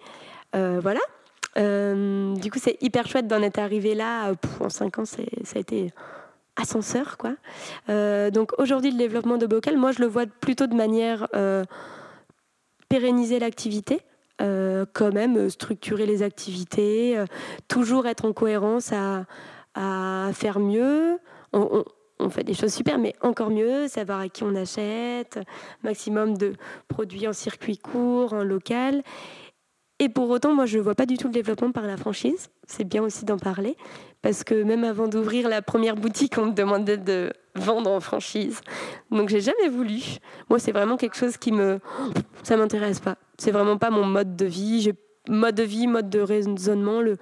euh, 0.56 0.80
voilà. 0.82 1.00
Euh, 1.58 2.36
du 2.36 2.52
coup, 2.52 2.60
c'est 2.62 2.78
hyper 2.82 3.08
chouette 3.08 3.28
d'en 3.28 3.42
être 3.42 3.60
arrivé 3.60 3.96
là. 3.96 4.34
en 4.60 4.70
cinq 4.70 5.00
ans, 5.00 5.06
ça 5.06 5.22
a 5.56 5.60
été 5.60 5.94
ascenseur, 6.56 7.18
quoi. 7.18 7.36
Euh, 7.90 8.32
donc, 8.32 8.52
aujourd'hui, 8.58 8.92
le 8.92 8.98
développement 8.98 9.38
de 9.38 9.46
Bocal, 9.46 9.78
moi, 9.78 9.92
je 9.92 10.00
le 10.00 10.08
vois 10.08 10.26
plutôt 10.26 10.68
de 10.68 10.76
manière 10.76 11.28
pérenniser 12.90 13.40
l'activité. 13.40 14.02
quand 14.40 15.14
même 15.14 15.50
structurer 15.52 16.08
les 16.08 16.24
activités, 16.24 17.24
toujours 17.68 18.08
être 18.08 18.26
en 18.26 18.34
cohérence 18.34 18.92
à, 18.92 19.26
à 19.76 20.32
faire 20.34 20.60
mieux. 20.60 21.20
On, 21.54 21.84
on 22.20 22.30
fait 22.30 22.44
des 22.44 22.54
choses 22.54 22.74
super, 22.74 22.98
mais 22.98 23.16
encore 23.22 23.50
mieux, 23.50 23.88
savoir 23.88 24.20
à 24.20 24.30
qui 24.30 24.44
on 24.44 24.56
achète, 24.56 25.40
maximum 25.84 26.38
de 26.38 26.54
produits 26.88 27.28
en 27.28 27.34
circuit 27.34 27.78
court, 27.78 28.34
en 28.34 28.44
local. 28.44 29.04
Et 30.02 30.08
pour 30.08 30.30
autant, 30.30 30.54
moi, 30.54 30.66
je 30.66 30.78
ne 30.78 30.84
vois 30.84 30.96
pas 30.96 31.06
du 31.06 31.18
tout 31.18 31.28
le 31.28 31.34
développement 31.34 31.72
par 31.72 31.86
la 31.86 31.98
franchise. 31.98 32.50
C'est 32.68 32.86
bien 32.86 33.04
aussi 33.04 33.26
d'en 33.26 33.38
parler, 33.38 33.76
parce 34.22 34.46
que 34.46 34.64
même 34.64 34.86
avant 34.86 35.08
d'ouvrir 35.08 35.50
la 35.50 35.62
première 35.62 35.96
boutique, 35.96 36.38
on 36.38 36.48
me 36.48 36.54
demandait 36.54 36.98
de 36.98 37.34
vendre 37.56 37.92
en 37.92 38.00
franchise. 38.00 38.62
Donc, 39.12 39.28
j'ai 39.28 39.42
jamais 39.42 39.68
voulu. 39.70 40.00
Moi, 40.50 40.60
c'est 40.60 40.72
vraiment 40.72 40.96
quelque 40.96 41.18
chose 41.18 41.36
qui 41.36 41.52
me, 41.52 41.80
ça 42.44 42.56
m'intéresse 42.56 43.02
pas. 43.02 43.18
C'est 43.38 43.52
vraiment 43.52 43.78
pas 43.78 43.90
mon 43.90 44.06
mode 44.06 44.38
de 44.38 44.46
vie. 44.46 44.92
Mode 45.28 45.56
de 45.56 45.64
vie, 45.64 45.86
mode 45.86 46.10
de 46.10 46.22
raisonnement. 46.22 47.02
Le, 47.02 47.18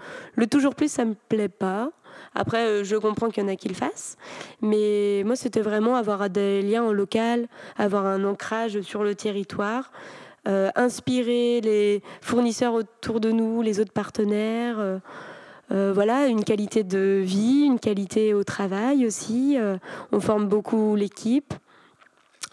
toujours 0.47 0.75
plus, 0.75 0.89
ça 0.89 1.03
me 1.03 1.15
plaît 1.15 1.49
pas. 1.49 1.91
Après, 2.37 2.67
euh, 2.67 2.83
je 2.83 2.95
comprends 2.95 3.29
qu'il 3.29 3.43
y 3.43 3.45
en 3.45 3.49
a 3.49 3.55
qui 3.55 3.67
le 3.67 3.73
fassent, 3.73 4.15
mais 4.61 5.23
moi, 5.25 5.35
c'était 5.35 5.61
vraiment 5.61 5.95
avoir 5.95 6.29
des 6.29 6.61
liens 6.61 6.83
en 6.83 6.91
local, 6.91 7.47
avoir 7.77 8.05
un 8.05 8.23
ancrage 8.23 8.79
sur 8.81 9.03
le 9.03 9.15
territoire, 9.15 9.91
euh, 10.47 10.69
inspirer 10.75 11.61
les 11.61 12.03
fournisseurs 12.21 12.75
autour 12.75 13.19
de 13.19 13.31
nous, 13.31 13.63
les 13.63 13.79
autres 13.79 13.91
partenaires. 13.91 14.77
Euh, 14.79 15.91
voilà, 15.93 16.27
une 16.27 16.43
qualité 16.43 16.83
de 16.83 17.21
vie, 17.23 17.63
une 17.65 17.79
qualité 17.79 18.35
au 18.35 18.43
travail 18.43 19.05
aussi. 19.05 19.57
on 20.11 20.19
forme 20.19 20.47
beaucoup 20.47 20.95
l'équipe. 20.95 21.53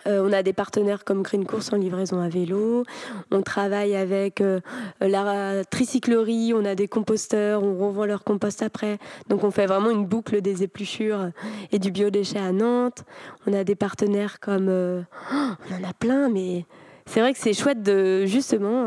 Euh, 0.06 0.26
on 0.26 0.32
a 0.32 0.42
des 0.42 0.52
partenaires 0.52 1.04
comme 1.04 1.22
Green 1.22 1.46
Course 1.46 1.72
en 1.72 1.76
livraison 1.76 2.20
à 2.20 2.28
vélo. 2.28 2.84
On 3.30 3.42
travaille 3.42 3.96
avec 3.96 4.40
euh, 4.40 4.60
la 5.00 5.64
tricyclerie. 5.64 6.52
On 6.54 6.64
a 6.64 6.74
des 6.74 6.88
composteurs. 6.88 7.62
On 7.62 7.76
revend 7.76 8.06
leur 8.06 8.24
compost 8.24 8.62
après. 8.62 8.98
Donc 9.28 9.44
on 9.44 9.50
fait 9.50 9.66
vraiment 9.66 9.90
une 9.90 10.06
boucle 10.06 10.40
des 10.40 10.62
épluchures 10.62 11.30
et 11.72 11.78
du 11.78 11.90
biodéchet 11.90 12.38
à 12.38 12.52
Nantes. 12.52 13.04
On 13.46 13.52
a 13.52 13.64
des 13.64 13.74
partenaires 13.74 14.40
comme... 14.40 14.68
Euh, 14.68 15.02
on 15.32 15.84
en 15.84 15.88
a 15.88 15.92
plein, 15.92 16.28
mais 16.28 16.66
c'est 17.06 17.20
vrai 17.20 17.32
que 17.32 17.38
c'est 17.38 17.52
chouette 17.52 17.82
de 17.82 18.26
justement 18.26 18.86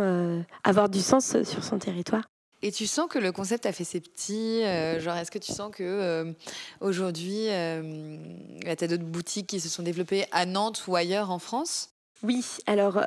avoir 0.63 0.89
du 0.89 0.99
sens 0.99 1.41
sur 1.43 1.63
son 1.63 1.77
territoire. 1.77 2.23
Et 2.63 2.71
tu 2.71 2.87
sens 2.87 3.07
que 3.07 3.19
le 3.19 3.31
concept 3.31 3.65
a 3.67 3.71
fait 3.71 3.83
ses 3.83 3.99
petits 3.99 4.63
euh, 4.63 4.99
Genre, 4.99 5.15
est-ce 5.15 5.29
que 5.29 5.37
tu 5.37 5.51
sens 5.51 5.71
que 5.71 5.83
euh, 5.83 6.31
aujourd'hui, 6.81 7.49
euh, 7.49 8.17
tu 8.61 8.83
as 8.83 8.87
d'autres 8.87 9.03
boutiques 9.03 9.47
qui 9.47 9.59
se 9.59 9.69
sont 9.69 9.83
développées 9.83 10.25
à 10.31 10.45
Nantes 10.45 10.83
ou 10.87 10.95
ailleurs 10.95 11.29
en 11.29 11.39
France? 11.39 11.91
Oui, 12.23 12.43
alors 12.65 12.99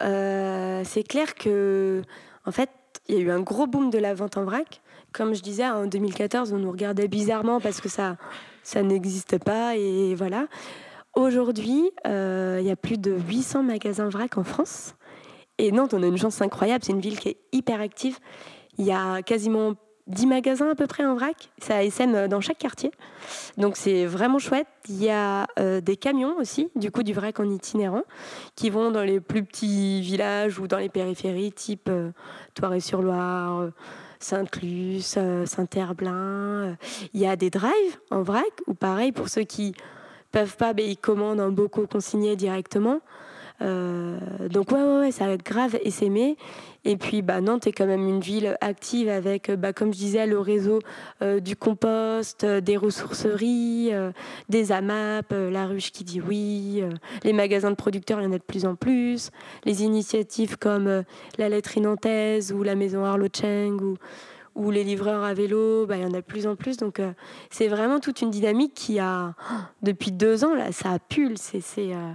c'est 0.85 1.03
clair 1.03 1.35
que, 1.35 2.03
en 2.47 2.53
fait, 2.53 2.71
il 3.09 3.17
y 3.17 3.19
a 3.19 3.21
eu 3.23 3.31
un 3.31 3.41
gros 3.41 3.67
boom 3.67 3.91
de 3.91 3.99
la 3.99 4.15
vente 4.15 4.37
en 4.37 4.45
vrac. 4.45 4.81
Comme 5.13 5.35
je 5.35 5.43
disais, 5.43 5.69
en 5.69 5.87
2014, 5.87 6.53
on 6.53 6.59
nous 6.59 6.71
regardait 6.71 7.09
bizarrement 7.09 7.61
parce 7.61 7.81
que 7.81 7.89
ça, 7.89 8.17
ça 8.63 8.85
n'existe 8.85 9.39
pas 9.39 9.77
et 9.77 10.15
voilà. 10.15 10.47
Aujourd'hui, 11.15 11.91
il 12.05 12.63
y 12.63 12.71
a 12.71 12.77
plus 12.77 12.99
de 12.99 13.11
800 13.11 13.65
magasins 13.65 14.09
vrac 14.09 14.39
en 14.39 14.45
France. 14.45 14.95
Et 15.59 15.73
Nantes, 15.73 15.93
on 15.93 16.03
a 16.05 16.07
une 16.07 16.17
chance 16.17 16.41
incroyable. 16.41 16.85
C'est 16.85 16.93
une 16.93 17.01
ville 17.01 17.19
qui 17.19 17.31
est 17.31 17.37
hyper 17.53 17.81
active. 17.81 18.19
Il 18.81 18.87
y 18.87 18.93
a 18.93 19.21
quasiment 19.21 19.75
10 20.07 20.27
magasins 20.27 20.71
à 20.71 20.75
peu 20.75 20.87
près 20.87 21.05
en 21.05 21.15
vrac. 21.15 21.51
Ça 21.59 21.77
ASM 21.77 22.29
dans 22.29 22.41
chaque 22.41 22.57
quartier. 22.57 22.91
Donc 23.59 23.77
c'est 23.77 24.07
vraiment 24.07 24.39
chouette. 24.39 24.69
Il 24.89 25.05
y 25.05 25.11
a 25.11 25.47
euh, 25.59 25.83
des 25.83 25.99
camions 25.99 26.35
aussi, 26.39 26.71
du 26.77 26.91
coup 26.91 27.03
du 27.03 27.13
vrac 27.13 27.39
en 27.41 27.45
itinérant, 27.45 28.05
qui 28.57 28.71
vont 28.71 28.91
dans 28.91 29.03
les 29.03 29.21
plus 29.21 29.45
petits 29.45 30.01
villages 30.01 30.59
ou 30.59 30.67
dans 30.67 30.79
les 30.79 30.89
périphéries, 30.89 31.53
type 31.53 31.91
euh, 31.91 32.11
Toiré-sur-Loire, 32.55 33.61
euh, 33.61 33.71
Sainte-Luce, 34.19 35.19
Saint-Herblain. 35.45 36.79
Il 37.13 37.21
y 37.21 37.27
a 37.27 37.37
des 37.37 37.51
drives 37.51 38.01
en 38.11 38.23
vrac, 38.23 38.51
ou 38.67 38.73
pareil, 38.73 39.13
pour 39.13 39.29
ceux 39.29 39.45
qui 39.45 39.75
peuvent 40.33 40.57
pas, 40.57 40.73
ben, 40.73 40.87
ils 40.87 40.97
commandent 40.97 41.41
en 41.41 41.51
bocaux 41.51 41.87
consignés 41.87 42.35
directement. 42.35 43.01
Donc 43.61 44.73
ouais, 44.73 44.83
ouais, 44.83 44.99
ouais, 45.01 45.13
ça 45.13 45.27
a 45.27 45.37
grave 45.37 45.79
essaimé. 45.83 46.37
Et 46.87 46.97
puis 46.97 47.21
bah, 47.21 47.43
Nantes 47.43 47.67
est 47.67 47.73
quand 47.73 47.87
même 47.87 48.09
une 48.09 48.21
ville 48.21 48.57
active 48.63 49.11
avec, 49.11 49.51
bah, 49.51 49.75
comme 49.75 49.93
je 49.93 49.99
disais, 49.99 50.27
le 50.27 50.39
réseau 50.39 50.79
du 51.41 51.55
compost, 51.57 52.47
des 52.47 52.77
ressourceries, 52.79 53.91
des 54.49 54.73
AMAP, 54.73 55.33
la 55.33 55.67
ruche 55.67 55.93
qui 55.93 56.05
dit 56.05 56.23
oui, 56.23 56.83
les 57.23 57.33
magasins 57.35 57.71
de 57.71 57.77
producteurs, 57.77 58.21
il 58.21 58.25
y 58.25 58.27
en 58.27 58.33
a 58.33 58.39
de 58.39 58.43
plus 58.43 58.65
en 58.65 58.77
plus, 58.77 59.31
les 59.65 59.83
initiatives 59.83 60.57
comme 60.57 61.05
la 61.37 61.49
laiterie 61.51 61.83
nantaise 61.83 62.53
ou 62.53 62.63
la 62.63 62.75
maison 62.75 63.05
Arlo 63.05 63.27
Cheng 63.33 63.81
ou 63.83 63.97
ou 64.55 64.71
les 64.71 64.85
livreurs 64.85 65.25
à 65.25 65.35
vélo, 65.35 65.87
bah, 65.87 65.97
il 65.97 66.03
y 66.03 66.05
en 66.05 66.13
a 66.13 66.21
de 66.21 66.27
plus 66.27 66.47
en 66.47 66.57
plus. 66.57 66.77
Donc 66.77 67.01
euh, 67.01 67.13
c'est 67.51 67.69
vraiment 67.69 68.01
toute 68.01 68.21
une 68.21 68.31
dynamique 68.31 68.75
qui 68.75 68.99
a, 68.99 69.35
depuis 69.83 70.13
deux 70.13 70.45
ans, 70.45 70.55
là, 70.55 70.73
ça 70.73 70.93
a 70.93 70.99
pulse. 70.99 71.53
C'est 71.61 71.95
euh, 71.95 72.13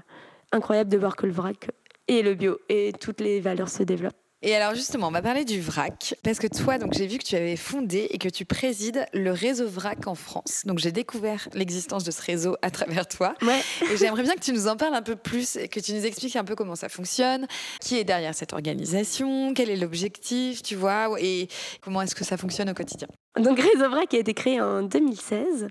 incroyable 0.55 0.89
de 0.89 0.97
voir 0.97 1.15
que 1.15 1.25
le 1.25 1.33
vrac 1.33 1.69
et 2.07 2.21
le 2.21 2.33
bio 2.33 2.57
et 2.69 2.93
toutes 2.99 3.21
les 3.21 3.39
valeurs 3.39 3.69
se 3.69 3.83
développent. 3.83 4.15
Et 4.41 4.55
alors 4.55 4.75
justement, 4.75 5.07
on 5.07 5.11
va 5.11 5.23
parler 5.23 5.43
du 5.43 5.59
VRAC, 5.59 6.13
parce 6.21 6.37
que 6.37 6.45
toi, 6.45 6.77
donc 6.77 6.93
j'ai 6.93 7.07
vu 7.07 7.17
que 7.17 7.23
tu 7.23 7.35
avais 7.35 7.55
fondé 7.55 8.07
et 8.11 8.19
que 8.19 8.29
tu 8.29 8.45
présides 8.45 9.07
le 9.11 9.31
réseau 9.31 9.67
VRAC 9.67 10.05
en 10.05 10.13
France. 10.13 10.61
Donc 10.65 10.77
j'ai 10.77 10.91
découvert 10.91 11.49
l'existence 11.53 12.03
de 12.03 12.11
ce 12.11 12.21
réseau 12.21 12.55
à 12.61 12.69
travers 12.69 13.07
toi. 13.07 13.33
Ouais. 13.41 13.59
Et 13.91 13.97
j'aimerais 13.97 14.21
bien 14.21 14.35
que 14.35 14.41
tu 14.41 14.53
nous 14.53 14.67
en 14.67 14.75
parles 14.77 14.93
un 14.93 15.01
peu 15.01 15.15
plus 15.15 15.55
et 15.55 15.67
que 15.67 15.79
tu 15.79 15.93
nous 15.93 16.05
expliques 16.05 16.35
un 16.35 16.43
peu 16.43 16.53
comment 16.53 16.75
ça 16.75 16.89
fonctionne, 16.89 17.47
qui 17.81 17.97
est 17.97 18.03
derrière 18.03 18.35
cette 18.35 18.53
organisation, 18.53 19.55
quel 19.55 19.71
est 19.71 19.77
l'objectif, 19.77 20.61
tu 20.61 20.75
vois, 20.75 21.09
et 21.19 21.47
comment 21.81 22.03
est-ce 22.03 22.13
que 22.13 22.23
ça 22.23 22.37
fonctionne 22.37 22.69
au 22.69 22.75
quotidien. 22.75 23.07
Donc 23.37 23.59
Réseau 23.59 23.89
VRAC 23.89 24.13
a 24.13 24.17
été 24.17 24.33
créé 24.33 24.61
en 24.61 24.81
2016. 24.81 25.67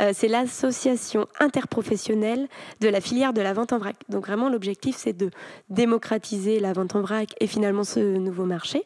Euh, 0.00 0.12
c'est 0.14 0.28
l'association 0.28 1.26
interprofessionnelle 1.40 2.46
de 2.80 2.88
la 2.88 3.00
filière 3.00 3.32
de 3.32 3.40
la 3.40 3.52
vente 3.52 3.72
en 3.72 3.78
vrac. 3.78 3.96
Donc 4.08 4.26
vraiment 4.26 4.48
l'objectif 4.48 4.96
c'est 4.96 5.14
de 5.16 5.30
démocratiser 5.68 6.60
la 6.60 6.72
vente 6.72 6.94
en 6.94 7.00
vrac 7.00 7.30
et 7.40 7.48
finalement 7.48 7.82
ce 7.82 7.98
nouveau 7.98 8.44
marché. 8.44 8.84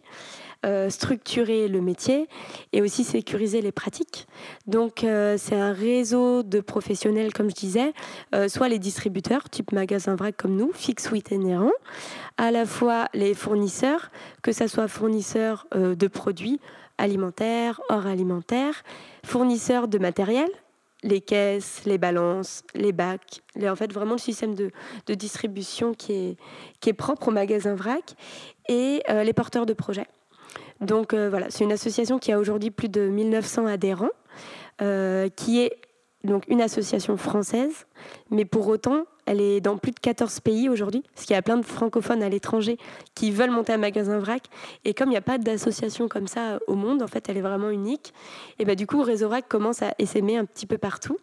Euh, 0.64 0.90
structurer 0.90 1.66
le 1.66 1.81
métier 1.81 2.29
et 2.73 2.83
aussi 2.83 3.03
sécuriser 3.03 3.61
les 3.61 3.73
pratiques. 3.73 4.29
Donc 4.68 5.03
euh, 5.03 5.35
c'est 5.37 5.57
un 5.57 5.73
réseau 5.73 6.45
de 6.45 6.61
professionnels, 6.61 7.33
comme 7.33 7.51
je 7.51 7.57
disais, 7.57 7.92
soit 8.47 8.68
les 8.68 8.79
distributeurs, 8.79 9.51
type 9.51 9.73
magasin 9.73 10.14
vrac 10.14 10.37
comme 10.37 10.55
nous, 10.55 10.71
Fix, 10.73 11.11
Wit 11.11 11.33
et 11.33 11.38
Néron, 11.38 11.73
à 12.38 12.53
la 12.53 12.64
fois 12.64 13.09
les 13.12 13.35
fournisseurs, 13.35 14.12
que 14.42 14.53
ce 14.53 14.68
soit 14.68 14.87
fournisseurs 14.87 15.66
de 15.75 16.07
produits, 16.07 16.61
alimentaire, 16.98 17.81
hors 17.88 18.07
alimentaire, 18.07 18.83
fournisseurs 19.24 19.88
de 19.88 19.98
matériel, 19.98 20.48
les 21.02 21.20
caisses, 21.20 21.83
les 21.85 21.98
balances, 21.98 22.62
les 22.74 22.92
bacs, 22.92 23.42
en 23.61 23.76
fait 23.76 23.92
vraiment 23.92 24.12
le 24.12 24.18
système 24.18 24.55
de, 24.55 24.70
distribution 25.14 25.94
qui 25.94 26.12
est, 26.12 26.37
qui 26.81 26.90
est 26.90 26.94
propre 26.94 27.28
au 27.28 27.31
magasin 27.31 27.74
VRAC 27.74 28.14
et 28.68 29.02
euh, 29.11 29.24
les 29.24 29.33
porteurs 29.33 29.66
de 29.66 29.72
projets. 29.72 30.07
Donc 30.81 31.14
euh, 31.14 31.28
voilà, 31.28 31.50
c'est 31.50 31.64
une 31.64 31.72
association 31.72 32.18
qui 32.18 32.33
a 32.33 32.38
aujourd'hui 32.38 32.70
plus 32.70 32.88
de 32.88 33.09
1900 33.09 33.66
adhérents, 33.66 34.11
euh, 34.81 35.28
qui 35.28 35.61
est 35.61 35.72
donc 36.24 36.44
une 36.48 36.61
association 36.61 37.16
française, 37.16 37.87
mais 38.31 38.44
pour 38.44 38.68
autant, 38.68 39.05
elle 39.33 39.40
est 39.40 39.61
dans 39.61 39.79
plus 39.79 39.92
de 39.92 39.99
14 39.99 40.40
pays 40.40 40.68
aujourd'hui, 40.68 41.03
parce 41.14 41.27
qu'il 41.27 41.35
y 41.35 41.38
a 41.38 41.42
plein 41.42 41.57
de 41.57 41.64
francophones 41.64 42.23
à 42.23 42.29
l'étranger 42.29 42.77
qui 43.14 43.31
veulent 43.31 43.51
monter 43.51 43.73
un 43.73 43.79
magasin 43.79 44.18
vrac. 44.18 44.42
Et 44.85 44.95
comme 44.95 45.09
il 45.09 45.12
n'y 45.12 45.16
a 45.16 45.23
pas 45.23 45.38
d'association 45.38 46.07
comme 46.07 46.27
ça 46.27 46.59
au 46.66 46.75
monde, 46.75 47.03
en 47.03 47.07
fait, 47.07 47.29
elle 47.29 47.38
est 47.38 47.42
vraiment 47.42 47.71
unique. 47.71 48.12
Et 48.59 48.64
bah, 48.64 48.75
du 48.75 48.87
coup, 48.87 49.03
Réseau 49.03 49.29
Vrac 49.29 49.49
commence 49.49 49.83
à 49.83 49.95
essaimer 49.99 50.37
un 50.37 50.45
petit 50.45 50.66
peu 50.66 50.79
partout. 50.79 51.16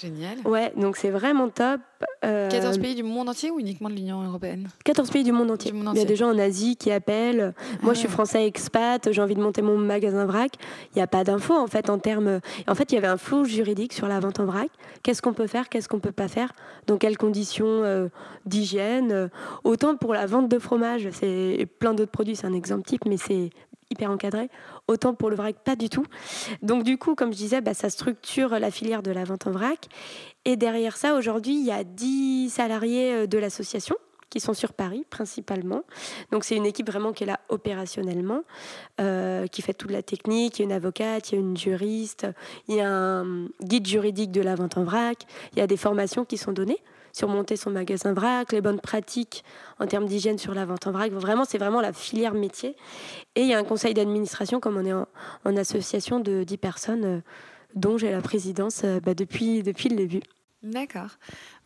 Génial. 0.00 0.38
Ouais, 0.44 0.72
donc 0.76 0.96
c'est 0.96 1.10
vraiment 1.10 1.48
top. 1.48 1.80
14 2.22 2.76
euh, 2.76 2.80
pays 2.80 2.94
du 2.94 3.02
monde 3.02 3.28
entier 3.28 3.50
ou 3.50 3.58
uniquement 3.58 3.88
de 3.88 3.94
l'Union 3.94 4.22
européenne? 4.22 4.68
14 4.84 5.10
pays 5.10 5.24
du 5.24 5.32
monde, 5.32 5.50
entier. 5.50 5.72
Il 5.74 5.98
y 5.98 6.02
a 6.02 6.04
des 6.04 6.16
gens 6.16 6.30
en 6.30 6.38
Asie 6.38 6.76
qui 6.76 6.90
appellent. 6.92 7.54
Moi, 7.82 7.94
je 7.94 8.00
suis 8.00 8.08
ah. 8.08 8.12
français 8.12 8.46
expat, 8.46 9.10
j'ai 9.10 9.22
envie 9.22 9.34
de 9.34 9.40
monter 9.40 9.62
mon 9.62 9.78
magasin 9.78 10.26
vrac. 10.26 10.52
Il 10.94 10.98
n'y 10.98 11.02
a 11.02 11.06
pas 11.06 11.24
d'infos 11.24 11.54
en 11.54 11.66
fait 11.66 11.90
en 11.90 11.98
termes. 11.98 12.40
En 12.68 12.74
fait, 12.74 12.92
il 12.92 12.96
y 12.96 12.98
avait 12.98 13.06
un 13.06 13.16
flou 13.16 13.44
juridique 13.44 13.92
sur 13.92 14.08
la 14.08 14.20
vente 14.20 14.40
en 14.40 14.44
vrac. 14.44 14.68
Qu'est-ce 15.02 15.22
qu'on 15.22 15.32
peut 15.32 15.46
faire, 15.46 15.68
qu'est-ce 15.68 15.88
qu'on 15.88 16.00
peut 16.00 16.12
pas 16.12 16.28
faire, 16.28 16.52
dans 16.86 16.98
quelles 16.98 17.16
conditions? 17.16 17.55
Euh, 17.64 18.08
d'hygiène. 18.44 19.30
Autant 19.64 19.96
pour 19.96 20.12
la 20.12 20.26
vente 20.26 20.48
de 20.48 20.58
fromage, 20.58 21.08
c'est 21.12 21.66
plein 21.78 21.94
d'autres 21.94 22.10
produits, 22.10 22.36
c'est 22.36 22.46
un 22.46 22.52
exemple 22.52 22.82
type, 22.82 23.04
mais 23.06 23.16
c'est 23.16 23.50
hyper 23.90 24.10
encadré. 24.10 24.48
Autant 24.88 25.14
pour 25.14 25.30
le 25.30 25.36
vrac, 25.36 25.56
pas 25.64 25.76
du 25.76 25.88
tout. 25.88 26.04
Donc 26.62 26.82
du 26.82 26.98
coup, 26.98 27.14
comme 27.14 27.32
je 27.32 27.38
disais, 27.38 27.60
bah, 27.60 27.74
ça 27.74 27.90
structure 27.90 28.50
la 28.58 28.70
filière 28.70 29.02
de 29.02 29.10
la 29.10 29.24
vente 29.24 29.46
en 29.46 29.52
vrac. 29.52 29.86
Et 30.44 30.56
derrière 30.56 30.96
ça, 30.96 31.14
aujourd'hui, 31.14 31.54
il 31.54 31.64
y 31.64 31.72
a 31.72 31.84
10 31.84 32.50
salariés 32.50 33.12
euh, 33.12 33.26
de 33.26 33.38
l'association 33.38 33.96
qui 34.28 34.40
sont 34.40 34.54
sur 34.54 34.72
Paris 34.72 35.04
principalement. 35.08 35.82
Donc 36.32 36.44
c'est 36.44 36.56
une 36.56 36.66
équipe 36.66 36.88
vraiment 36.88 37.12
qui 37.12 37.24
est 37.24 37.26
là 37.26 37.40
opérationnellement, 37.48 38.42
euh, 39.00 39.46
qui 39.46 39.62
fait 39.62 39.74
toute 39.74 39.90
la 39.90 40.02
technique. 40.02 40.58
Il 40.58 40.62
y 40.62 40.64
a 40.64 40.66
une 40.66 40.72
avocate, 40.72 41.30
il 41.30 41.34
y 41.36 41.38
a 41.38 41.40
une 41.40 41.56
juriste, 41.56 42.26
il 42.68 42.76
y 42.76 42.80
a 42.80 42.90
un 42.90 43.46
guide 43.62 43.86
juridique 43.86 44.32
de 44.32 44.40
la 44.40 44.54
vente 44.54 44.76
en 44.76 44.84
vrac, 44.84 45.24
il 45.52 45.58
y 45.58 45.62
a 45.62 45.66
des 45.66 45.76
formations 45.76 46.24
qui 46.24 46.38
sont 46.38 46.52
données 46.52 46.80
sur 47.16 47.28
monter 47.28 47.56
son 47.56 47.70
magasin 47.70 48.12
vrac, 48.12 48.52
les 48.52 48.60
bonnes 48.60 48.78
pratiques 48.78 49.42
en 49.78 49.86
termes 49.86 50.04
d'hygiène 50.04 50.36
sur 50.36 50.52
la 50.52 50.66
vente 50.66 50.86
en 50.86 50.92
vrac. 50.92 51.10
Vraiment, 51.12 51.46
c'est 51.46 51.56
vraiment 51.56 51.80
la 51.80 51.94
filière 51.94 52.34
métier. 52.34 52.76
Et 53.36 53.40
il 53.40 53.48
y 53.48 53.54
a 53.54 53.58
un 53.58 53.64
conseil 53.64 53.94
d'administration, 53.94 54.60
comme 54.60 54.76
on 54.76 54.84
est 54.84 54.92
en, 54.92 55.56
association 55.56 56.20
de 56.20 56.44
10 56.44 56.58
personnes, 56.58 57.04
euh, 57.06 57.20
dont 57.74 57.96
j'ai 57.96 58.10
la 58.10 58.20
présidence 58.20 58.82
euh, 58.84 59.00
bah, 59.00 59.14
depuis, 59.14 59.62
le 59.62 59.96
début. 59.96 60.20
D'accord. 60.62 61.08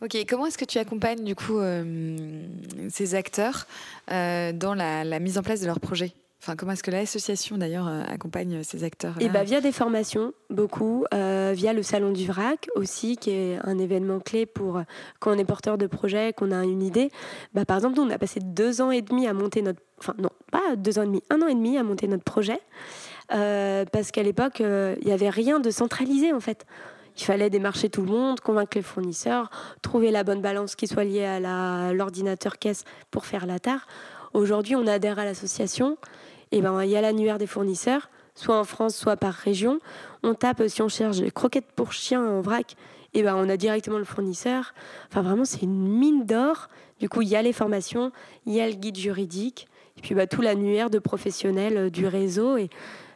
Ok. 0.01 0.15
Comment 0.25 0.45
est-ce 0.45 0.57
que 0.57 0.63
tu 0.63 0.77
accompagnes 0.77 1.25
du 1.25 1.35
coup 1.35 1.59
euh, 1.59 2.47
ces 2.89 3.15
acteurs 3.15 3.67
dans 4.07 4.73
la, 4.73 5.19
mise 5.19 5.37
en 5.37 5.43
place 5.43 5.59
de 5.59 5.65
leurs 5.65 5.81
projets? 5.81 6.13
Enfin, 6.41 6.55
comment 6.55 6.71
est-ce 6.71 6.81
que 6.81 6.89
l'association 6.89 7.59
d'ailleurs 7.59 7.87
euh, 7.87 8.01
accompagne 8.07 8.63
ces 8.63 8.83
acteurs 8.83 9.13
Et 9.19 9.25
eh 9.25 9.29
bah, 9.29 9.43
via 9.43 9.61
des 9.61 9.71
formations, 9.71 10.33
beaucoup, 10.49 11.05
euh, 11.13 11.53
via 11.55 11.71
le 11.71 11.83
salon 11.83 12.11
du 12.11 12.25
vrac 12.25 12.67
aussi, 12.73 13.15
qui 13.15 13.29
est 13.29 13.59
un 13.63 13.77
événement 13.77 14.19
clé 14.19 14.47
pour 14.47 14.77
euh, 14.77 14.83
quand 15.19 15.35
on 15.35 15.37
est 15.37 15.45
porteur 15.45 15.77
de 15.77 15.85
projet, 15.85 16.33
qu'on 16.33 16.51
a 16.51 16.63
une 16.63 16.81
idée. 16.81 17.11
Bah, 17.53 17.63
par 17.63 17.77
exemple, 17.77 17.97
nous, 17.97 18.01
on 18.01 18.09
a 18.09 18.17
passé 18.17 18.39
deux 18.39 18.81
ans 18.81 18.89
et 18.89 19.03
demi 19.03 19.27
à 19.27 19.33
monter 19.33 19.61
notre, 19.61 19.81
enfin 19.99 20.15
non, 20.17 20.31
pas 20.51 20.75
deux 20.75 20.97
ans 20.97 21.03
et 21.03 21.05
demi, 21.05 21.21
un 21.29 21.43
an 21.43 21.47
et 21.47 21.53
demi 21.53 21.77
à 21.77 21.83
monter 21.83 22.07
notre 22.07 22.23
projet, 22.23 22.59
parce 23.27 24.09
qu'à 24.11 24.23
l'époque, 24.23 24.61
il 24.61 25.05
n'y 25.05 25.11
avait 25.11 25.29
rien 25.29 25.59
de 25.59 25.69
centralisé 25.69 26.33
en 26.33 26.39
fait. 26.39 26.65
Il 27.17 27.23
fallait 27.23 27.51
démarcher 27.51 27.89
tout 27.89 28.01
le 28.01 28.11
monde, 28.11 28.39
convaincre 28.39 28.77
les 28.77 28.81
fournisseurs, 28.81 29.51
trouver 29.83 30.09
la 30.09 30.23
bonne 30.23 30.41
balance 30.41 30.75
qui 30.75 30.87
soit 30.87 31.03
liée 31.03 31.25
à 31.25 31.93
l'ordinateur 31.93 32.57
caisse 32.57 32.83
pour 33.11 33.27
faire 33.27 33.45
la 33.45 33.59
tare. 33.59 33.85
Aujourd'hui, 34.33 34.75
on 34.75 34.87
adhère 34.87 35.19
à 35.19 35.25
l'association 35.25 35.97
et 36.51 36.61
ben 36.61 36.83
il 36.83 36.89
y 36.89 36.95
a 36.95 37.01
l'annuaire 37.01 37.37
des 37.37 37.47
fournisseurs, 37.47 38.09
soit 38.35 38.57
en 38.57 38.63
France, 38.63 38.95
soit 38.95 39.17
par 39.17 39.33
région. 39.33 39.79
On 40.23 40.33
tape 40.33 40.63
si 40.67 40.81
on 40.81 40.89
cherche 40.89 41.21
croquettes 41.33 41.71
pour 41.75 41.93
chiens 41.93 42.25
en 42.25 42.41
vrac, 42.41 42.75
et 43.13 43.23
ben 43.23 43.35
on 43.35 43.49
a 43.49 43.57
directement 43.57 43.97
le 43.97 44.05
fournisseur. 44.05 44.73
Enfin 45.09 45.21
vraiment 45.21 45.45
c'est 45.45 45.61
une 45.61 45.87
mine 45.87 46.25
d'or. 46.25 46.69
Du 46.99 47.09
coup 47.09 47.21
il 47.21 47.29
y 47.29 47.35
a 47.35 47.41
les 47.41 47.53
formations, 47.53 48.11
il 48.45 48.53
y 48.53 48.61
a 48.61 48.67
le 48.67 48.75
guide 48.75 48.97
juridique, 48.97 49.67
et 49.97 50.01
puis 50.01 50.15
bah, 50.15 50.27
tout 50.27 50.41
l'annuaire 50.41 50.89
de 50.89 50.99
professionnels 50.99 51.77
euh, 51.77 51.89
du 51.89 52.07
réseau 52.07 52.57
et 52.57 52.69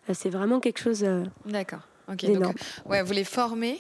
euh, 0.10 0.14
c'est 0.14 0.30
vraiment 0.30 0.60
quelque 0.60 0.80
chose. 0.80 1.04
Euh, 1.04 1.24
D'accord. 1.46 1.82
Ok. 2.12 2.26
Donc, 2.26 2.56
ouais, 2.86 3.02
vous 3.02 3.14
les 3.14 3.24
formez. 3.24 3.80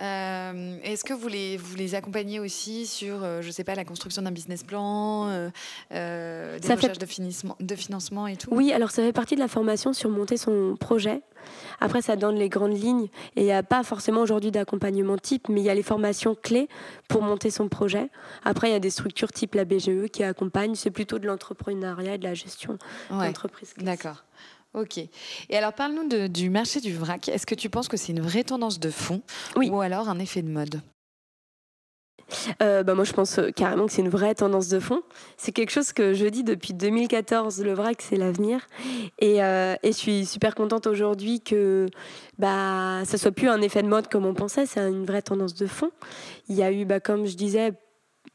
Euh, 0.00 0.76
est-ce 0.82 1.04
que 1.04 1.12
vous 1.12 1.28
les, 1.28 1.56
vous 1.56 1.76
les 1.76 1.94
accompagnez 1.94 2.38
aussi 2.38 2.86
sur, 2.86 3.22
euh, 3.24 3.42
je 3.42 3.50
sais 3.50 3.64
pas, 3.64 3.74
la 3.74 3.84
construction 3.84 4.22
d'un 4.22 4.30
business 4.30 4.62
plan, 4.62 5.28
euh, 5.28 6.58
des 6.58 6.74
recherches 6.74 6.98
de, 6.98 7.06
financement, 7.06 7.56
de 7.58 7.74
financement 7.74 8.26
et 8.26 8.36
tout? 8.36 8.48
Oui, 8.52 8.72
alors 8.72 8.90
ça 8.90 9.02
fait 9.02 9.12
partie 9.12 9.34
de 9.34 9.40
la 9.40 9.48
formation 9.48 9.92
sur 9.92 10.10
monter 10.10 10.36
son 10.36 10.76
projet. 10.78 11.22
Après, 11.80 12.02
ça 12.02 12.16
donne 12.16 12.36
les 12.36 12.48
grandes 12.48 12.76
lignes 12.76 13.08
et 13.36 13.42
il 13.42 13.44
n'y 13.44 13.52
a 13.52 13.62
pas 13.62 13.82
forcément 13.82 14.20
aujourd'hui 14.20 14.50
d'accompagnement 14.50 15.16
type, 15.16 15.48
mais 15.48 15.60
il 15.60 15.64
y 15.64 15.70
a 15.70 15.74
les 15.74 15.82
formations 15.82 16.34
clés 16.34 16.68
pour 17.08 17.22
monter 17.22 17.50
son 17.50 17.68
projet. 17.68 18.10
Après, 18.44 18.68
il 18.68 18.72
y 18.72 18.76
a 18.76 18.80
des 18.80 18.90
structures 18.90 19.32
type 19.32 19.54
la 19.54 19.64
BGE 19.64 20.08
qui 20.12 20.22
accompagnent. 20.22 20.74
C'est 20.74 20.90
plutôt 20.90 21.18
de 21.18 21.26
l'entrepreneuriat 21.26 22.14
et 22.14 22.18
de 22.18 22.24
la 22.24 22.34
gestion 22.34 22.78
d'entreprise. 23.10 23.74
D'accord. 23.78 24.24
Ok. 24.74 24.98
Et 24.98 25.56
alors, 25.56 25.72
parle-nous 25.72 26.28
du 26.28 26.50
marché 26.50 26.80
du 26.80 26.94
vrac. 26.94 27.28
Est-ce 27.28 27.46
que 27.46 27.54
tu 27.54 27.70
penses 27.70 27.88
que 27.88 27.96
c'est 27.96 28.12
une 28.12 28.20
vraie 28.20 28.44
tendance 28.44 28.78
de 28.78 28.90
fond 28.90 29.22
ou 29.56 29.80
alors 29.80 30.08
un 30.08 30.18
effet 30.18 30.42
de 30.42 30.48
mode? 30.48 30.80
Euh, 32.62 32.82
bah 32.82 32.94
moi, 32.94 33.04
je 33.04 33.12
pense 33.12 33.38
euh, 33.38 33.50
carrément 33.50 33.86
que 33.86 33.92
c'est 33.92 34.02
une 34.02 34.08
vraie 34.08 34.34
tendance 34.34 34.68
de 34.68 34.80
fond. 34.80 35.02
C'est 35.36 35.52
quelque 35.52 35.70
chose 35.70 35.92
que 35.92 36.14
je 36.14 36.26
dis 36.26 36.44
depuis 36.44 36.74
2014, 36.74 37.62
le 37.62 37.72
vrac, 37.72 38.00
c'est 38.00 38.16
l'avenir. 38.16 38.66
Et, 39.18 39.42
euh, 39.42 39.74
et, 39.82 39.92
je 39.92 39.96
suis 39.96 40.26
super 40.26 40.54
contente 40.54 40.86
aujourd'hui 40.86 41.40
que 41.40 41.86
bah, 42.38 43.02
ça 43.04 43.18
soit 43.18 43.32
plus 43.32 43.48
un 43.48 43.62
effet 43.62 43.82
de 43.82 43.88
mode 43.88 44.08
comme 44.08 44.26
on 44.26 44.34
pensait, 44.34 44.66
c'est 44.66 44.80
une 44.80 45.06
vraie 45.06 45.22
tendance 45.22 45.54
de 45.54 45.66
fond. 45.66 45.90
Il 46.48 46.56
y 46.56 46.62
a 46.62 46.72
eu, 46.72 46.84
bah, 46.84 47.00
comme 47.00 47.26
je 47.26 47.36
disais, 47.36 47.72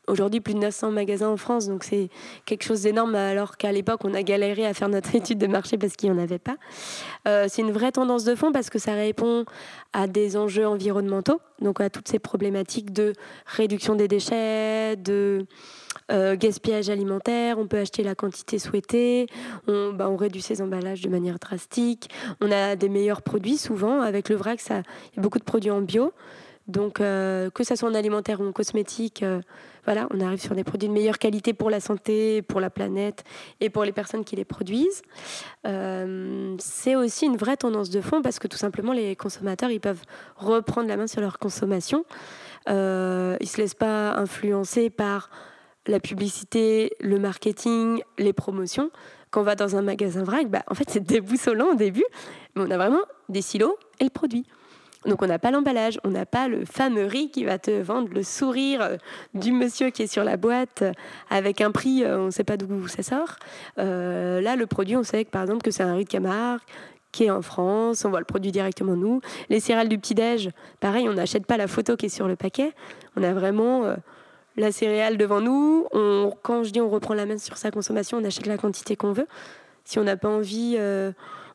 aujourd'hui 0.07 0.41
plus 0.41 0.53
de 0.53 0.59
900 0.59 0.91
magasins 0.91 1.29
en 1.29 1.37
France, 1.37 1.67
donc 1.67 1.83
c'est 1.83 2.09
quelque 2.45 2.63
chose 2.63 2.81
d'énorme, 2.81 3.15
alors 3.15 3.57
qu'à 3.57 3.71
l'époque, 3.71 4.01
on 4.03 4.13
a 4.13 4.23
galéré 4.23 4.65
à 4.65 4.73
faire 4.73 4.89
notre 4.89 5.15
étude 5.15 5.37
de 5.37 5.47
marché 5.47 5.77
parce 5.77 5.95
qu'il 5.95 6.11
n'y 6.11 6.17
en 6.17 6.21
avait 6.21 6.39
pas. 6.39 6.57
Euh, 7.27 7.45
c'est 7.49 7.61
une 7.61 7.71
vraie 7.71 7.91
tendance 7.91 8.23
de 8.23 8.35
fond 8.35 8.51
parce 8.51 8.69
que 8.69 8.79
ça 8.79 8.93
répond 8.93 9.45
à 9.93 10.07
des 10.07 10.37
enjeux 10.37 10.67
environnementaux, 10.67 11.39
donc 11.61 11.79
à 11.81 11.89
toutes 11.89 12.07
ces 12.07 12.19
problématiques 12.19 12.91
de 12.91 13.13
réduction 13.45 13.95
des 13.95 14.07
déchets, 14.07 14.95
de 14.95 15.45
euh, 16.11 16.35
gaspillage 16.35 16.89
alimentaire, 16.89 17.57
on 17.59 17.67
peut 17.67 17.77
acheter 17.77 18.03
la 18.03 18.15
quantité 18.15 18.59
souhaitée, 18.59 19.27
on, 19.67 19.93
bah, 19.93 20.09
réduit 20.17 20.41
ses 20.41 20.61
emballages 20.61 21.01
de 21.01 21.09
manière 21.09 21.39
drastique, 21.39 22.09
on 22.41 22.51
a 22.51 22.75
des 22.75 22.89
meilleurs 22.89 23.21
produits 23.21 23.57
souvent, 23.57 24.01
avec 24.01 24.29
le 24.29 24.35
vrac, 24.35 24.59
il 24.69 24.73
y 24.73 25.19
a 25.19 25.21
beaucoup 25.21 25.39
de 25.39 25.43
produits 25.43 25.71
en 25.71 25.81
bio, 25.81 26.11
donc 26.67 26.99
euh, 26.99 27.49
que 27.49 27.63
ce 27.63 27.75
soit 27.75 27.89
en 27.89 27.93
alimentaire 27.93 28.41
ou 28.41 28.47
en 28.47 28.51
cosmétique, 28.51 29.23
on 29.87 30.19
arrive 30.21 30.41
sur 30.41 30.55
des 30.55 30.63
produits 30.63 30.87
de 30.87 30.93
meilleure 30.93 31.17
qualité 31.17 31.53
pour 31.53 31.69
la 31.69 31.79
santé, 31.79 32.41
pour 32.41 32.59
la 32.59 32.69
planète 32.69 33.23
et 33.59 33.69
pour 33.69 33.83
les 33.83 33.91
personnes 33.91 34.23
qui 34.23 34.35
les 34.35 34.45
produisent. 34.45 35.01
Euh, 35.65 36.55
c'est 36.59 36.95
aussi 36.95 37.25
une 37.25 37.37
vraie 37.37 37.57
tendance 37.57 37.89
de 37.89 38.01
fond 38.01 38.21
parce 38.21 38.39
que 38.39 38.47
tout 38.47 38.57
simplement 38.57 38.93
les 38.93 39.15
consommateurs 39.15 39.71
ils 39.71 39.79
peuvent 39.79 40.01
reprendre 40.35 40.87
la 40.87 40.97
main 40.97 41.07
sur 41.07 41.21
leur 41.21 41.39
consommation. 41.39 42.05
Euh, 42.69 43.37
ils 43.41 43.49
se 43.49 43.57
laissent 43.57 43.73
pas 43.73 44.15
influencer 44.15 44.89
par 44.89 45.29
la 45.85 45.99
publicité, 45.99 46.91
le 47.01 47.19
marketing, 47.19 48.01
les 48.17 48.33
promotions. 48.33 48.89
Quand 49.31 49.41
on 49.41 49.43
va 49.43 49.55
dans 49.55 49.75
un 49.75 49.81
magasin 49.81 50.23
vrac, 50.23 50.47
bah, 50.47 50.63
en 50.67 50.75
fait 50.75 50.89
c'est 50.89 51.03
déboussolant 51.03 51.71
au 51.71 51.75
début, 51.75 52.05
mais 52.55 52.63
on 52.65 52.71
a 52.71 52.77
vraiment 52.77 53.01
des 53.29 53.41
silos 53.41 53.77
et 53.99 54.05
le 54.05 54.09
produit. 54.09 54.45
Donc 55.05 55.21
on 55.21 55.27
n'a 55.27 55.39
pas 55.39 55.51
l'emballage, 55.51 55.99
on 56.03 56.09
n'a 56.09 56.25
pas 56.25 56.47
le 56.47 56.65
fameux 56.65 57.05
riz 57.05 57.29
qui 57.29 57.43
va 57.43 57.59
te 57.59 57.71
vendre 57.71 58.09
le 58.13 58.23
sourire 58.23 58.81
euh, 58.81 58.97
du 59.33 59.51
monsieur 59.51 59.89
qui 59.89 60.03
est 60.03 60.07
sur 60.07 60.23
la 60.23 60.37
boîte 60.37 60.81
euh, 60.81 60.93
avec 61.29 61.61
un 61.61 61.71
prix, 61.71 62.03
euh, 62.03 62.19
on 62.19 62.25
ne 62.27 62.31
sait 62.31 62.43
pas 62.43 62.57
d'où 62.57 62.87
ça 62.87 63.03
sort. 63.03 63.35
là, 63.77 64.55
le 64.55 64.65
produit, 64.65 64.95
on 64.95 65.03
sait 65.03 65.25
que, 65.25 65.29
par 65.29 65.41
exemple 65.43 65.61
que 65.61 65.71
c'est 65.71 65.83
un 65.83 65.95
riz 65.95 66.05
de 66.05 66.09
Camargue 66.09 66.61
qui 67.11 67.25
est 67.25 67.29
en 67.29 67.41
France, 67.41 68.05
on 68.05 68.09
voit 68.09 68.19
le 68.19 68.25
produit 68.25 68.51
directement 68.51 68.95
nous. 68.95 69.21
Les 69.49 69.59
céréales 69.59 69.89
du 69.89 69.99
petit-déj, 69.99 70.49
pareil, 70.79 71.07
on 71.07 71.13
n'achète 71.13 71.45
pas 71.45 71.57
la 71.57 71.67
photo 71.67 71.95
qui 71.95 72.07
est 72.07 72.09
sur 72.09 72.27
le 72.27 72.35
paquet, 72.35 72.71
on 73.15 73.21
a 73.21 73.33
vraiment 73.33 73.83
la 74.57 74.71
céréale 74.71 75.17
devant 75.17 75.39
nous. 75.39 75.87
Quand 76.41 76.63
je 76.63 76.71
dis 76.71 76.81
on 76.81 76.89
reprend 76.89 77.13
la 77.13 77.27
main 77.27 77.37
sur 77.37 77.57
sa 77.57 77.69
consommation, 77.69 78.17
on 78.17 78.23
achète 78.23 78.47
la 78.47 78.57
quantité 78.57 78.95
qu'on 78.95 79.13
veut. 79.13 79.27
Si 79.85 79.99
on 79.99 80.03
n'a 80.03 80.17
pas 80.17 80.29
envie 80.29 80.75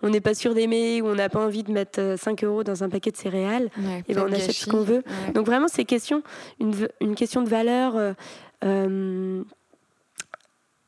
on 0.02 0.10
n'est 0.10 0.20
pas 0.20 0.34
sûr 0.34 0.54
d'aimer 0.54 1.02
ou 1.02 1.08
on 1.08 1.14
n'a 1.14 1.28
pas 1.28 1.44
envie 1.44 1.62
de 1.62 1.72
mettre 1.72 2.16
5 2.18 2.42
euh, 2.42 2.46
euros 2.46 2.64
dans 2.64 2.84
un 2.84 2.88
paquet 2.88 3.10
de 3.10 3.16
céréales, 3.16 3.70
et 3.78 4.02
eh 4.08 4.14
ben 4.14 4.26
on 4.28 4.32
achète 4.32 4.52
ce 4.52 4.68
qu'on 4.68 4.82
veut. 4.82 5.02
Donc 5.34 5.46
vraiment, 5.46 5.68
c'est 5.68 5.84
question, 5.84 6.22
une, 6.60 6.74
une, 7.00 7.14
question 7.14 7.42
de 7.42 7.48
valeur. 7.48 7.96
Euh, 7.96 8.12
euh, 8.64 9.42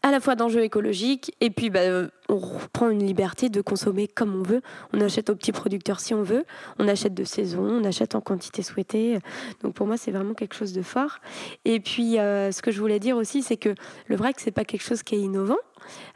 à 0.02 0.10
la 0.10 0.18
fois 0.18 0.34
d'enjeux 0.34 0.62
écologiques 0.62 1.36
et 1.42 1.50
puis 1.50 1.68
bah, 1.68 2.08
on 2.30 2.38
reprend 2.38 2.88
une 2.88 3.04
liberté 3.04 3.50
de 3.50 3.60
consommer 3.60 4.08
comme 4.08 4.34
on 4.34 4.42
veut. 4.42 4.62
On 4.94 5.00
achète 5.02 5.28
aux 5.28 5.36
petits 5.36 5.52
producteurs 5.52 6.00
si 6.00 6.14
on 6.14 6.22
veut, 6.22 6.46
on 6.78 6.88
achète 6.88 7.12
de 7.12 7.22
saison, 7.22 7.62
on 7.62 7.84
achète 7.84 8.14
en 8.14 8.22
quantité 8.22 8.62
souhaitée. 8.62 9.18
Donc 9.62 9.74
pour 9.74 9.86
moi 9.86 9.98
c'est 9.98 10.10
vraiment 10.10 10.32
quelque 10.32 10.54
chose 10.54 10.72
de 10.72 10.80
fort. 10.80 11.18
Et 11.66 11.80
puis 11.80 12.14
ce 12.14 12.62
que 12.62 12.70
je 12.70 12.80
voulais 12.80 12.98
dire 12.98 13.18
aussi 13.18 13.42
c'est 13.42 13.58
que 13.58 13.74
le 14.06 14.16
vrac 14.16 14.40
c'est 14.40 14.52
pas 14.52 14.64
quelque 14.64 14.84
chose 14.84 15.02
qui 15.02 15.16
est 15.16 15.20
innovant. 15.20 15.58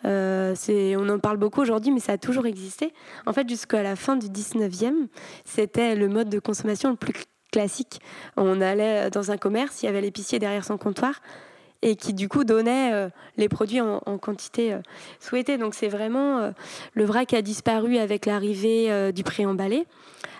Euh, 0.05 0.55
on 0.99 1.09
en 1.09 1.19
parle 1.19 1.37
beaucoup 1.37 1.61
aujourd'hui, 1.61 1.93
mais 1.93 2.01
ça 2.01 2.13
a 2.13 2.19
toujours 2.19 2.47
existé. 2.47 2.93
En 3.27 3.33
fait, 3.33 3.49
jusqu'à 3.49 3.83
la 3.83 3.97
fin 3.97 4.17
du 4.17 4.29
19e, 4.29 5.09
c'était 5.45 5.95
le 5.95 6.09
mode 6.09 6.29
de 6.29 6.39
consommation 6.39 6.91
le 6.91 6.97
plus 6.97 7.15
classique. 7.53 8.01
On 8.37 8.61
allait 8.61 9.11
dans 9.11 9.31
un 9.31 9.37
commerce, 9.37 9.83
il 9.83 9.87
y 9.87 9.89
avait 9.89 10.01
l'épicier 10.01 10.39
derrière 10.39 10.65
son 10.65 10.77
comptoir 10.77 11.21
et 11.83 11.97
qui 11.97 12.15
du 12.15 12.29
coup 12.29 12.45
donnait 12.45 12.93
euh, 12.95 13.09
les 13.37 13.49
produits 13.49 13.81
en, 13.81 14.01
quantité 14.19 14.73
euh, 14.73 14.79
souhaitée. 15.21 15.59
Donc 15.59 15.75
c'est 15.75 15.89
vraiment 15.89 16.53
le 16.95 17.05
vrac 17.05 17.33
a 17.35 17.43
disparu 17.43 17.99
avec 17.99 18.27
l'arrivée 18.27 19.13
du 19.13 19.23
pré-emballé 19.23 19.87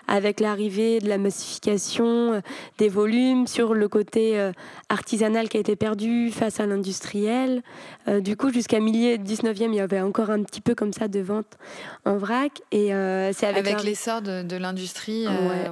avec 0.07 0.39
l'arrivée 0.39 0.99
de 0.99 1.09
la 1.09 1.17
massification 1.17 2.33
euh, 2.33 2.41
des 2.77 2.89
volumes, 2.89 3.47
sur 3.47 3.73
le 3.73 3.87
côté 3.87 4.39
euh, 4.39 4.51
artisanal 4.89 5.49
qui 5.49 5.57
a 5.57 5.59
été 5.59 5.75
perdu 5.75 6.31
face 6.31 6.59
à 6.59 6.65
l'industriel. 6.65 7.61
Euh, 8.07 8.19
du 8.19 8.37
coup, 8.37 8.51
jusqu'à 8.51 8.79
milieu 8.79 9.15
19e, 9.15 9.69
il 9.69 9.75
y 9.75 9.79
avait 9.79 10.01
encore 10.01 10.29
un 10.29 10.43
petit 10.43 10.61
peu 10.61 10.75
comme 10.75 10.93
ça 10.93 11.07
de 11.07 11.19
vente 11.19 11.57
en 12.05 12.17
vrac. 12.17 12.61
Et 12.71 12.89
c'est 13.33 13.47
avec, 13.47 13.83
l'essor 13.83 14.21
de, 14.21 14.55
l'industrie, 14.55 15.25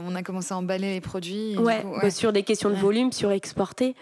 on 0.06 0.16
a 0.16 0.24
commencé 0.24 0.54
à 0.54 0.58
emballer 0.58 0.94
les 0.94 1.02
produits. 1.02 1.58
Ouais, 1.58 1.84
bah, 2.02 2.10
sur 2.10 2.34
des 2.34 2.44
questions 2.44 2.70
de 2.70 2.76
volume, 2.76 3.12
sur 3.12 3.32
exporter. 3.32 3.96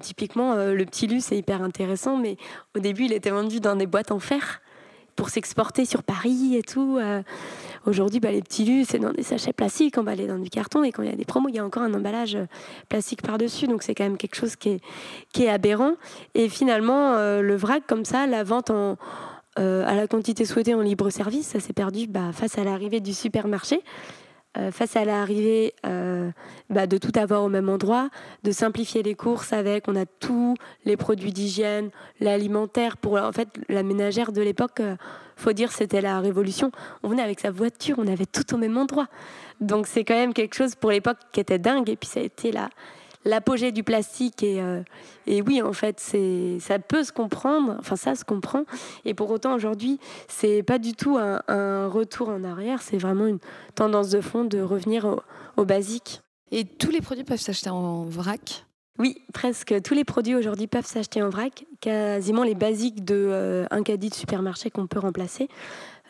typiquement, 0.00 0.54
le 0.54 0.84
petit 0.84 1.06
lu, 1.06 1.20
c'est 1.20 1.36
hyper 1.36 1.62
intéressant, 1.62 2.16
mais 2.16 2.36
au 2.76 2.80
début, 2.80 3.04
il 3.04 3.12
était 3.12 3.30
vendu 3.30 3.60
dans 3.60 3.76
des 3.76 3.86
boîtes 3.86 4.12
en 4.12 4.18
fer 4.18 4.60
pour 5.16 5.28
s'exporter 5.28 5.84
sur 5.84 6.02
Paris 6.02 6.56
et 6.56 6.62
tout. 6.62 6.98
Aujourd'hui, 7.84 8.20
bah, 8.20 8.30
les 8.30 8.42
petits 8.42 8.64
lus, 8.64 8.84
c'est 8.88 9.00
dans 9.00 9.12
des 9.12 9.24
sachets 9.24 9.52
plastiques 9.52 9.98
emballés 9.98 10.28
dans 10.28 10.38
du 10.38 10.50
carton. 10.50 10.84
Et 10.84 10.92
quand 10.92 11.02
il 11.02 11.10
y 11.10 11.12
a 11.12 11.16
des 11.16 11.24
promos, 11.24 11.48
il 11.48 11.56
y 11.56 11.58
a 11.58 11.64
encore 11.64 11.82
un 11.82 11.92
emballage 11.92 12.36
euh, 12.36 12.46
plastique 12.88 13.22
par-dessus. 13.22 13.66
Donc 13.66 13.82
c'est 13.82 13.94
quand 13.94 14.04
même 14.04 14.16
quelque 14.16 14.36
chose 14.36 14.54
qui 14.54 14.80
est, 15.34 15.48
aberrant. 15.48 15.94
Et 16.34 16.48
finalement, 16.48 17.14
euh, 17.14 17.42
le 17.42 17.56
vrac, 17.56 17.82
comme 17.86 18.04
ça, 18.04 18.28
la 18.28 18.44
vente 18.44 18.70
en, 18.70 18.96
euh, 19.58 19.84
à 19.84 19.96
la 19.96 20.06
quantité 20.06 20.44
souhaitée 20.44 20.74
en 20.74 20.80
libre 20.80 21.10
service, 21.10 21.48
ça 21.48 21.60
s'est 21.60 21.72
perdu 21.72 22.06
bah, 22.06 22.30
face 22.32 22.56
à 22.56 22.62
l'arrivée 22.64 23.00
du 23.00 23.12
supermarché. 23.12 23.82
Face 24.70 24.96
à 24.96 25.06
l'arrivée 25.06 25.72
bah, 26.68 26.86
de 26.86 26.98
tout 26.98 27.18
avoir 27.18 27.42
au 27.42 27.48
même 27.48 27.70
endroit, 27.70 28.10
de 28.42 28.50
simplifier 28.50 29.02
les 29.02 29.14
courses 29.14 29.54
avec, 29.54 29.88
on 29.88 29.96
a 29.96 30.04
tous 30.04 30.56
les 30.84 30.98
produits 30.98 31.32
d'hygiène, 31.32 31.88
l'alimentaire, 32.20 32.98
pour 32.98 33.14
en 33.14 33.32
fait 33.32 33.48
la 33.70 33.82
ménagère 33.82 34.30
de 34.30 34.42
l'époque, 34.42 34.82
faut 35.42 35.52
dire 35.52 35.72
c'était 35.72 36.00
la 36.00 36.20
révolution. 36.20 36.70
On 37.02 37.08
venait 37.08 37.22
avec 37.22 37.40
sa 37.40 37.50
voiture, 37.50 37.96
on 37.98 38.06
avait 38.06 38.26
tout 38.26 38.54
au 38.54 38.58
même 38.58 38.76
endroit. 38.76 39.08
Donc 39.60 39.86
c'est 39.86 40.04
quand 40.04 40.14
même 40.14 40.32
quelque 40.32 40.54
chose 40.54 40.74
pour 40.74 40.90
l'époque 40.90 41.18
qui 41.32 41.40
était 41.40 41.58
dingue 41.58 41.88
et 41.90 41.96
puis 41.96 42.08
ça 42.08 42.20
a 42.20 42.22
été 42.22 42.52
la, 42.52 42.68
l'apogée 43.24 43.72
du 43.72 43.82
plastique. 43.82 44.42
Et, 44.42 44.60
euh, 44.60 44.82
oui, 45.46 45.62
en 45.62 45.72
fait, 45.72 46.00
ça 46.60 46.78
peut 46.78 47.04
se 47.04 47.12
comprendre, 47.12 47.76
enfin 47.78 47.96
ça 47.96 48.14
se 48.14 48.24
comprend. 48.24 48.64
Et 49.04 49.14
pour 49.14 49.30
autant, 49.30 49.54
aujourd'hui, 49.54 49.98
c'est 50.28 50.62
pas 50.62 50.78
du 50.78 50.94
tout 50.94 51.18
un, 51.18 51.88
retour 51.88 52.28
en 52.28 52.44
arrière, 52.44 52.82
c'est 52.82 52.98
vraiment 52.98 53.26
une 53.26 53.38
tendance 53.74 54.10
de 54.10 54.20
fond 54.20 54.44
de 54.44 54.60
revenir 54.60 55.20
au 55.56 55.64
basique. 55.64 56.22
Et 56.50 56.64
tous 56.64 56.90
les 56.90 57.00
produits 57.00 57.24
peuvent 57.24 57.40
s'acheter 57.40 57.70
en 57.70 58.04
vrac? 58.04 58.66
Oui, 58.98 59.16
presque 59.32 59.80
tous 59.82 59.94
les 59.94 60.04
produits 60.04 60.34
aujourd'hui 60.34 60.66
peuvent 60.66 60.86
s'acheter 60.86 61.22
en 61.22 61.30
vrac, 61.30 61.64
quasiment 61.80 62.42
les 62.42 62.54
basiques 62.54 63.04
de 63.04 63.14
euh, 63.16 63.66
un 63.70 63.82
caddie 63.82 64.10
de 64.10 64.14
supermarché 64.14 64.70
qu'on 64.70 64.86
peut 64.86 64.98
remplacer. 64.98 65.48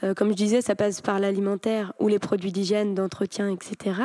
Euh, 0.03 0.14
comme 0.14 0.30
je 0.30 0.35
disais, 0.35 0.62
ça 0.62 0.74
passe 0.74 1.01
par 1.01 1.20
l'alimentaire 1.20 1.93
ou 2.01 2.09
les 2.09 2.18
produits 2.18 2.51
d'hygiène, 2.51 2.95
d'entretien, 2.95 3.49
etc. 3.49 4.01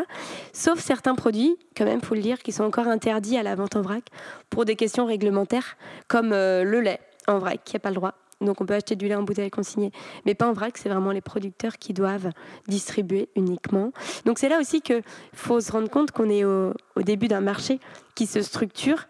Sauf 0.53 0.79
certains 0.79 1.15
produits, 1.15 1.57
quand 1.75 1.85
même, 1.85 2.01
faut 2.01 2.13
le 2.13 2.21
dire, 2.21 2.39
qui 2.39 2.51
sont 2.51 2.63
encore 2.63 2.87
interdits 2.87 3.37
à 3.37 3.43
la 3.43 3.55
vente 3.55 3.75
en 3.75 3.81
vrac 3.81 4.03
pour 4.49 4.63
des 4.63 4.75
questions 4.75 5.05
réglementaires, 5.05 5.75
comme 6.07 6.31
euh, 6.31 6.63
le 6.63 6.81
lait 6.81 6.99
en 7.27 7.39
vrac, 7.39 7.61
qui 7.63 7.75
n'a 7.75 7.79
pas 7.79 7.89
le 7.89 7.95
droit. 7.95 8.13
Donc 8.41 8.61
on 8.61 8.65
peut 8.65 8.75
acheter 8.75 8.95
du 8.95 9.07
lait 9.07 9.15
en 9.15 9.23
bouteille 9.23 9.49
consignée, 9.49 9.91
mais 10.25 10.35
pas 10.35 10.47
en 10.47 10.53
vrac, 10.53 10.77
c'est 10.77 10.89
vraiment 10.89 11.11
les 11.11 11.21
producteurs 11.21 11.77
qui 11.77 11.93
doivent 11.93 12.29
distribuer 12.67 13.29
uniquement. 13.35 13.91
Donc 14.25 14.37
c'est 14.37 14.49
là 14.49 14.59
aussi 14.59 14.81
qu'il 14.81 15.01
faut 15.33 15.59
se 15.59 15.71
rendre 15.71 15.89
compte 15.89 16.11
qu'on 16.11 16.29
est 16.29 16.45
au, 16.45 16.73
début 16.97 17.27
d'un 17.27 17.41
marché 17.41 17.79
qui 18.15 18.27
se 18.27 18.41
structure 18.41 19.07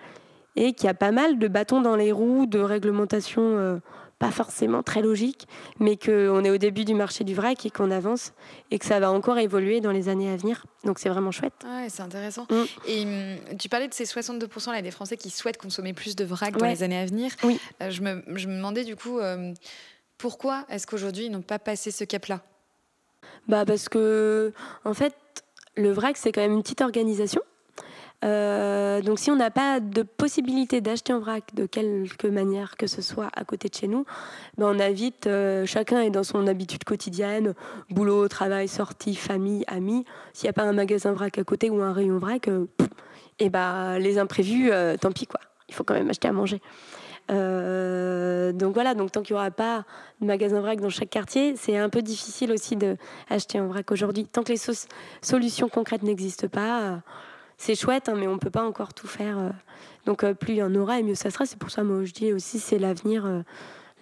et 0.56 0.74
qui 0.74 0.88
a 0.88 0.94
pas 0.94 1.12
mal 1.12 1.40
de 1.40 1.48
bâtons 1.48 1.82
dans 1.82 1.96
les 1.96 2.12
roues 2.12 2.46
de 2.46 2.60
réglementation 2.60 3.42
euh, 3.42 3.78
pas 4.20 4.32
forcément 4.32 4.82
très 4.82 5.02
logique, 5.02 5.48
mais 5.80 5.96
qu'on 5.96 6.44
est 6.44 6.50
au 6.50 6.58
début 6.58 6.86
du 6.86 6.96
marché 6.96 7.24
du 7.24 7.36
vrac 7.36 7.66
et 7.66 7.70
qu'on 7.70 7.92
avance 7.92 8.34
et 8.72 8.80
que 8.80 8.86
ça 8.86 9.00
va 9.00 9.12
encore 9.12 9.38
évoluer 9.38 9.80
dans 9.80 9.92
les 9.92 10.10
années 10.10 10.32
à 10.32 10.36
venir. 10.36 10.66
Donc 10.86 10.98
c'est 11.00 11.10
vraiment 11.10 11.32
chouette. 11.32 11.54
Ouais, 11.66 11.88
c'est 11.90 12.02
intéressant. 12.02 12.48
Mm. 12.50 12.64
Et 12.88 13.04
hum, 13.04 13.58
tu 13.58 13.70
parlais 13.70 13.88
de 13.88 13.94
ces 13.94 14.06
62% 14.06 14.72
là, 14.72 14.82
des 14.82 14.92
Français 14.92 15.18
qui 15.18 15.30
souhaitent 15.30 15.60
consommer 15.60 15.94
plus 15.94 16.16
de 16.16 16.26
vrac 16.26 16.58
dans 16.58 16.66
les 16.66 16.84
années 16.84 16.98
à 16.98 17.06
venir. 17.06 17.32
Oui. 17.44 17.60
Euh, 17.82 17.92
je, 17.92 18.02
me, 18.02 18.24
je, 18.36 18.48
me, 18.48 18.56
demandais 18.56 18.84
du 18.84 18.96
coup, 18.96 19.20
euh, 19.20 19.54
pourquoi 20.18 20.66
est-ce 20.70 20.88
qu'aujourd'hui 20.88 21.26
ils 21.26 21.32
n'ont 21.32 21.42
pas 21.42 21.60
passé 21.60 21.92
ce 21.92 22.04
cap-là? 22.04 22.42
Bah 23.48 23.66
Parce 23.66 23.88
que, 23.88 24.52
en 24.84 24.94
fait, 24.94 25.14
le 25.76 25.92
vrac, 25.92 26.18
c'est 26.18 26.32
quand 26.32 26.42
même 26.42 26.54
une 26.54 26.64
petite 26.64 26.82
organisation. 26.82 27.42
Euh, 28.26 29.02
donc 29.02 29.20
si 29.20 29.30
on 29.30 29.36
n'a 29.36 29.52
pas 29.52 29.80
de 29.80 30.02
possibilité 30.02 30.82
d'acheter 30.82 31.14
en 31.14 31.20
vrac 31.20 31.54
de 31.54 31.68
quelque 31.68 32.26
manière 32.28 32.76
que 32.76 32.88
ce 32.88 33.04
soit 33.04 33.30
à 33.34 33.44
côté 33.44 33.70
de 33.70 33.76
chez 33.76 33.88
nous, 33.88 34.06
ben 34.58 34.74
on 34.76 34.80
invite, 34.80 35.28
euh, 35.28 35.66
chacun 35.68 36.02
est 36.02 36.10
dans 36.10 36.24
son 36.24 36.48
habitude 36.48 36.84
quotidienne, 36.84 37.54
boulot, 37.92 38.28
travail, 38.28 38.68
sortie, 38.68 39.16
famille, 39.16 39.64
amis. 39.68 40.04
S'il 40.34 40.46
n'y 40.48 40.50
a 40.50 40.54
pas 40.54 40.64
un 40.64 40.74
magasin 40.74 41.14
vrac 41.14 41.38
à 41.38 41.44
côté 41.44 41.70
ou 41.70 41.82
un 41.82 41.94
rayon 41.94 42.18
vrac, 42.18 42.48
et 42.48 42.52
euh, 42.52 42.66
eh 43.40 43.50
ben 43.50 44.00
les 44.00 44.18
imprévus, 44.18 44.72
tant 45.00 45.12
pis 45.12 45.28
quoi. 45.28 45.40
Il 45.70 45.76
faut 45.76 45.84
quand 45.84 45.94
même 45.94 46.10
acheter 46.10 46.28
à 46.28 46.32
manger. 46.32 46.60
donc 47.30 48.74
voilà, 48.74 48.96
donc 48.96 49.12
tant 49.12 49.22
qu'il 49.22 49.36
n'y 49.36 49.40
aura 49.40 49.52
pas 49.52 49.84
de 50.22 50.26
magasin 50.26 50.60
vrac 50.60 50.80
dans 50.80 50.90
chaque 50.90 51.10
quartier, 51.12 51.56
c'est 51.56 51.78
un 51.78 51.90
peu 51.90 52.02
difficile 52.02 52.52
aussi 52.52 52.78
d'acheter 52.78 53.60
en 53.60 53.68
vrac 53.68 53.92
aujourd'hui. 53.92 54.26
Tant 54.26 54.42
que 54.42 54.54
les 54.54 54.62
solutions 55.22 55.70
concrètes 55.70 56.04
n'existent 56.04 56.48
pas, 56.48 57.02
c'est 57.58 57.76
chouette, 57.76 58.10
hein, 58.10 58.16
mais 58.18 58.28
on 58.28 58.38
peut 58.38 58.50
pas 58.50 58.64
encore 58.64 58.94
tout 58.94 59.08
faire. 59.08 59.52
donc 60.06 60.26
plus 60.34 60.54
il 60.54 60.58
y 60.58 60.64
en 60.64 60.74
aura 60.76 61.00
et 61.00 61.04
mieux 61.04 61.16
ça 61.16 61.32
sera. 61.32 61.46
C'est 61.46 61.60
pour 61.60 61.72
ça, 61.72 61.84
moi, 61.84 62.04
je 62.04 62.14
dis 62.14 62.34
aussi, 62.34 62.60
c'est 62.60 62.80
l'avenir, 62.80 63.44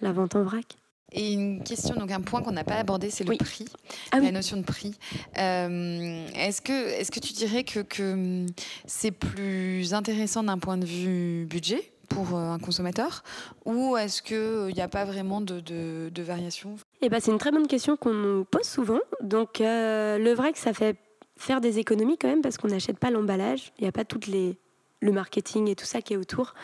la 0.00 0.12
vente 0.12 0.36
en 0.36 0.42
vrac. 0.42 0.76
Et 1.12 1.32
une 1.32 1.62
question, 1.62 1.94
donc 1.94 2.10
un 2.10 2.20
point 2.20 2.42
qu'on 2.42 2.52
n'a 2.52 2.64
pas 2.64 2.74
abordé, 2.74 3.10
c'est 3.10 3.24
le 3.24 3.36
prix, 3.36 3.66
ah 4.10 4.18
la 4.18 4.32
notion 4.32 4.56
de 4.56 4.64
prix. 4.64 4.94
Euh, 5.38 6.26
est-ce 6.34 6.60
que, 6.60 6.72
est 6.72 7.10
que 7.10 7.20
tu 7.20 7.32
dirais 7.32 7.62
que, 7.62 7.80
que 7.80 8.44
c'est 8.86 9.12
plus 9.12 9.94
intéressant 9.94 10.42
d'un 10.42 10.58
point 10.58 10.76
de 10.76 10.84
vue 10.84 11.46
budget 11.46 11.92
pour 12.08 12.36
euh, 12.36 12.50
un 12.50 12.58
consommateur 12.58 13.22
ou 13.64 13.96
est-ce 13.96 14.20
qu'il 14.20 14.74
n'y 14.74 14.82
a 14.82 14.88
pas 14.88 15.04
vraiment 15.04 15.40
de, 15.40 15.60
de, 15.60 16.22
variation? 16.22 16.76
Eh 17.02 17.08
ben, 17.08 17.20
C'est 17.20 17.30
une 17.30 17.38
très 17.38 17.52
bonne 17.52 17.68
question 17.68 17.96
qu'on 17.96 18.12
nous 18.12 18.44
pose 18.44 18.66
souvent. 18.66 19.00
Donc 19.22 19.60
euh, 19.60 20.18
le 20.18 20.32
vrai 20.34 20.52
que 20.52 20.58
ça 20.58 20.72
fait 20.72 20.96
faire 21.36 21.60
des 21.60 21.78
économies 21.78 22.18
quand 22.18 22.28
même 22.28 22.42
parce 22.42 22.56
qu'on 22.58 22.68
n'achète 22.68 22.98
pas 22.98 23.10
l'emballage, 23.10 23.72
il 23.78 23.82
n'y 23.82 23.88
a 23.88 23.92
pas 23.92 24.04
toutes 24.04 24.26
les 24.26 24.56
le 25.00 25.12
marketing 25.12 25.68
et 25.68 25.74
tout 25.74 25.84
ça 25.84 26.00
qui 26.00 26.14
est 26.14 26.16
autour. 26.16 26.54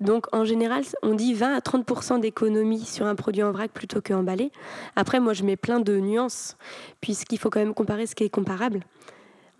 Donc 0.00 0.26
en 0.34 0.44
général, 0.44 0.84
on 1.02 1.14
dit 1.14 1.34
20 1.34 1.54
à 1.54 1.60
30 1.60 2.20
d'économie 2.20 2.84
sur 2.84 3.06
un 3.06 3.14
produit 3.14 3.42
en 3.42 3.52
vrac 3.52 3.70
plutôt 3.70 4.00
qu'emballé. 4.00 4.50
Après, 4.96 5.20
moi, 5.20 5.32
je 5.32 5.44
mets 5.44 5.56
plein 5.56 5.80
de 5.80 5.98
nuances, 5.98 6.56
puisqu'il 7.00 7.38
faut 7.38 7.50
quand 7.50 7.60
même 7.60 7.74
comparer 7.74 8.06
ce 8.06 8.14
qui 8.14 8.24
est 8.24 8.30
comparable. 8.30 8.80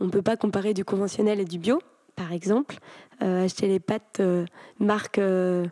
On 0.01 0.07
ne 0.07 0.11
peut 0.11 0.23
pas 0.23 0.37
comparer 0.37 0.75
du 0.75 0.85
conventionnel 0.85 1.41
et 1.41 1.45
du 1.45 1.59
bio, 1.59 1.81
par 2.17 2.33
exemple. 2.33 2.79
Euh, 3.23 3.45
acheter 3.45 3.69
les 3.69 3.81
pâtes 3.81 4.19
euh, 4.21 4.45
marque, 4.81 5.19
euh, 5.19 5.67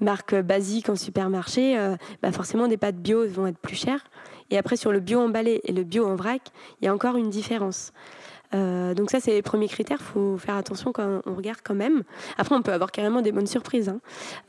marque 0.00 0.34
basique 0.34 0.88
en 0.88 0.96
supermarché, 0.96 1.76
bah 2.22 2.32
forcément, 2.32 2.68
des 2.68 2.76
pâtes 2.76 2.96
bio 2.96 3.26
vont 3.28 3.46
être 3.46 3.58
plus 3.58 3.76
chères. 3.76 4.04
Et 4.50 4.58
après, 4.58 4.76
sur 4.76 4.92
le 4.92 5.00
bio 5.00 5.20
emballé 5.20 5.60
et 5.64 5.72
le 5.72 5.84
bio 5.84 6.06
en 6.06 6.16
vrac, 6.16 6.40
il 6.80 6.86
y 6.86 6.88
a 6.88 6.94
encore 6.94 7.16
une 7.16 7.30
différence. 7.30 7.92
Euh, 8.54 8.94
donc 8.94 9.10
ça, 9.10 9.20
c'est 9.20 9.32
les 9.32 9.42
premiers 9.42 9.68
critères. 9.68 9.98
Il 10.00 10.12
faut 10.12 10.38
faire 10.38 10.56
attention 10.56 10.92
quand 10.92 11.20
on 11.26 11.34
regarde 11.34 11.60
quand 11.62 11.74
même. 11.74 12.02
Après, 12.36 12.54
on 12.54 12.62
peut 12.62 12.72
avoir 12.72 12.92
carrément 12.92 13.22
des 13.22 13.32
bonnes 13.32 13.46
surprises. 13.46 13.88
Hein. 13.88 14.00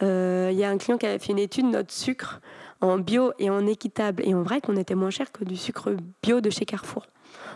Euh, 0.04 0.50
il 0.52 0.58
y 0.58 0.64
a 0.64 0.70
un 0.70 0.78
client 0.78 0.97
qui 0.97 1.06
avait 1.06 1.20
fait 1.20 1.32
une 1.32 1.39
étude, 1.39 1.66
notre 1.66 1.91
sucre 1.91 2.41
en 2.82 2.97
bio 2.97 3.34
et 3.39 3.50
en 3.50 3.66
équitable 3.68 4.24
et 4.26 4.34
en 4.34 4.41
vrai 4.41 4.62
qu'on 4.62 4.78
était 4.78 4.95
moins 4.95 5.10
cher 5.10 5.32
que 5.32 5.43
du 5.43 5.58
sucre 5.58 5.95
bio 6.24 6.41
de 6.41 6.50
chez 6.50 6.66
Carrefour. 6.66 7.06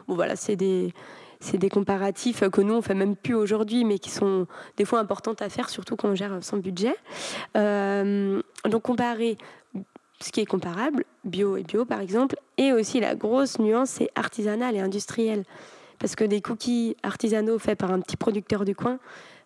Bon 0.08 0.16
voilà, 0.16 0.36
c'est 0.36 0.58
des, 0.58 0.94
c'est 1.40 1.58
des 1.58 1.70
comparatifs 1.70 2.48
que 2.50 2.62
nous, 2.62 2.74
on 2.74 2.82
fait 2.82 2.94
même 2.94 3.16
plus 3.16 3.36
aujourd'hui, 3.36 3.86
mais 3.86 4.00
qui 4.00 4.10
sont 4.10 4.48
des 4.78 4.86
fois 4.86 5.00
importantes 5.00 5.42
à 5.42 5.50
faire, 5.50 5.70
surtout 5.70 5.96
quand 5.96 6.10
on 6.10 6.16
gère 6.16 6.38
son 6.42 6.58
budget. 6.58 6.96
Euh, 7.56 8.42
donc 8.70 8.82
comparer 8.82 9.38
ce 10.20 10.32
qui 10.32 10.42
est 10.42 10.46
comparable, 10.46 11.06
bio 11.24 11.58
et 11.58 11.64
bio 11.64 11.86
par 11.86 12.00
exemple, 12.00 12.38
et 12.58 12.72
aussi 12.72 13.00
la 13.00 13.16
grosse 13.16 13.60
nuance, 13.60 13.90
c'est 13.92 14.10
artisanal 14.16 14.76
et 14.76 14.80
industriel. 14.80 15.44
Parce 16.00 16.16
que 16.16 16.24
des 16.24 16.42
cookies 16.42 16.96
artisanaux 17.04 17.60
faits 17.60 17.80
par 17.80 17.92
un 17.92 18.00
petit 18.00 18.18
producteur 18.18 18.66
du 18.66 18.76
coin, 18.76 19.00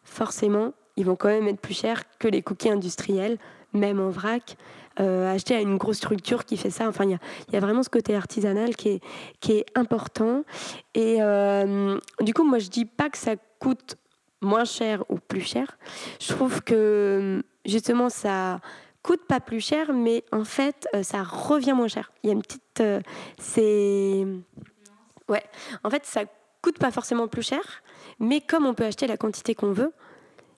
forcément, 0.03 0.73
ils 0.95 1.05
vont 1.05 1.15
quand 1.15 1.29
même 1.29 1.47
être 1.47 1.61
plus 1.61 1.75
chers 1.75 2.03
que 2.17 2.27
les 2.27 2.41
cookies 2.41 2.69
industriels, 2.69 3.37
même 3.73 3.99
en 3.99 4.09
vrac, 4.09 4.57
euh, 4.99 5.31
achetés 5.31 5.55
à 5.55 5.61
une 5.61 5.77
grosse 5.77 5.97
structure 5.97 6.43
qui 6.43 6.57
fait 6.57 6.71
ça. 6.71 6.87
Enfin, 6.87 7.05
il 7.05 7.17
y, 7.53 7.55
a, 7.55 7.59
vraiment 7.59 7.83
ce 7.83 7.89
côté 7.89 8.15
artisanal 8.15 8.75
qui 8.75 8.99
est, 9.49 9.65
important. 9.75 10.43
Et 10.95 11.17
euh, 11.21 11.99
du 12.21 12.33
coup, 12.33 12.43
moi, 12.43 12.57
je 12.57 12.69
dis 12.69 12.85
pas 12.85 13.09
que 13.09 13.17
ça 13.17 13.35
coûte 13.59 13.95
moins 14.41 14.65
cher 14.65 15.03
ou 15.09 15.19
plus 15.19 15.41
cher. 15.41 15.77
Je 16.19 16.33
trouve 16.33 16.63
que 16.63 17.43
justement, 17.65 18.09
ça 18.09 18.59
coûte 19.03 19.21
pas 19.27 19.39
plus 19.39 19.61
cher, 19.61 19.93
mais 19.93 20.23
en 20.31 20.43
fait, 20.43 20.87
euh, 20.95 21.03
ça 21.03 21.21
revient 21.21 21.73
moins 21.73 21.87
cher. 21.87 22.11
Il 22.23 22.27
y 22.27 22.29
a 22.31 22.33
une 22.33 22.41
petite. 22.41 22.83
c'est. 23.37 24.25
Ouais, 25.29 25.43
en 25.83 25.89
fait, 25.89 26.05
ça 26.05 26.23
coûte 26.67 26.79
pas 26.79 26.91
forcément 26.91 27.29
plus 27.29 27.43
cher, 27.43 27.61
mais 28.19 28.41
comme 28.41 28.65
on 28.65 28.73
peut 28.73 28.83
acheter 28.83 29.07
la 29.07 29.15
quantité 29.15 29.55
qu'on 29.55 29.71
veut, 29.71 29.93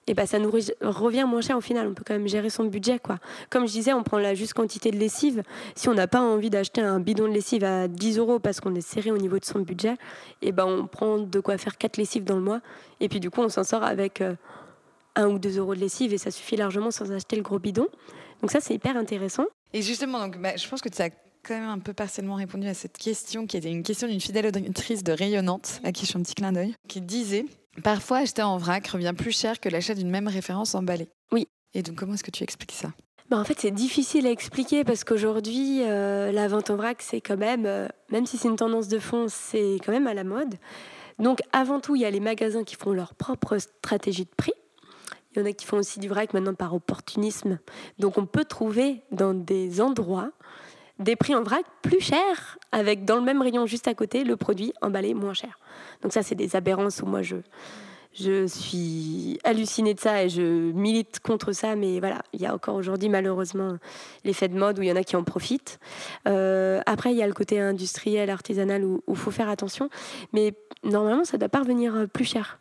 et 0.08 0.12
eh 0.12 0.14
ben 0.14 0.26
ça 0.26 0.40
nous 0.40 0.50
revient 0.50 1.24
moins 1.28 1.40
cher 1.40 1.56
au 1.56 1.60
final. 1.60 1.86
On 1.86 1.94
peut 1.94 2.02
quand 2.04 2.14
même 2.14 2.26
gérer 2.26 2.50
son 2.50 2.64
budget. 2.64 2.98
quoi. 2.98 3.18
Comme 3.48 3.68
je 3.68 3.72
disais, 3.72 3.92
on 3.92 4.02
prend 4.02 4.18
la 4.18 4.34
juste 4.34 4.54
quantité 4.54 4.90
de 4.90 4.96
lessive. 4.96 5.44
Si 5.76 5.88
on 5.88 5.94
n'a 5.94 6.08
pas 6.08 6.20
envie 6.20 6.50
d'acheter 6.50 6.80
un 6.80 6.98
bidon 6.98 7.28
de 7.28 7.32
lessive 7.32 7.62
à 7.62 7.86
10 7.86 8.18
euros 8.18 8.40
parce 8.40 8.60
qu'on 8.60 8.74
est 8.74 8.80
serré 8.80 9.12
au 9.12 9.18
niveau 9.18 9.38
de 9.38 9.44
son 9.44 9.60
budget, 9.60 9.92
et 10.42 10.48
eh 10.48 10.52
ben 10.52 10.64
on 10.64 10.88
prend 10.88 11.18
de 11.18 11.38
quoi 11.38 11.58
faire 11.58 11.78
4 11.78 11.96
lessives 11.96 12.24
dans 12.24 12.34
le 12.34 12.42
mois. 12.42 12.60
Et 12.98 13.08
puis 13.08 13.20
du 13.20 13.30
coup, 13.30 13.40
on 13.40 13.48
s'en 13.48 13.62
sort 13.62 13.84
avec 13.84 14.20
1 14.20 14.36
euh, 15.18 15.26
ou 15.26 15.38
2 15.38 15.58
euros 15.58 15.76
de 15.76 15.80
lessive 15.80 16.12
et 16.12 16.18
ça 16.18 16.32
suffit 16.32 16.56
largement 16.56 16.90
sans 16.90 17.12
acheter 17.12 17.36
le 17.36 17.42
gros 17.42 17.60
bidon. 17.60 17.86
Donc 18.40 18.50
ça, 18.50 18.58
c'est 18.60 18.74
hyper 18.74 18.96
intéressant. 18.96 19.44
Et 19.72 19.82
justement, 19.82 20.18
donc, 20.18 20.38
bah, 20.38 20.56
je 20.56 20.66
pense 20.66 20.80
que 20.80 20.88
as 21.00 21.10
quand 21.42 21.54
même 21.54 21.68
un 21.68 21.78
peu 21.78 21.92
partiellement 21.92 22.34
répondu 22.34 22.66
à 22.66 22.74
cette 22.74 22.98
question, 22.98 23.46
qui 23.46 23.56
était 23.56 23.70
une 23.70 23.82
question 23.82 24.08
d'une 24.08 24.20
fidèle 24.20 24.46
auditrice 24.46 25.02
de 25.02 25.12
Rayonnante, 25.12 25.80
à 25.84 25.92
qui 25.92 26.06
je 26.06 26.12
fais 26.12 26.18
un 26.18 26.22
petit 26.22 26.34
clin 26.34 26.52
d'œil, 26.52 26.74
qui 26.88 27.00
disait 27.00 27.46
Parfois, 27.82 28.18
acheter 28.18 28.42
en 28.42 28.58
vrac 28.58 28.86
revient 28.88 29.14
plus 29.16 29.32
cher 29.32 29.60
que 29.60 29.68
l'achat 29.68 29.94
d'une 29.94 30.10
même 30.10 30.28
référence 30.28 30.74
emballée. 30.74 31.08
Oui. 31.32 31.48
Et 31.74 31.82
donc, 31.82 31.96
comment 31.96 32.14
est-ce 32.14 32.24
que 32.24 32.30
tu 32.30 32.42
expliques 32.42 32.72
ça? 32.72 32.92
Bah 33.30 33.38
en 33.38 33.44
fait, 33.44 33.60
c'est 33.60 33.70
difficile 33.70 34.26
à 34.26 34.30
expliquer 34.30 34.82
parce 34.82 35.04
qu'aujourd'hui, 35.04 35.82
euh, 35.82 36.32
la 36.32 36.48
vente 36.48 36.68
en 36.70 36.76
vrac, 36.76 37.00
c'est 37.00 37.20
quand 37.20 37.36
même, 37.36 37.64
euh, 37.64 37.86
même 38.10 38.26
si 38.26 38.36
c'est 38.36 38.48
une 38.48 38.56
tendance 38.56 38.88
de 38.88 38.98
fond, 38.98 39.26
c'est 39.28 39.76
quand 39.84 39.92
même 39.92 40.08
à 40.08 40.14
la 40.14 40.24
mode. 40.24 40.56
Donc, 41.20 41.40
avant 41.52 41.78
tout, 41.78 41.94
il 41.94 42.02
y 42.02 42.04
a 42.04 42.10
les 42.10 42.18
magasins 42.18 42.64
qui 42.64 42.74
font 42.74 42.92
leur 42.92 43.14
propre 43.14 43.58
stratégie 43.58 44.24
de 44.24 44.30
prix. 44.36 44.52
Il 45.32 45.38
y 45.38 45.42
en 45.42 45.46
a 45.46 45.52
qui 45.52 45.64
font 45.64 45.76
aussi 45.76 46.00
du 46.00 46.08
vrac 46.08 46.34
maintenant 46.34 46.54
par 46.54 46.74
opportunisme. 46.74 47.60
Donc, 48.00 48.18
on 48.18 48.26
peut 48.26 48.44
trouver 48.44 49.02
dans 49.12 49.32
des 49.32 49.80
endroits 49.80 50.32
des 51.00 51.16
prix 51.16 51.34
en 51.34 51.42
vrac 51.42 51.64
plus 51.82 52.00
chers, 52.00 52.58
avec 52.72 53.04
dans 53.04 53.16
le 53.16 53.22
même 53.22 53.42
rayon 53.42 53.66
juste 53.66 53.88
à 53.88 53.94
côté 53.94 54.22
le 54.22 54.36
produit 54.36 54.72
emballé 54.82 55.14
moins 55.14 55.34
cher. 55.34 55.58
Donc 56.02 56.12
ça, 56.12 56.22
c'est 56.22 56.34
des 56.34 56.54
aberrances 56.54 57.02
où 57.02 57.06
moi 57.06 57.22
je, 57.22 57.36
je 58.12 58.46
suis 58.46 59.38
hallucinée 59.44 59.94
de 59.94 60.00
ça 60.00 60.24
et 60.24 60.28
je 60.28 60.72
milite 60.72 61.20
contre 61.20 61.52
ça, 61.52 61.76
mais 61.76 62.00
voilà, 62.00 62.22
il 62.32 62.40
y 62.40 62.46
a 62.46 62.52
encore 62.52 62.74
aujourd'hui 62.74 63.08
malheureusement 63.08 63.76
l'effet 64.24 64.48
de 64.48 64.58
mode 64.58 64.78
où 64.80 64.82
il 64.82 64.88
y 64.88 64.92
en 64.92 64.96
a 64.96 65.04
qui 65.04 65.14
en 65.14 65.22
profitent. 65.22 65.78
Euh, 66.26 66.80
après, 66.86 67.12
il 67.12 67.16
y 67.16 67.22
a 67.22 67.26
le 67.26 67.32
côté 67.32 67.60
industriel, 67.60 68.28
artisanal 68.30 68.84
où 68.84 69.00
il 69.06 69.16
faut 69.16 69.30
faire 69.30 69.48
attention, 69.48 69.90
mais 70.32 70.54
normalement, 70.82 71.24
ça 71.24 71.36
ne 71.36 71.40
doit 71.40 71.48
pas 71.48 71.60
revenir 71.60 72.06
plus 72.12 72.24
cher. 72.24 72.58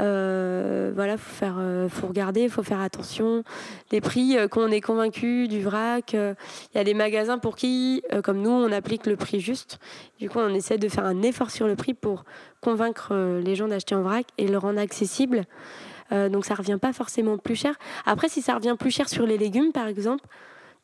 Euh, 0.00 0.92
voilà, 0.94 1.16
faut 1.16 1.46
euh, 1.46 1.88
faut 1.88 2.06
regarder, 2.06 2.50
faut 2.50 2.62
faire 2.62 2.80
attention. 2.80 3.44
Les 3.92 4.02
prix, 4.02 4.36
qu'on 4.50 4.68
est 4.68 4.82
convaincu 4.82 5.48
du 5.48 5.62
vrac, 5.62 6.12
il 6.12 6.36
y 6.74 6.78
a 6.78 6.84
des 6.84 6.94
magasins 6.94 7.38
pour 7.38 7.56
qui, 7.56 8.02
comme 8.22 8.42
nous, 8.42 8.50
on 8.50 8.70
applique 8.72 9.06
le 9.06 9.16
prix 9.16 9.40
juste. 9.40 9.78
Du 10.18 10.28
coup, 10.28 10.38
on 10.38 10.52
essaie 10.54 10.78
de 10.78 10.88
faire 10.88 11.06
un 11.06 11.22
effort 11.22 11.50
sur 11.50 11.66
le 11.66 11.76
prix 11.76 11.94
pour 11.94 12.24
convaincre 12.62 13.08
euh, 13.10 13.42
les 13.42 13.54
gens 13.54 13.68
d'acheter 13.68 13.94
en 13.94 14.02
vrac 14.02 14.26
et 14.38 14.48
le 14.48 14.56
rendre 14.56 14.80
accessible. 14.80 15.44
Euh, 16.12 16.30
donc 16.30 16.46
ça 16.46 16.54
revient 16.54 16.78
pas 16.80 16.94
forcément 16.94 17.36
plus 17.36 17.56
cher. 17.56 17.74
Après, 18.06 18.28
si 18.28 18.40
ça 18.40 18.54
revient 18.54 18.76
plus 18.78 18.90
cher 18.90 19.08
sur 19.08 19.26
les 19.26 19.36
légumes, 19.36 19.72
par 19.72 19.88
exemple, 19.88 20.24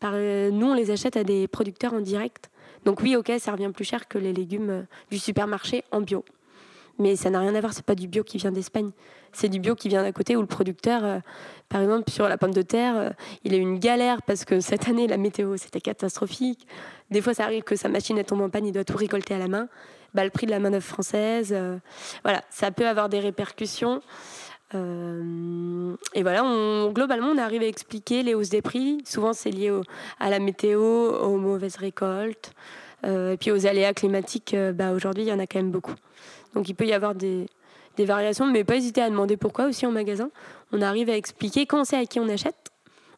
euh, 0.05 0.51
nous 0.51 0.67
on 0.67 0.75
les 0.75 0.91
achète 0.91 1.17
à 1.17 1.25
des 1.25 1.49
producteurs 1.49 1.95
en 1.95 2.01
direct. 2.01 2.51
Donc 2.85 3.01
oui, 3.01 3.17
ok, 3.17 3.33
ça 3.39 3.53
revient 3.53 3.71
plus 3.75 3.85
cher 3.85 4.09
que 4.09 4.19
les 4.19 4.33
légumes 4.33 4.87
du 5.11 5.19
supermarché 5.19 5.85
en 5.91 6.01
bio. 6.01 6.25
Mais 6.99 7.15
ça 7.15 7.31
n'a 7.31 7.41
rien 7.41 7.55
à 7.55 7.61
voir, 7.61 7.73
c'est 7.73 7.85
pas 7.85 7.95
du 7.95 8.09
bio 8.09 8.25
qui 8.25 8.39
vient 8.39 8.51
d'Espagne. 8.51 8.91
C'est 9.33 9.49
du 9.49 9.61
bio 9.61 9.77
qui 9.77 9.89
vient 9.89 10.03
d'à 10.03 10.11
côté 10.11 10.37
où 10.37 10.41
le 10.41 10.49
producteur, 10.49 11.21
par 11.69 11.81
exemple, 11.81 12.11
sur 12.11 12.29
la 12.29 12.37
pomme 12.39 12.55
de 12.55 12.63
terre, 12.63 13.15
il 13.45 13.55
a 13.55 13.57
eu 13.57 13.61
une 13.61 13.79
galère 13.79 14.23
parce 14.23 14.45
que 14.45 14.59
cette 14.59 14.89
année, 14.89 15.07
la 15.07 15.17
météo, 15.17 15.57
c'était 15.57 15.81
catastrophique. 15.81 16.67
Des 17.11 17.21
fois, 17.21 17.35
ça 17.35 17.45
arrive 17.45 17.63
que 17.63 17.77
sa 17.77 17.89
machine 17.89 18.21
tombe 18.25 18.41
en 18.41 18.49
panne, 18.49 18.67
il 18.67 18.73
doit 18.73 18.85
tout 18.85 18.97
récolter 18.97 19.35
à 19.35 19.39
la 19.39 19.47
main. 19.47 19.69
Bah, 20.15 20.25
le 20.25 20.31
prix 20.31 20.47
de 20.47 20.51
la 20.51 20.59
main-d'œuvre 20.59 20.85
française. 20.85 21.53
Euh, 21.53 21.79
voilà, 22.23 22.43
ça 22.51 22.71
peut 22.71 22.87
avoir 22.87 23.09
des 23.09 23.21
répercussions. 23.21 24.01
Euh, 24.75 25.95
et 26.15 26.23
voilà, 26.23 26.43
globalement, 26.93 27.29
on 27.29 27.39
arrive 27.39 27.63
à 27.63 27.67
expliquer 27.67 28.23
les 28.23 28.35
hausses 28.35 28.49
des 28.49 28.63
prix. 28.63 29.03
Souvent, 29.05 29.33
c'est 29.33 29.51
lié 29.51 29.73
à 30.19 30.31
la 30.31 30.39
météo, 30.39 30.81
aux 30.81 31.37
mauvaises 31.37 31.77
récoltes, 31.77 32.53
euh, 33.05 33.33
et 33.33 33.37
puis 33.37 33.51
aux 33.51 33.67
aléas 33.67 33.93
climatiques. 33.95 34.57
bah, 34.75 34.93
Aujourd'hui, 34.93 35.25
il 35.25 35.29
y 35.29 35.33
en 35.33 35.39
a 35.39 35.47
quand 35.47 35.59
même 35.59 35.71
beaucoup. 35.71 35.95
Donc, 36.55 36.69
il 36.69 36.75
peut 36.75 36.87
y 36.87 36.93
avoir 36.93 37.15
des, 37.15 37.47
variations, 37.99 38.47
mais 38.47 38.63
pas 38.63 38.77
hésiter 38.77 39.03
à 39.03 39.11
demander 39.11 39.37
pourquoi 39.37 39.67
aussi 39.67 39.85
en 39.85 39.91
magasin. 39.91 40.31
On 40.73 40.81
arrive 40.83 41.11
à 41.11 41.17
expliquer, 41.17 41.67
quand 41.67 41.85
sait 41.85 41.97
à 41.97 42.07
qui 42.07 42.21
on 42.21 42.29
achète, 42.29 42.71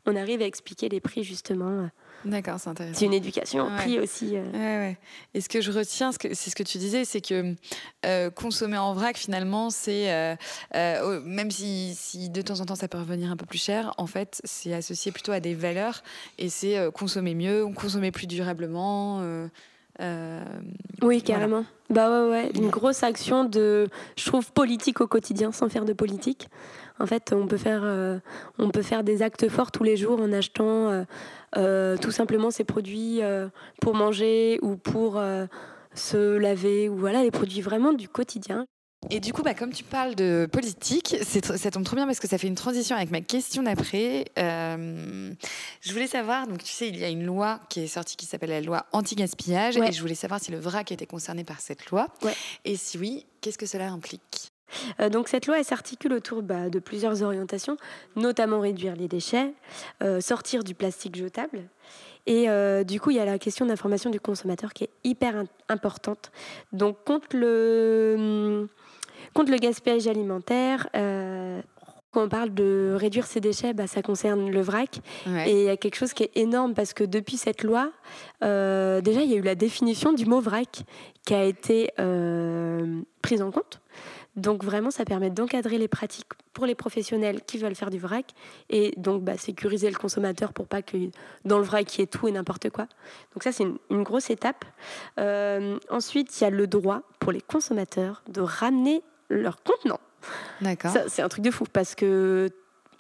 on 0.07 0.17
arrive 0.17 0.43
à 0.43 0.47
expliquer 0.47 0.89
les 0.89 1.01
prix 1.01 1.25
justement 1.25 1.89
D'accord, 2.25 2.57
c'est 2.59 2.69
intéressant. 2.69 2.99
C'est 2.99 3.07
une 3.07 3.15
éducation 3.15 3.67
au 3.67 3.71
prix 3.77 3.99
aussi. 3.99 4.37
Euh. 4.37 4.53
Ouais, 4.53 4.99
Et 5.33 5.41
ce 5.41 5.49
que 5.49 5.61
je 5.61 5.73
retiens, 5.73 6.11
c'est 6.13 6.35
ce 6.35 6.55
que 6.55 6.63
tu 6.63 6.79
disais, 6.79 7.05
c'est 7.05 7.21
que 7.21 7.55
euh, 8.05 8.31
consommer 8.31 8.77
en 8.77 8.93
vrac, 8.93 9.17
finalement, 9.17 9.71
c'est, 9.71 10.13
euh, 10.13 11.21
même 11.25 11.51
si, 11.51 11.95
si, 11.97 12.29
de 12.29 12.43
temps 12.43 12.61
en 12.61 12.67
temps 12.67 12.75
ça 12.75 12.89
peut 12.89 12.99
revenir 12.99 13.31
un 13.31 13.37
peu 13.37 13.47
plus 13.47 13.63
cher, 13.63 13.95
en 13.97 14.07
fait, 14.07 14.41
c'est 14.45 14.75
associé 14.75 15.13
plutôt 15.13 15.33
à 15.33 15.41
des 15.41 15.55
valeurs 15.55 16.03
et 16.39 16.49
c'est 16.49 16.91
consommer 16.93 17.35
mieux, 17.35 17.67
consommer 17.75 18.11
plus 18.11 18.27
durablement. 18.27 19.23
oui, 21.03 21.23
carrément. 21.23 21.65
Bah 21.89 22.09
ouais, 22.11 22.31
ouais. 22.31 22.51
Une 22.55 22.71
grosse 22.71 23.03
action 23.03 23.45
de, 23.45 23.89
je 24.17 24.27
trouve, 24.27 24.53
politique 24.53 25.01
au 25.01 25.07
quotidien, 25.07 25.53
sans 25.53 25.69
faire 25.69 25.85
de 25.85 25.93
politique. 25.93 26.49
En 27.01 27.07
fait, 27.07 27.33
on 27.33 27.47
peut 27.47 27.57
faire, 27.57 27.83
on 28.59 28.71
peut 28.71 28.83
faire 28.83 29.03
des 29.03 29.23
actes 29.23 29.49
forts 29.49 29.73
tous 29.73 29.85
les 29.85 29.97
jours 29.97 30.21
en 30.21 30.33
achetant 30.33 31.05
euh, 31.57 31.97
tout 31.97 32.13
simplement 32.13 32.51
ces 32.51 32.65
produits 32.65 33.23
euh, 33.23 33.49
pour 33.81 33.95
manger 33.95 34.59
ou 34.63 34.77
pour 34.77 35.19
euh, 35.19 35.47
se 35.95 36.37
laver, 36.37 36.89
ou 36.89 36.97
voilà, 36.97 37.23
les 37.23 37.31
produits 37.31 37.61
vraiment 37.61 37.93
du 37.93 38.09
quotidien. 38.09 38.67
Et 39.09 39.19
du 39.19 39.33
coup, 39.33 39.43
bah, 39.43 39.55
comme 39.55 39.73
tu 39.73 39.83
parles 39.83 40.15
de 40.15 40.47
politique, 40.53 41.17
ça 41.23 41.71
tombe 41.71 41.85
trop 41.85 41.97
bien 41.97 42.07
parce 42.07 42.21
que 42.21 42.29
ça 42.29 42.37
fait 42.37 42.47
une 42.47 42.55
transition 42.55 42.95
avec 42.95 43.11
ma 43.11 43.23
question 43.23 43.63
d'après. 43.63 44.27
Euh, 44.39 45.33
je 45.81 45.93
voulais 45.93 46.07
savoir, 46.07 46.47
donc 46.47 46.63
tu 46.63 46.71
sais, 46.71 46.87
il 46.87 46.99
y 46.99 47.05
a 47.05 47.09
une 47.09 47.25
loi 47.25 47.61
qui 47.71 47.81
est 47.81 47.87
sortie 47.87 48.17
qui 48.17 48.27
s'appelle 48.27 48.51
la 48.51 48.61
loi 48.61 48.85
anti-gaspillage, 48.93 49.79
et 49.79 49.93
je 49.93 50.01
voulais 50.03 50.15
savoir 50.15 50.39
si 50.39 50.53
le 50.53 50.59
VRAC 50.59 50.93
était 50.93 51.07
concerné 51.07 51.45
par 51.45 51.61
cette 51.61 51.87
loi. 51.87 52.09
Et 52.67 52.77
si 52.77 52.99
oui, 52.99 53.25
qu'est-ce 53.41 53.59
que 53.59 53.67
cela 53.67 53.91
implique? 53.91 54.21
euh, 54.23 54.50
donc 55.11 55.29
cette 55.29 55.47
loi, 55.47 55.59
elle 55.59 55.65
s'articule 55.65 56.13
autour 56.13 56.43
bah, 56.43 56.69
de 56.69 56.79
plusieurs 56.79 57.23
orientations, 57.23 57.77
notamment 58.17 58.61
réduire 58.61 58.97
les 58.97 59.09
déchets, 59.09 59.53
euh, 60.03 60.21
sortir 60.21 60.65
du 60.65 60.75
plastique 60.75 61.17
jetable. 61.17 61.63
Et 62.27 62.47
du 62.85 63.01
coup, 63.01 63.11
il 63.11 63.17
y 63.17 63.21
a 63.21 63.25
la 63.25 63.39
question 63.39 63.67
d'information 63.67 64.11
du 64.11 64.21
consommateur 64.21 64.73
qui 64.73 64.85
est 64.85 64.91
hyper 65.05 65.43
importante. 65.69 66.31
Donc 66.73 67.03
contre 67.05 67.35
le 67.35 68.69
Contre 69.35 69.53
le 69.53 69.59
gaspillage 69.59 70.07
alimentaire, 70.09 70.89
euh, 70.97 71.61
quand 72.11 72.25
on 72.25 72.29
parle 72.29 72.53
de 72.53 72.97
réduire 72.99 73.27
ses 73.27 73.41
déchets, 73.41 73.73
bah, 73.73 73.87
ça 73.87 74.03
concerne 74.03 74.51
le 74.51 74.61
vrac. 74.61 75.01
Et 75.47 75.53
il 75.53 75.65
y 75.67 75.69
a 75.69 75.77
quelque 75.77 75.95
chose 75.95 76.13
qui 76.13 76.25
est 76.25 76.37
énorme 76.37 76.75
parce 76.75 76.93
que 76.93 77.05
depuis 77.05 77.37
cette 77.37 77.63
loi, 77.63 77.93
euh, 78.43 79.01
déjà, 79.01 79.23
il 79.23 79.31
y 79.31 79.35
a 79.35 79.37
eu 79.37 79.43
la 79.43 79.55
définition 79.55 80.13
du 80.13 80.27
mot 80.27 80.41
vrac 80.41 80.83
qui 81.25 81.35
a 81.35 81.45
été 81.45 81.93
euh, 82.01 83.03
prise 83.23 83.43
en 83.43 83.53
compte. 83.53 83.81
Donc 84.41 84.65
vraiment, 84.65 84.91
ça 84.91 85.05
permet 85.05 85.31
d'encadrer 85.31 85.79
les 85.79 85.89
pratiques 85.89 86.27
pour 86.53 86.67
les 86.67 86.75
professionnels 86.75 87.43
qui 87.47 87.59
veulent 87.59 87.75
faire 87.75 87.91
du 87.91 87.99
vrac 87.99 88.27
et 88.69 88.93
donc 88.97 89.23
bah, 89.23 89.37
sécuriser 89.37 89.91
le 89.91 89.97
consommateur 89.97 90.53
pour 90.53 90.67
pas 90.67 90.83
que 90.83 90.97
dans 91.45 91.59
le 91.59 91.65
vrac 91.65 91.97
il 91.97 92.01
y 92.01 92.05
ait 92.05 92.07
tout 92.07 92.27
et 92.27 92.33
n'importe 92.33 92.71
quoi. 92.71 92.87
Donc 93.35 93.43
ça, 93.43 93.53
c'est 93.53 93.65
une, 93.65 93.79
une, 93.91 94.03
grosse 94.03 94.31
étape. 94.31 94.65
ensuite, 95.19 96.41
il 96.41 96.45
y 96.45 96.47
a 96.47 96.51
le 96.51 96.67
droit 96.67 97.03
pour 97.19 97.33
les 97.33 97.41
consommateurs 97.41 98.23
de 98.29 98.41
ramener 98.41 99.03
leur 99.29 99.63
contenant. 99.63 100.01
D'accord. 100.61 100.93
C'est 101.09 101.23
un 101.23 101.29
truc 101.29 101.45
de 101.45 101.51
fou 101.51 101.65
parce 101.73 101.95
que 101.95 102.51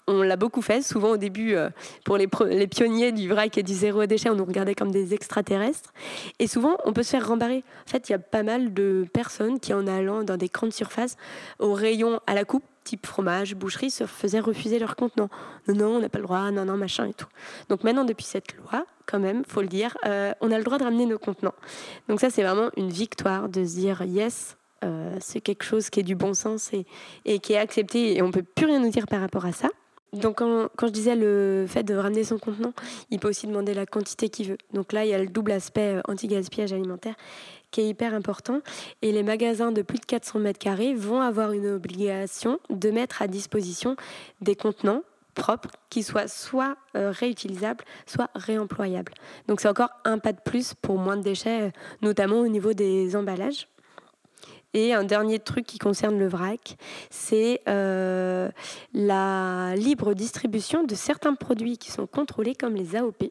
on 0.07 0.23
l'a 0.23 0.37
beaucoup 0.37 0.63
fait. 0.63 0.83
Souvent, 0.83 1.11
au 1.11 1.17
début, 1.17 1.55
euh, 1.55 1.71
pour 2.05 2.17
les, 2.17 2.27
pionniers 2.67 3.13
du 3.13 3.29
vrac 3.29 3.57
et 3.59 3.63
du 3.63 3.75
zéro 3.75 4.05
déchet, 4.07 4.31
on 4.31 4.35
nous 4.35 4.45
regardait 4.45 4.75
comme 4.75 4.91
des 4.91 5.15
extraterrestres. 5.15 5.93
Et 6.39 6.47
souvent, 6.47 6.77
on 6.85 6.93
peut 6.93 7.03
se 7.03 7.11
faire 7.11 7.27
rembarrer. 7.27 7.65
En 7.87 7.91
fait, 7.91 8.09
il 8.09 8.13
y 8.13 8.15
a 8.15 8.19
pas 8.19 8.43
mal 8.43 8.73
de 8.75 9.07
personnes 9.13 9.61
qui, 9.61 9.73
en 9.73 9.87
allant 9.87 10.23
dans 10.23 10.37
des 10.37 10.49
grandes 10.49 10.73
surfaces, 10.73 11.17
au 11.59 11.73
rayon 11.73 12.21
à 12.27 12.35
la 12.35 12.45
coupe, 12.45 12.65
type 12.85 13.07
fromage, 13.07 13.55
boucherie, 13.55 13.91
se 13.91 14.05
faisaient 14.05 14.41
refuser 14.41 14.79
leur 14.79 14.97
contenant. 14.97 15.29
Non, 15.69 15.75
non, 15.75 15.97
on 15.97 16.01
n'a 16.01 16.09
pas 16.09 16.19
le 16.19 16.25
droit, 16.25 16.51
non, 16.51 16.65
non, 16.65 16.77
machin 16.77 17.07
et 17.07 17.15
tout. 17.15 17.29
Donc 17.69 17.85
maintenant, 17.85 18.05
depuis 18.05 18.25
cette 18.25 18.57
loi, 18.57 18.87
quand 19.07 19.19
même, 19.19 19.45
faut 19.47 19.61
le 19.61 19.69
dire, 19.69 19.97
euh, 20.07 20.33
on 20.41 20.51
a 20.51 20.59
le 20.59 20.65
droit 20.65 20.79
de 20.79 20.85
ramener 20.85 21.07
nos 21.07 21.19
contenants. 21.19 21.55
Donc 22.09 22.21
ça, 22.21 22.31
c'est 22.31 22.43
vraiment 22.43 22.71
une 22.77 22.91
victoire 22.91 23.49
de 23.49 23.65
se 23.65 23.75
dire, 23.75 24.03
yes, 24.03 24.57
euh, 24.83 25.17
c'est 25.21 25.41
quelque 25.41 25.65
chose 25.65 25.91
qui 25.91 26.01
est 26.01 26.05
du 26.05 26.15
bon 26.15 26.33
sens 26.33 26.71
et, 27.25 27.39
qui 27.41 27.53
est 27.53 27.59
accepté 27.59 28.17
et 28.17 28.23
on 28.23 28.31
peut 28.31 28.43
plus 28.43 28.67
rien 28.67 28.81
nous 28.81 28.91
dire 28.91 29.07
par 29.07 29.21
rapport 29.21 29.45
à 29.45 29.53
ça. 29.53 29.69
Donc 30.13 30.39
quand, 30.39 30.87
je 30.87 30.93
disais 30.93 31.15
le 31.15 31.67
fait 31.69 31.85
de 31.85 31.95
ramener 31.95 32.25
son 32.25 32.39
contenant, 32.39 32.73
il 33.11 33.19
peut 33.19 33.29
aussi 33.29 33.47
demander 33.47 33.75
la 33.75 33.87
quantité 33.87 34.29
qu'il 34.29 34.49
veut. 34.49 34.59
Donc 34.73 34.93
là, 34.93 35.05
il 35.05 35.11
y 35.11 35.15
a 35.15 35.19
le 35.19 35.29
double 35.29 35.53
aspect 35.53 35.97
euh, 35.97 36.01
anti-gaspillage 36.09 36.73
alimentaire 36.73 37.15
qui 37.71 37.81
est 37.83 37.89
hyper 37.89 38.15
important. 38.15 38.61
Et 39.03 39.13
les 39.13 39.23
magasins 39.23 39.71
de 39.71 39.83
plus 39.83 39.99
de 39.99 40.07
400 40.07 40.41
mètres 40.41 40.59
carrés 40.59 40.95
vont 40.95 41.21
avoir 41.21 41.53
une 41.53 41.69
obligation 41.69 42.59
de 42.71 42.91
mettre 42.91 43.23
à 43.23 43.29
disposition 43.29 43.95
des 44.41 44.57
contenants 44.57 45.03
propres 45.35 45.71
qui 45.91 46.03
soient 46.03 46.27
soit 46.27 46.77
euh, 46.97 47.13
réutilisables, 47.13 47.85
soit 48.07 48.31
réemployables. 48.35 49.13
Donc 49.47 49.61
c'est 49.61 49.69
encore 49.69 49.91
un 50.05 50.19
pas 50.19 50.33
de 50.33 50.41
plus 50.45 50.75
pour 50.75 50.99
moins 50.99 51.17
de 51.17 51.23
déchets, 51.23 51.73
notamment 52.03 52.41
au 52.41 52.49
niveau 52.49 52.73
des 52.73 53.15
emballages. 53.15 53.69
Et 54.73 54.95
un 54.95 55.05
dernier 55.05 55.39
truc 55.39 55.66
qui 55.66 55.79
concerne 55.79 56.18
le 56.18 56.29
vrac, 56.29 56.77
c'est 57.11 57.61
euh, 57.68 58.49
la 58.95 59.75
libre 59.77 60.14
distribution 60.14 60.85
de 60.85 60.95
certains 60.95 61.35
produits 61.35 61.77
qui 61.77 61.91
sont 61.91 62.07
contrôlés 62.07 62.55
comme 62.55 62.75
les 62.75 62.95
AOP. 62.95 63.31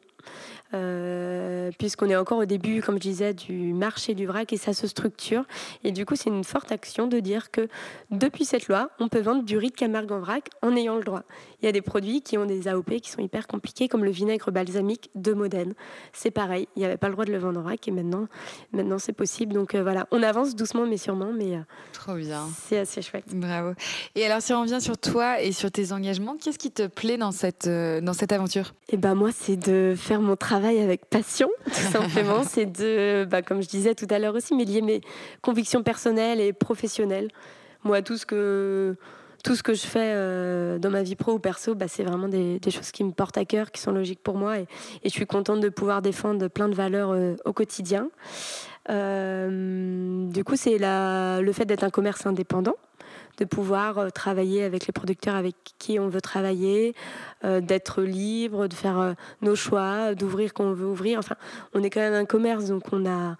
Euh, 0.72 1.70
puisqu'on 1.78 2.08
est 2.08 2.16
encore 2.16 2.38
au 2.38 2.44
début, 2.44 2.80
comme 2.82 2.96
je 2.96 3.00
disais, 3.00 3.34
du 3.34 3.72
marché 3.72 4.14
du 4.14 4.26
vrac 4.26 4.52
et 4.52 4.56
ça 4.56 4.72
se 4.72 4.86
structure. 4.86 5.44
Et 5.84 5.92
du 5.92 6.06
coup, 6.06 6.16
c'est 6.16 6.30
une 6.30 6.44
forte 6.44 6.70
action 6.70 7.06
de 7.06 7.18
dire 7.18 7.50
que 7.50 7.68
depuis 8.10 8.44
cette 8.44 8.68
loi, 8.68 8.90
on 9.00 9.08
peut 9.08 9.20
vendre 9.20 9.42
du 9.42 9.58
riz 9.58 9.70
de 9.70 9.76
Camargue 9.76 10.12
en 10.12 10.20
vrac 10.20 10.48
en 10.62 10.76
ayant 10.76 10.96
le 10.96 11.02
droit. 11.02 11.22
Il 11.60 11.66
y 11.66 11.68
a 11.68 11.72
des 11.72 11.82
produits 11.82 12.22
qui 12.22 12.38
ont 12.38 12.46
des 12.46 12.68
AOP 12.68 13.00
qui 13.00 13.10
sont 13.10 13.20
hyper 13.20 13.46
compliqués, 13.46 13.88
comme 13.88 14.04
le 14.04 14.10
vinaigre 14.10 14.50
balsamique 14.50 15.10
de 15.14 15.32
Modène. 15.32 15.74
C'est 16.12 16.30
pareil, 16.30 16.68
il 16.76 16.80
n'y 16.80 16.84
avait 16.84 16.96
pas 16.96 17.08
le 17.08 17.14
droit 17.14 17.24
de 17.24 17.32
le 17.32 17.38
vendre 17.38 17.60
en 17.60 17.62
vrac 17.62 17.86
et 17.86 17.90
maintenant, 17.90 18.28
maintenant 18.72 18.98
c'est 18.98 19.12
possible. 19.12 19.52
Donc 19.52 19.74
euh, 19.74 19.82
voilà, 19.82 20.06
on 20.10 20.22
avance 20.22 20.54
doucement 20.54 20.86
mais 20.86 20.96
sûrement, 20.96 21.32
mais 21.36 21.56
euh, 21.56 21.60
trop 21.92 22.14
bien. 22.14 22.48
C'est 22.68 22.78
assez 22.78 23.02
chouette. 23.02 23.24
Bravo. 23.32 23.74
Et 24.14 24.24
alors, 24.24 24.40
si 24.40 24.52
on 24.52 24.62
revient 24.62 24.80
sur 24.80 24.96
toi 24.98 25.40
et 25.40 25.52
sur 25.52 25.70
tes 25.70 25.92
engagements, 25.92 26.36
qu'est-ce 26.36 26.58
qui 26.58 26.70
te 26.70 26.86
plaît 26.86 27.18
dans 27.18 27.32
cette, 27.32 27.68
dans 27.68 28.12
cette 28.12 28.32
aventure? 28.32 28.74
Eh 28.88 28.96
ben 28.96 29.14
moi, 29.14 29.30
c'est 29.32 29.56
de 29.56 29.94
faire 29.96 30.20
mon 30.20 30.36
travail 30.36 30.59
avec 30.68 31.06
passion, 31.06 31.50
tout 31.64 31.72
simplement. 31.72 32.42
c'est 32.44 32.66
de, 32.66 33.24
bah, 33.24 33.42
comme 33.42 33.62
je 33.62 33.68
disais 33.68 33.94
tout 33.94 34.06
à 34.10 34.18
l'heure 34.18 34.34
aussi, 34.34 34.54
mais 34.54 34.64
lier 34.64 34.82
mes 34.82 35.00
convictions 35.42 35.82
personnelles 35.82 36.40
et 36.40 36.52
professionnelles. 36.52 37.28
Moi, 37.84 38.02
tout 38.02 38.16
ce 38.16 38.26
que, 38.26 38.96
tout 39.42 39.54
ce 39.54 39.62
que 39.62 39.74
je 39.74 39.86
fais 39.86 40.12
euh, 40.14 40.78
dans 40.78 40.90
ma 40.90 41.02
vie 41.02 41.16
pro 41.16 41.32
ou 41.32 41.38
perso, 41.38 41.74
bah, 41.74 41.88
c'est 41.88 42.04
vraiment 42.04 42.28
des, 42.28 42.60
choses 42.70 42.90
qui 42.90 43.04
me 43.04 43.12
portent 43.12 43.38
à 43.38 43.44
cœur, 43.44 43.70
qui 43.70 43.80
sont 43.80 43.92
logiques 43.92 44.22
pour 44.22 44.36
moi. 44.36 44.58
Et, 44.58 44.66
je 45.04 45.10
suis 45.10 45.26
contente 45.26 45.60
de 45.60 45.68
pouvoir 45.68 46.02
défendre 46.02 46.48
plein 46.48 46.68
de 46.68 46.74
valeurs 46.74 47.10
euh, 47.12 47.36
au 47.44 47.52
quotidien. 47.52 48.10
Euh, 48.90 50.26
du 50.28 50.44
coup, 50.44 50.56
c'est 50.56 50.78
le 50.78 51.52
fait 51.52 51.64
d'être 51.64 51.84
un 51.84 51.90
commerce 51.90 52.26
indépendant 52.26 52.76
de 53.40 53.46
pouvoir 53.46 53.98
euh, 53.98 54.10
travailler 54.10 54.62
avec 54.62 54.86
les 54.86 54.92
producteurs 54.92 55.34
avec 55.34 55.56
qui 55.78 55.98
on 55.98 56.08
veut 56.08 56.20
travailler, 56.20 56.94
euh, 57.44 57.60
d'être 57.60 58.02
libre, 58.02 58.68
de 58.68 58.74
faire 58.74 59.00
euh, 59.00 59.12
nos 59.40 59.56
choix, 59.56 60.14
d'ouvrir 60.14 60.52
quand 60.52 60.64
on 60.64 60.74
veut 60.74 60.86
ouvrir. 60.86 61.18
Enfin, 61.18 61.36
on 61.74 61.82
est 61.82 61.90
quand 61.90 62.00
même 62.00 62.14
un 62.14 62.26
commerce, 62.26 62.66
donc 62.66 62.84
on 62.92 63.06
a 63.06 63.36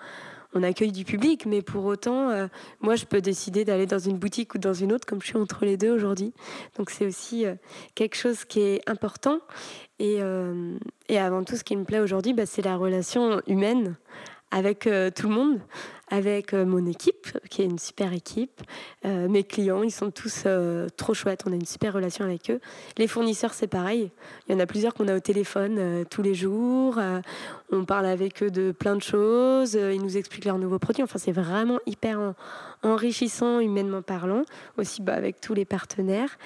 on 0.52 0.64
accueille 0.64 0.90
du 0.90 1.04
public, 1.04 1.46
mais 1.46 1.62
pour 1.62 1.84
autant, 1.84 2.48
moi, 2.80 2.96
je 2.96 3.04
peux 3.04 3.20
décider 3.20 3.64
d'aller 3.64 3.86
dans 3.86 4.00
une 4.00 4.18
boutique 4.18 4.56
ou 4.56 4.58
dans 4.58 4.72
une 4.74 4.92
autre, 4.92 5.06
comme 5.06 5.22
je 5.22 5.28
suis 5.28 5.36
entre 5.36 5.64
les 5.64 5.76
deux 5.76 5.92
aujourd'hui. 5.92 6.32
Donc, 6.76 6.90
c'est 6.90 7.06
aussi 7.06 7.44
quelque 7.94 8.16
chose 8.16 8.44
qui 8.44 8.58
est 8.58 8.80
important. 8.90 9.38
Et, 10.00 10.18
et, 11.08 11.18
avant 11.20 11.44
tout, 11.44 11.54
ce 11.54 11.62
qui 11.62 11.76
me 11.76 11.84
plaît 11.84 12.00
aujourd'hui, 12.00 12.32
bah, 12.32 12.46
c'est 12.46 12.62
la 12.62 12.76
relation 12.76 13.40
humaine 13.46 13.94
avec 14.50 14.88
tout 15.14 15.28
le 15.28 15.34
monde, 15.34 15.60
avec 16.10 16.52
euh, 16.52 16.66
mon 16.66 16.84
équipe, 16.86 17.38
qui 17.48 17.62
est 17.62 17.64
une 17.64 17.78
super 17.78 18.12
équipe. 18.12 18.60
Euh, 19.04 19.28
mes 19.28 19.44
clients, 19.44 19.82
ils 19.82 19.92
sont 19.92 20.10
tous 20.10 20.42
euh, 20.44 20.88
trop 20.96 21.14
chouettes. 21.14 21.44
On 21.46 21.52
a 21.52 21.54
une 21.54 21.64
super 21.64 21.94
relation 21.94 22.24
avec 22.24 22.50
eux. 22.50 22.60
Les 22.98 23.06
fournisseurs, 23.06 23.54
c'est 23.54 23.68
pareil. 23.68 24.10
Il 24.48 24.52
y 24.52 24.56
en 24.56 24.60
a 24.60 24.66
plusieurs 24.66 24.92
qu'on 24.92 25.08
a 25.08 25.14
au 25.14 25.20
téléphone 25.20 26.04
tous 26.10 26.22
les 26.22 26.34
jours. 26.34 26.98
on 27.70 27.84
parle 27.84 28.06
avec 28.06 28.42
eux 28.42 28.50
de 28.50 28.72
plein 28.72 28.96
de 28.96 29.02
choses. 29.02 29.74
ils 29.74 30.02
nous 30.02 30.16
expliquent 30.16 30.46
leurs 30.46 30.58
nouveaux 30.58 30.78
produits. 30.78 31.02
Enfin, 31.02 31.18
c'est 31.18 31.32
vraiment 31.32 31.78
hyper 31.86 32.34
enrichissant, 32.82 33.60
humainement 33.60 34.02
parlant. 34.02 34.42
Aussi 34.76 35.02
bah, 35.02 35.14
avec 35.14 35.40
tous 35.40 35.54
les 35.54 35.64
partenaires. 35.64 36.38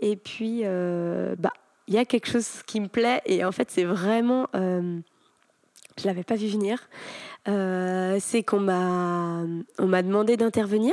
Et 0.00 0.16
puis, 0.16 0.62
bah, 0.62 1.52
il 1.88 1.94
y 1.94 1.98
a 1.98 2.04
quelque 2.04 2.28
chose 2.28 2.62
qui 2.66 2.80
me 2.80 2.88
plaît. 2.88 3.20
Et 3.26 3.44
en 3.44 3.52
fait, 3.52 3.70
c'est 3.70 3.84
vraiment 3.84 4.46
je 5.98 6.06
l'avais 6.06 6.24
pas 6.24 6.36
vu 6.36 6.46
venir. 6.46 6.88
Euh, 7.48 8.18
c'est 8.20 8.42
qu'on 8.42 8.60
m'a, 8.60 9.42
on 9.78 9.86
m'a 9.86 10.02
demandé 10.02 10.36
d'intervenir 10.36 10.92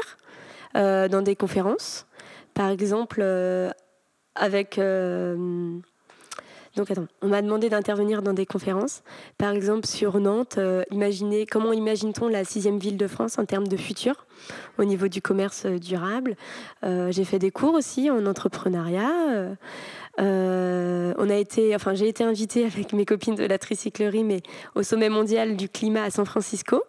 euh, 0.75 1.07
dans 1.07 1.21
des 1.21 1.35
conférences. 1.35 2.07
Par 2.53 2.69
exemple, 2.69 3.19
euh, 3.21 3.69
avec. 4.35 4.79
donc, 6.75 6.91
attends, 6.91 7.07
on 7.21 7.27
m'a 7.27 7.41
demandé 7.41 7.69
d'intervenir 7.69 8.21
dans 8.21 8.33
des 8.33 8.45
conférences. 8.45 9.03
Par 9.37 9.51
exemple, 9.51 9.85
sur 9.85 10.19
Nantes, 10.19 10.59
imaginez, 10.91 11.45
comment 11.45 11.73
imagine-t-on 11.73 12.29
la 12.29 12.43
sixième 12.45 12.79
ville 12.79 12.97
de 12.97 13.07
France 13.07 13.37
en 13.37 13.45
termes 13.45 13.67
de 13.67 13.77
futur 13.77 14.25
au 14.77 14.83
niveau 14.83 15.07
du 15.07 15.21
commerce 15.21 15.65
durable? 15.65 16.35
J'ai 16.83 17.23
fait 17.25 17.39
des 17.39 17.51
cours 17.51 17.73
aussi 17.73 18.09
en 18.09 18.25
entrepreneuriat. 18.25 19.55
Euh, 20.19 21.13
on 21.17 21.29
a 21.29 21.35
été, 21.35 21.75
enfin, 21.75 21.93
j'ai 21.93 22.07
été 22.07 22.23
invitée 22.23 22.65
avec 22.65 22.93
mes 22.93 23.05
copines 23.05 23.35
de 23.35 23.45
la 23.45 23.57
tricyclerie, 23.57 24.23
mais 24.23 24.41
au 24.75 24.83
sommet 24.83 25.09
mondial 25.09 25.55
du 25.55 25.69
climat 25.69 26.03
à 26.03 26.09
San 26.09 26.25
Francisco. 26.25 26.83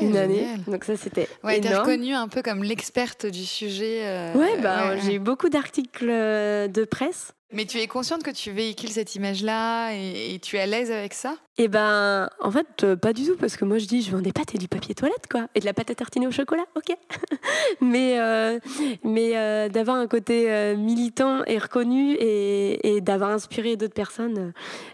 une 0.00 0.16
année. 0.16 0.46
Donc 0.66 0.84
ça, 0.84 0.96
c'était 0.96 1.28
ouais, 1.44 1.58
énorme. 1.58 1.78
reconnue 1.78 2.14
un 2.14 2.28
peu 2.28 2.42
comme 2.42 2.62
l'experte 2.62 3.26
du 3.26 3.44
sujet. 3.44 4.02
Euh, 4.04 4.34
ouais, 4.34 4.60
bah, 4.60 4.96
j'ai 4.98 5.14
eu 5.14 5.18
beaucoup 5.18 5.48
d'articles 5.48 6.08
euh, 6.08 6.68
de 6.68 6.84
presse. 6.84 7.32
Mais 7.52 7.64
tu 7.64 7.78
es 7.78 7.86
consciente 7.86 8.22
que 8.22 8.30
tu 8.30 8.50
véhicules 8.50 8.90
cette 8.90 9.14
image-là 9.14 9.92
et, 9.92 10.38
tu 10.42 10.56
es 10.56 10.60
à 10.60 10.66
l'aise 10.66 10.90
avec 10.90 11.14
ça? 11.14 11.36
Et 11.60 11.64
eh 11.64 11.68
ben, 11.68 12.30
en 12.38 12.52
fait, 12.52 12.84
euh, 12.84 12.94
pas 12.94 13.12
du 13.12 13.26
tout, 13.26 13.34
parce 13.34 13.56
que 13.56 13.64
moi 13.64 13.78
je 13.78 13.86
dis, 13.86 14.00
je 14.00 14.12
vends 14.12 14.22
des 14.22 14.30
pâtes 14.30 14.54
et 14.54 14.58
du 14.58 14.68
papier 14.68 14.94
toilette, 14.94 15.26
quoi, 15.28 15.48
et 15.56 15.60
de 15.60 15.64
la 15.64 15.74
pâte 15.74 15.90
à 15.90 15.96
tartiner 15.96 16.28
au 16.28 16.30
chocolat, 16.30 16.66
ok. 16.76 16.96
mais 17.80 18.20
euh, 18.20 18.60
mais 19.02 19.36
euh, 19.36 19.68
d'avoir 19.68 19.96
un 19.96 20.06
côté 20.06 20.76
militant 20.76 21.42
et 21.46 21.58
reconnu 21.58 22.14
et, 22.20 23.00
d'avoir 23.00 23.30
inspiré 23.30 23.74
d'autres 23.74 23.94
personnes, 23.94 24.52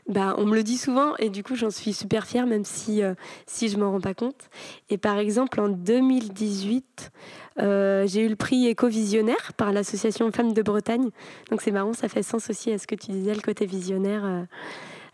bah, 0.09 0.35
on 0.39 0.47
me 0.47 0.55
le 0.55 0.63
dit 0.63 0.79
souvent, 0.79 1.15
et 1.19 1.29
du 1.29 1.43
coup, 1.43 1.55
j'en 1.55 1.69
suis 1.69 1.93
super 1.93 2.27
fière, 2.27 2.47
même 2.47 2.65
si, 2.65 3.03
si 3.47 3.69
je 3.69 3.77
m'en 3.77 3.91
rends 3.91 4.01
pas 4.01 4.15
compte. 4.15 4.49
Et 4.89 4.97
par 4.97 5.19
exemple, 5.19 5.61
en 5.61 5.69
2018, 5.69 7.11
j'ai 7.59 8.21
eu 8.23 8.29
le 8.29 8.37
prix 8.37 8.69
Éco-Visionnaire 8.69 9.53
par 9.59 9.71
l'association 9.71 10.33
Femmes 10.33 10.55
de 10.55 10.63
Bretagne. 10.63 11.11
Donc 11.51 11.61
c'est 11.61 11.73
marrant, 11.73 11.93
ça 11.93 12.09
fait 12.09 12.23
sens 12.23 12.49
aussi 12.49 12.73
à 12.73 12.79
ce 12.79 12.87
que 12.87 12.95
tu 12.95 13.11
disais, 13.11 13.35
le 13.35 13.43
côté 13.43 13.67
visionnaire. 13.67 14.47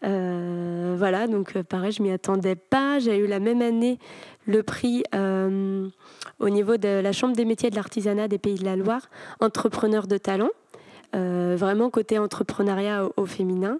Euh, 0.04 0.94
voilà, 0.98 1.26
donc 1.26 1.56
euh, 1.56 1.62
pareil, 1.62 1.92
je 1.92 2.02
m'y 2.02 2.10
attendais 2.10 2.56
pas. 2.56 2.98
J'ai 2.98 3.18
eu 3.18 3.26
la 3.26 3.40
même 3.40 3.62
année 3.62 3.98
le 4.46 4.62
prix 4.62 5.02
euh, 5.14 5.88
au 6.38 6.48
niveau 6.48 6.76
de 6.76 6.88
la 6.88 7.12
Chambre 7.12 7.36
des 7.36 7.44
métiers 7.44 7.70
de 7.70 7.76
l'artisanat 7.76 8.28
des 8.28 8.38
Pays 8.38 8.58
de 8.58 8.64
la 8.64 8.76
Loire, 8.76 9.08
entrepreneur 9.40 10.06
de 10.06 10.16
talent. 10.16 10.50
vraiment 11.12 11.90
côté 11.90 12.18
entrepreneuriat 12.18 13.04
au, 13.16 13.26
féminin. 13.26 13.78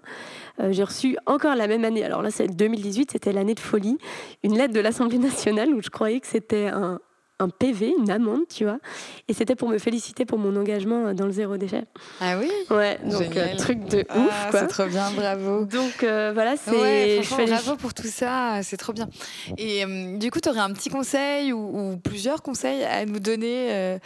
j'ai 0.69 0.83
reçu 0.83 1.17
encore 1.25 1.55
la 1.55 1.67
même 1.67 1.85
année, 1.85 2.03
alors 2.03 2.21
là 2.21 2.29
c'est 2.29 2.47
2018, 2.47 3.11
c'était 3.11 3.31
l'année 3.31 3.55
de 3.55 3.59
folie, 3.59 3.97
une 4.43 4.57
lettre 4.57 4.73
de 4.73 4.79
l'Assemblée 4.79 5.17
nationale 5.17 5.73
où 5.73 5.81
je 5.81 5.89
croyais 5.89 6.19
que 6.19 6.27
c'était 6.27 6.67
un, 6.67 6.99
un 7.41 7.49
PV, 7.49 7.93
une 7.99 8.09
amende, 8.09 8.47
tu 8.49 8.63
vois. 8.63 8.79
Et 9.27 9.33
c'était 9.33 9.55
pour 9.55 9.69
me 9.69 9.77
féliciter 9.77 10.25
pour 10.25 10.37
mon 10.37 10.55
engagement 10.55 11.13
dans 11.13 11.25
le 11.25 11.31
zéro 11.31 11.57
déchet. 11.57 11.83
Ah 12.19 12.37
oui 12.39 12.49
Ouais, 12.69 12.99
donc 13.03 13.35
un 13.35 13.53
euh, 13.53 13.57
truc 13.57 13.85
de 13.85 14.05
ah, 14.09 14.17
ouf, 14.19 14.47
quoi. 14.51 14.59
C'est 14.61 14.67
trop 14.67 14.85
bien, 14.85 15.11
bravo. 15.11 15.65
Donc 15.65 16.03
euh, 16.03 16.31
voilà, 16.33 16.55
c'est. 16.57 16.71
Ouais, 16.71 17.21
bravo 17.47 17.75
pour 17.75 17.93
tout 17.93 18.07
ça, 18.07 18.61
c'est 18.63 18.77
trop 18.77 18.93
bien. 18.93 19.09
Et 19.57 19.83
euh, 19.85 20.17
du 20.17 20.31
coup, 20.31 20.39
tu 20.39 20.49
aurais 20.49 20.59
un 20.59 20.71
petit 20.71 20.89
conseil 20.89 21.53
ou, 21.53 21.97
plusieurs 22.03 22.41
conseils 22.41 22.83
à 22.83 23.05
nous 23.05 23.19
donner 23.19 23.97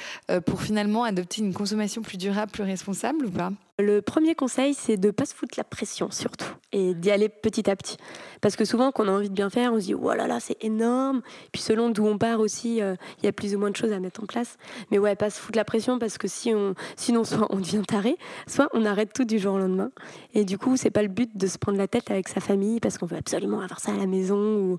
pour 0.45 0.61
finalement 0.61 1.03
adopter 1.03 1.41
une 1.41 1.53
consommation 1.53 2.01
plus 2.01 2.17
durable, 2.17 2.51
plus 2.51 2.63
responsable 2.63 3.25
ou 3.25 3.31
pas? 3.31 3.51
Le 3.77 4.01
premier 4.01 4.36
conseil, 4.36 4.73
c'est 4.73 4.95
de 4.95 5.07
ne 5.07 5.11
pas 5.11 5.25
se 5.25 5.33
foutre 5.33 5.55
la 5.57 5.65
pression 5.65 6.09
surtout 6.09 6.47
et 6.71 6.93
d'y 6.93 7.11
aller 7.11 7.27
petit 7.27 7.69
à 7.69 7.75
petit. 7.75 7.97
Parce 8.45 8.55
que 8.55 8.63
souvent, 8.63 8.91
quand 8.91 9.05
on 9.05 9.07
a 9.07 9.11
envie 9.11 9.29
de 9.29 9.33
bien 9.33 9.49
faire, 9.49 9.73
on 9.73 9.79
se 9.79 9.85
dit 9.85 9.95
oh 9.95 10.13
là 10.13 10.27
là, 10.27 10.39
c'est 10.39 10.63
énorme. 10.63 11.23
Puis 11.51 11.63
selon 11.63 11.89
d'où 11.89 12.05
on 12.05 12.19
part 12.19 12.39
aussi, 12.39 12.79
euh, 12.79 12.93
il 13.17 13.25
y 13.25 13.27
a 13.27 13.31
plus 13.31 13.55
ou 13.55 13.57
moins 13.57 13.71
de 13.71 13.75
choses 13.75 13.91
à 13.91 13.99
mettre 13.99 14.21
en 14.21 14.27
place. 14.27 14.57
Mais 14.91 14.99
ouais, 14.99 15.15
pas 15.15 15.31
se 15.31 15.39
foutre 15.39 15.57
la 15.57 15.65
pression 15.65 15.97
parce 15.97 16.19
que 16.19 16.27
si 16.27 16.53
on, 16.53 16.75
sinon, 16.95 17.23
soit 17.23 17.47
on 17.49 17.55
devient 17.55 17.81
taré, 17.87 18.19
soit 18.45 18.69
on 18.73 18.85
arrête 18.85 19.13
tout 19.13 19.25
du 19.25 19.39
jour 19.39 19.55
au 19.55 19.57
lendemain. 19.57 19.89
Et 20.35 20.45
du 20.45 20.59
coup, 20.59 20.77
c'est 20.77 20.91
pas 20.91 21.01
le 21.01 21.07
but 21.07 21.35
de 21.35 21.47
se 21.47 21.57
prendre 21.57 21.79
la 21.79 21.87
tête 21.87 22.11
avec 22.11 22.27
sa 22.27 22.39
famille 22.39 22.79
parce 22.79 22.99
qu'on 22.99 23.07
veut 23.07 23.17
absolument 23.17 23.61
avoir 23.61 23.79
ça 23.79 23.93
à 23.93 23.97
la 23.97 24.05
maison 24.05 24.37
ou, 24.37 24.77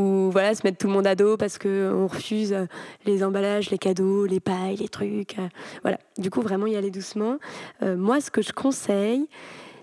ou 0.00 0.30
voilà, 0.30 0.54
se 0.54 0.60
mettre 0.62 0.78
tout 0.78 0.86
le 0.86 0.92
monde 0.92 1.08
à 1.08 1.16
dos 1.16 1.36
parce 1.36 1.58
qu'on 1.58 2.06
refuse 2.06 2.54
les 3.06 3.24
emballages, 3.24 3.70
les 3.70 3.78
cadeaux, 3.78 4.24
les 4.24 4.38
pailles, 4.38 4.76
les 4.76 4.88
trucs. 4.88 5.36
Euh, 5.40 5.48
voilà. 5.82 5.98
Du 6.16 6.30
coup, 6.30 6.42
vraiment 6.42 6.66
y 6.66 6.76
aller 6.76 6.92
doucement. 6.92 7.38
Euh, 7.82 7.96
moi, 7.96 8.20
ce 8.20 8.30
que 8.30 8.40
je 8.40 8.52
conseille, 8.52 9.26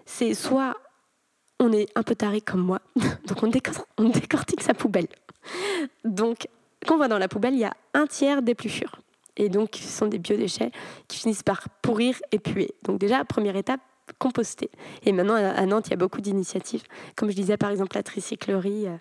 c'est 0.05 0.33
soit 0.33 0.77
on 1.59 1.71
est 1.71 1.87
un 1.95 2.03
peu 2.03 2.15
taré 2.15 2.41
comme 2.41 2.61
moi, 2.61 2.81
donc 3.27 3.43
on, 3.43 4.09
décortique 4.09 4.61
sa 4.61 4.73
poubelle. 4.73 5.07
Donc, 6.03 6.47
quand 6.85 6.95
on 6.95 6.99
va 6.99 7.07
dans 7.07 7.17
la 7.17 7.27
poubelle, 7.27 7.53
il 7.53 7.59
y 7.59 7.65
a 7.65 7.73
un 7.93 8.07
tiers 8.07 8.41
d'épluchures. 8.41 8.99
Et 9.37 9.49
donc, 9.49 9.75
ce 9.75 9.87
sont 9.87 10.07
des 10.07 10.17
biodéchets 10.17 10.71
qui 11.07 11.19
finissent 11.19 11.43
par 11.43 11.69
pourrir 11.81 12.15
et 12.31 12.39
puer. 12.39 12.73
Donc, 12.83 12.99
déjà, 12.99 13.23
première 13.23 13.55
étape, 13.55 13.81
composter. 14.19 14.69
Et 15.05 15.11
maintenant, 15.11 15.35
à 15.35 15.65
Nantes, 15.65 15.87
il 15.87 15.91
y 15.91 15.93
a 15.93 15.97
beaucoup 15.97 16.21
d'initiatives. 16.21 16.83
Comme 17.15 17.29
je 17.29 17.35
disais, 17.35 17.57
par 17.57 17.69
exemple, 17.69 17.95
la 17.95 18.03
tricyclerie 18.03 18.87
euh, 18.87 18.97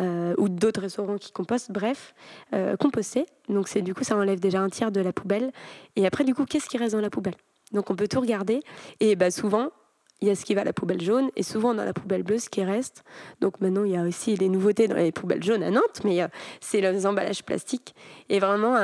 euh, 0.00 0.34
ou 0.38 0.48
d'autres 0.48 0.82
restaurants 0.82 1.16
qui 1.16 1.32
compostent. 1.32 1.72
Bref, 1.72 2.14
euh, 2.52 2.76
composter. 2.76 3.26
Donc, 3.48 3.68
c'est 3.68 3.82
du 3.82 3.94
coup, 3.94 4.04
ça 4.04 4.16
enlève 4.16 4.40
déjà 4.40 4.60
un 4.60 4.68
tiers 4.68 4.92
de 4.92 5.00
la 5.00 5.12
poubelle. 5.12 5.50
Et 5.96 6.06
après, 6.06 6.24
du 6.24 6.34
coup, 6.34 6.44
qu'est-ce 6.44 6.68
qui 6.68 6.76
reste 6.76 6.94
dans 6.94 7.00
la 7.00 7.10
poubelle? 7.10 7.36
Donc, 7.72 7.90
on 7.90 7.96
peut 7.96 8.08
tout 8.08 8.20
regarder. 8.20 8.60
Et 9.00 9.16
bah, 9.16 9.30
souvent, 9.30 9.70
il 10.20 10.28
y 10.28 10.30
a 10.30 10.34
ce 10.34 10.44
qui 10.44 10.54
va 10.54 10.62
à 10.62 10.64
la 10.64 10.72
poubelle 10.72 11.00
jaune 11.00 11.30
et 11.36 11.42
souvent 11.42 11.74
dans 11.74 11.84
la 11.84 11.92
poubelle 11.92 12.22
bleue 12.22 12.38
ce 12.38 12.48
qui 12.48 12.64
reste. 12.64 13.04
Donc 13.40 13.60
maintenant 13.60 13.84
il 13.84 13.92
y 13.92 13.96
a 13.96 14.02
aussi 14.02 14.36
les 14.36 14.48
nouveautés 14.48 14.88
dans 14.88 14.96
les 14.96 15.12
poubelles 15.12 15.42
jaunes 15.42 15.62
à 15.62 15.70
Nantes, 15.70 16.00
mais 16.04 16.20
c'est 16.60 16.80
les 16.80 17.06
emballages 17.06 17.42
plastiques 17.42 17.94
et 18.28 18.38
vraiment 18.38 18.76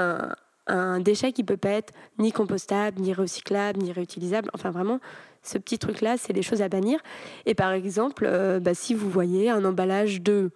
un, 0.66 1.00
déchet 1.00 1.32
qui 1.32 1.42
peut 1.42 1.56
pas 1.56 1.70
être 1.70 1.92
ni 2.18 2.30
compostable, 2.30 3.00
ni 3.00 3.12
recyclable, 3.12 3.80
ni 3.80 3.92
réutilisable. 3.92 4.50
Enfin 4.54 4.70
vraiment 4.70 5.00
ce 5.42 5.58
petit 5.58 5.78
truc-là, 5.78 6.16
c'est 6.16 6.32
des 6.32 6.42
choses 6.42 6.62
à 6.62 6.68
bannir. 6.68 7.00
Et 7.46 7.54
par 7.54 7.72
exemple, 7.72 8.24
euh, 8.26 8.60
bah, 8.60 8.74
si 8.74 8.94
vous 8.94 9.08
voyez 9.08 9.50
un 9.50 9.64
emballage 9.64 10.20
de 10.20 10.50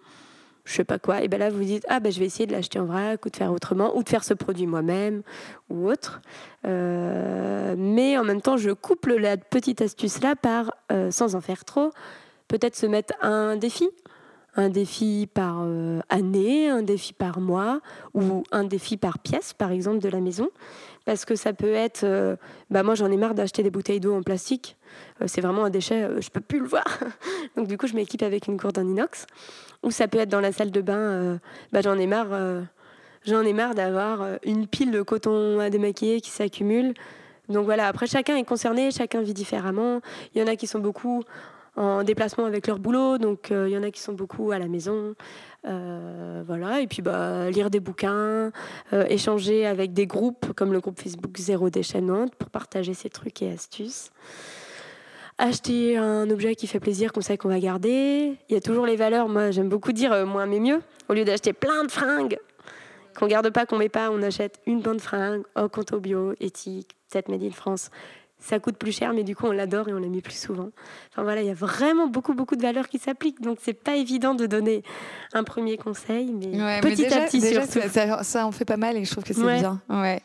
je 0.65 0.73
sais 0.73 0.83
pas 0.83 0.99
quoi, 0.99 1.21
et 1.21 1.27
ben 1.27 1.39
là 1.39 1.49
vous 1.49 1.63
dites 1.63 1.85
ah 1.87 1.99
ben 1.99 2.11
je 2.11 2.19
vais 2.19 2.25
essayer 2.25 2.47
de 2.47 2.51
l'acheter 2.51 2.79
en 2.79 2.85
vrac 2.85 3.25
ou 3.25 3.29
de 3.29 3.35
faire 3.35 3.51
autrement 3.53 3.95
ou 3.95 4.03
de 4.03 4.09
faire 4.09 4.23
ce 4.23 4.33
produit 4.33 4.67
moi-même 4.67 5.21
ou 5.69 5.87
autre. 5.89 6.21
Euh, 6.65 7.75
mais 7.77 8.17
en 8.17 8.23
même 8.23 8.41
temps, 8.41 8.57
je 8.57 8.71
couple 8.71 9.15
la 9.15 9.37
petite 9.37 9.81
astuce 9.81 10.21
là 10.21 10.35
par 10.35 10.71
euh, 10.91 11.11
sans 11.11 11.35
en 11.35 11.41
faire 11.41 11.65
trop, 11.65 11.91
peut-être 12.47 12.75
se 12.75 12.87
mettre 12.87 13.13
un 13.21 13.55
défi 13.55 13.87
un 14.57 14.69
défi 14.69 15.27
par 15.33 15.63
euh, 15.63 15.99
année, 16.09 16.69
un 16.69 16.81
défi 16.81 17.13
par 17.13 17.39
mois 17.39 17.81
ou 18.13 18.43
un 18.51 18.63
défi 18.63 18.97
par 18.97 19.19
pièce, 19.19 19.53
par 19.53 19.71
exemple, 19.71 19.99
de 19.99 20.09
la 20.09 20.21
maison. 20.21 20.49
Parce 21.05 21.23
que 21.23 21.35
ça 21.35 21.53
peut 21.53 21.73
être, 21.73 22.03
euh, 22.03 22.35
bah 22.69 22.83
moi 22.83 22.95
j'en 22.95 23.11
ai 23.11 23.17
marre 23.17 23.35
d'acheter 23.35 23.61
des 23.61 23.69
bouteilles 23.69 23.99
d'eau 23.99 24.15
en 24.15 24.23
plastique. 24.23 24.75
Euh, 25.21 25.25
c'est 25.27 25.41
vraiment 25.41 25.65
un 25.65 25.69
déchet, 25.69 26.09
je 26.19 26.29
peux 26.29 26.41
plus 26.41 26.59
le 26.59 26.67
voir. 26.67 26.85
Donc 27.55 27.67
du 27.67 27.77
coup, 27.77 27.87
je 27.87 27.93
m'équipe 27.93 28.23
avec 28.23 28.47
une 28.47 28.57
gourde 28.57 28.79
en 28.79 28.87
inox. 28.87 29.27
Ou 29.83 29.91
ça 29.91 30.07
peut 30.07 30.17
être 30.17 30.29
dans 30.29 30.41
la 30.41 30.51
salle 30.51 30.71
de 30.71 30.81
bain, 30.81 31.39
bah, 31.71 31.81
j'en 31.81 31.95
ai 31.99 32.07
marre, 32.07 32.63
j'en 33.23 33.41
ai 33.41 33.53
marre 33.53 33.75
d'avoir 33.75 34.39
une 34.43 34.65
pile 34.65 34.89
de 34.89 35.03
coton 35.03 35.59
à 35.59 35.69
démaquiller 35.69 36.21
qui 36.21 36.31
s'accumule. 36.31 36.95
Donc 37.49 37.65
voilà, 37.65 37.87
après 37.87 38.07
chacun 38.07 38.35
est 38.35 38.45
concerné, 38.45 38.89
chacun 38.89 39.21
vit 39.21 39.35
différemment. 39.35 40.01
Il 40.33 40.41
y 40.41 40.43
en 40.43 40.47
a 40.47 40.55
qui 40.55 40.65
sont 40.65 40.79
beaucoup 40.79 41.23
en 41.75 42.03
déplacement 42.03 42.45
avec 42.45 42.67
leur 42.67 42.79
boulot. 42.79 43.17
Donc, 43.17 43.47
il 43.49 43.55
euh, 43.55 43.69
y 43.69 43.77
en 43.77 43.83
a 43.83 43.91
qui 43.91 44.01
sont 44.01 44.13
beaucoup 44.13 44.51
à 44.51 44.59
la 44.59 44.67
maison. 44.67 45.15
Euh, 45.67 46.43
voilà. 46.45 46.81
Et 46.81 46.87
puis, 46.87 47.01
bah, 47.01 47.49
lire 47.49 47.69
des 47.69 47.79
bouquins, 47.79 48.51
euh, 48.93 49.05
échanger 49.09 49.65
avec 49.65 49.93
des 49.93 50.07
groupes 50.07 50.53
comme 50.53 50.73
le 50.73 50.79
groupe 50.79 50.99
Facebook 50.99 51.37
Zéro 51.37 51.69
Déchet 51.69 52.01
Nantes 52.01 52.35
pour 52.35 52.49
partager 52.49 52.93
ses 52.93 53.09
trucs 53.09 53.41
et 53.41 53.51
astuces. 53.51 54.11
Acheter 55.37 55.97
un 55.97 56.29
objet 56.29 56.55
qui 56.55 56.65
fait 56.67 56.79
plaisir, 56.79 57.11
qu'on 57.11 57.21
sait 57.21 57.37
qu'on 57.37 57.49
va 57.49 57.59
garder. 57.59 58.37
Il 58.49 58.53
y 58.53 58.57
a 58.57 58.61
toujours 58.61 58.85
les 58.85 58.95
valeurs. 58.95 59.27
Moi, 59.27 59.51
j'aime 59.51 59.69
beaucoup 59.69 59.91
dire 59.91 60.25
moins 60.25 60.45
mais 60.45 60.59
mieux. 60.59 60.81
Au 61.09 61.13
lieu 61.13 61.25
d'acheter 61.25 61.51
plein 61.51 61.83
de 61.83 61.91
fringues 61.91 62.37
qu'on 63.15 63.27
garde 63.27 63.49
pas, 63.49 63.65
qu'on 63.65 63.77
met 63.77 63.89
pas, 63.89 64.11
on 64.11 64.21
achète 64.21 64.59
une 64.65 64.81
bande 64.81 65.01
fringue 65.01 65.43
au 65.55 65.69
compte 65.69 65.93
au 65.93 65.99
bio, 65.99 66.33
éthique, 66.39 66.95
peut-être 67.09 67.29
made 67.29 67.43
in 67.43 67.51
France 67.51 67.89
ça 68.45 68.59
coûte 68.59 68.77
plus 68.77 68.91
cher, 68.91 69.11
mais 69.13 69.23
du 69.23 69.35
coup, 69.35 69.47
on 69.47 69.51
l'adore 69.51 69.89
et 69.89 69.93
on 69.93 69.97
l'a 69.97 70.07
mis 70.07 70.21
plus 70.21 70.37
souvent. 70.37 70.69
Enfin 71.11 71.23
voilà, 71.23 71.41
il 71.41 71.47
y 71.47 71.51
a 71.51 71.55
vraiment 71.55 72.07
beaucoup, 72.07 72.35
beaucoup 72.35 72.55
de 72.55 72.61
valeurs 72.61 72.87
qui 72.87 72.99
s'appliquent. 72.99 73.41
Donc, 73.41 73.57
c'est 73.61 73.73
pas 73.73 73.95
évident 73.95 74.35
de 74.35 74.45
donner 74.45 74.83
un 75.33 75.43
premier 75.43 75.77
conseil, 75.77 76.31
mais 76.31 76.79
petit 76.81 77.05
à 77.07 77.21
petit 77.21 77.41
surtout. 77.41 77.79
Ça, 78.23 78.45
en 78.45 78.51
fait 78.51 78.65
pas 78.65 78.77
mal 78.77 78.97
et 78.97 79.05
je 79.05 79.11
trouve 79.11 79.23
que 79.23 79.33
c'est 79.33 79.41
bien. 79.41 79.81
Ouais. 79.89 80.21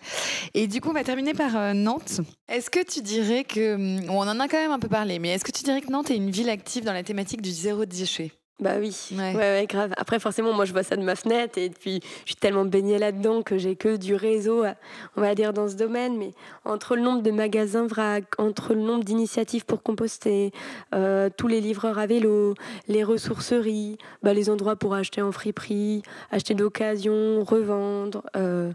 Et 0.52 0.66
du 0.66 0.82
coup, 0.82 0.90
on 0.90 0.92
va 0.92 1.04
terminer 1.04 1.32
par 1.32 1.56
euh, 1.56 1.72
Nantes. 1.72 2.20
Est-ce 2.48 2.68
que 2.68 2.84
tu 2.84 3.00
dirais 3.00 3.44
que. 3.44 3.74
Hum, 3.74 4.10
on 4.10 4.20
en 4.20 4.38
a 4.38 4.48
quand 4.48 4.58
même 4.58 4.72
un 4.72 4.78
peu 4.78 4.88
parlé, 4.88 5.18
mais 5.18 5.30
est-ce 5.30 5.44
que 5.44 5.52
tu 5.52 5.62
dirais 5.62 5.80
que 5.80 5.90
Nantes 5.90 6.10
est 6.10 6.16
une 6.16 6.30
ville 6.30 6.50
active 6.50 6.84
dans 6.84 6.92
la 6.92 7.02
thématique 7.02 7.40
du 7.40 7.50
zéro 7.50 7.86
déchet? 7.86 8.32
Bah 8.60 8.74
oui, 8.78 8.94
ouais. 9.12 9.34
ouais. 9.34 9.66
grave. 9.68 9.92
Après, 9.96 10.18
forcément, 10.18 10.52
moi, 10.52 10.64
je 10.64 10.72
vois 10.72 10.82
ça 10.82 10.96
de 10.96 11.02
ma 11.02 11.16
fenêtre 11.16 11.58
et 11.58 11.70
puis 11.70 12.00
je 12.24 12.32
suis 12.32 12.36
tellement 12.36 12.64
baignée 12.64 12.98
là-dedans 12.98 13.42
que 13.42 13.56
j'ai 13.56 13.74
que 13.74 13.96
du 13.96 14.14
réseau, 14.14 14.64
on 15.16 15.20
va 15.20 15.34
dire, 15.34 15.52
dans 15.52 15.68
ce 15.68 15.76
domaine. 15.76 16.18
Mais 16.18 16.32
entre 16.64 16.96
le 16.96 17.02
nombre 17.02 17.22
de 17.22 17.30
magasins 17.30 17.86
vrac, 17.86 18.24
entre 18.38 18.74
le 18.74 18.80
nombre 18.80 19.04
d'initiatives 19.04 19.64
pour 19.64 19.82
composter, 19.82 20.52
euh, 20.94 21.30
tous 21.34 21.48
les 21.48 21.60
livreurs 21.60 21.98
à 21.98 22.06
vélo, 22.06 22.54
les 22.88 23.02
ressourceries, 23.02 23.96
bah, 24.22 24.34
les 24.34 24.50
endroits 24.50 24.76
pour 24.76 24.94
acheter 24.94 25.22
en 25.22 25.32
friperie, 25.32 26.02
acheter 26.30 26.54
d'occasion, 26.54 27.42
revendre. 27.44 28.22
Euh, 28.36 28.72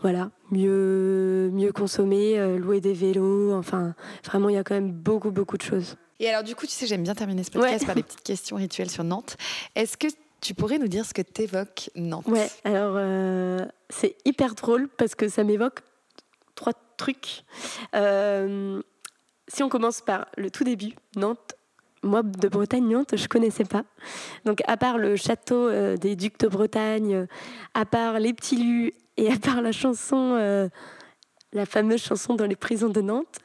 voilà, 0.00 0.30
mieux, 0.50 1.50
mieux 1.52 1.70
consommer, 1.70 2.38
euh, 2.40 2.58
louer 2.58 2.80
des 2.80 2.92
vélos, 2.92 3.52
enfin, 3.54 3.94
vraiment, 4.24 4.48
il 4.48 4.56
y 4.56 4.58
a 4.58 4.64
quand 4.64 4.74
même 4.74 4.90
beaucoup, 4.90 5.30
beaucoup 5.30 5.56
de 5.56 5.62
choses. 5.62 5.96
Et 6.22 6.28
alors, 6.28 6.44
du 6.44 6.54
coup, 6.54 6.66
tu 6.66 6.72
sais, 6.72 6.86
j'aime 6.86 7.02
bien 7.02 7.16
terminer 7.16 7.42
ce 7.42 7.50
podcast 7.50 7.84
par 7.84 7.96
des 7.96 8.04
petites 8.04 8.22
questions 8.22 8.54
rituelles 8.54 8.90
sur 8.90 9.02
Nantes. 9.02 9.36
Est-ce 9.74 9.96
que 9.96 10.06
tu 10.40 10.54
pourrais 10.54 10.78
nous 10.78 10.86
dire 10.86 11.04
ce 11.04 11.12
que 11.12 11.20
t'évoques 11.20 11.90
Nantes? 11.96 12.28
Ouais, 12.28 12.48
alors 12.62 12.94
euh, 12.96 13.66
c'est 13.90 14.14
hyper 14.24 14.54
drôle 14.54 14.88
parce 14.88 15.16
que 15.16 15.26
ça 15.26 15.42
m'évoque 15.42 15.80
trois 16.54 16.74
trucs. 16.96 17.42
Euh, 17.96 18.80
si 19.48 19.64
on 19.64 19.68
commence 19.68 20.00
par 20.00 20.28
le 20.36 20.48
tout 20.48 20.62
début, 20.62 20.92
Nantes, 21.16 21.56
moi 22.04 22.22
de 22.22 22.48
Bretagne, 22.48 22.88
Nantes, 22.88 23.16
je 23.16 23.26
connaissais 23.26 23.64
pas. 23.64 23.82
Donc 24.44 24.62
à 24.68 24.76
part 24.76 24.98
le 24.98 25.16
château 25.16 25.68
euh, 25.68 25.96
des 25.96 26.14
ducs 26.14 26.38
de 26.38 26.46
Bretagne, 26.46 27.26
à 27.74 27.84
part 27.84 28.20
les 28.20 28.32
petits 28.32 28.56
lus 28.56 28.92
et 29.16 29.32
à 29.32 29.36
part 29.36 29.60
la 29.60 29.72
chanson, 29.72 30.70
la 31.52 31.66
fameuse 31.66 32.00
chanson 32.00 32.34
dans 32.36 32.46
les 32.46 32.56
prisons 32.56 32.90
de 32.90 33.00
Nantes, 33.00 33.40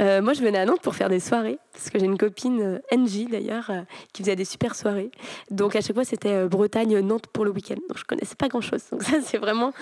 Euh, 0.00 0.22
moi, 0.22 0.32
je 0.32 0.42
venais 0.42 0.58
à 0.58 0.64
Nantes 0.64 0.80
pour 0.82 0.94
faire 0.94 1.08
des 1.08 1.20
soirées, 1.20 1.58
parce 1.72 1.90
que 1.90 1.98
j'ai 1.98 2.06
une 2.06 2.18
copine, 2.18 2.60
euh, 2.60 2.96
NJ 2.96 3.26
d'ailleurs, 3.30 3.70
euh, 3.70 3.82
qui 4.12 4.22
faisait 4.22 4.36
des 4.36 4.44
super 4.44 4.74
soirées. 4.74 5.10
Donc 5.50 5.76
à 5.76 5.80
chaque 5.80 5.94
fois, 5.94 6.04
c'était 6.04 6.46
Bretagne, 6.48 7.00
Nantes 7.00 7.26
pour 7.32 7.44
le 7.44 7.50
week-end. 7.50 7.76
Donc 7.88 7.98
je 7.98 8.04
connaissais 8.04 8.36
pas 8.36 8.48
grand-chose. 8.48 8.82
Donc 8.90 9.02
ça, 9.02 9.18
c'est 9.22 9.38
vraiment 9.38 9.72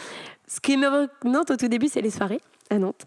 ce 0.47 0.61
qui 0.61 0.77
m'évoque 0.77 1.11
Nantes 1.25 1.51
au 1.51 1.57
tout 1.57 1.69
début, 1.69 1.89
c'est 1.89 2.03
les 2.03 2.11
soirées 2.11 2.41
à 2.73 2.79
Nantes. 2.79 3.05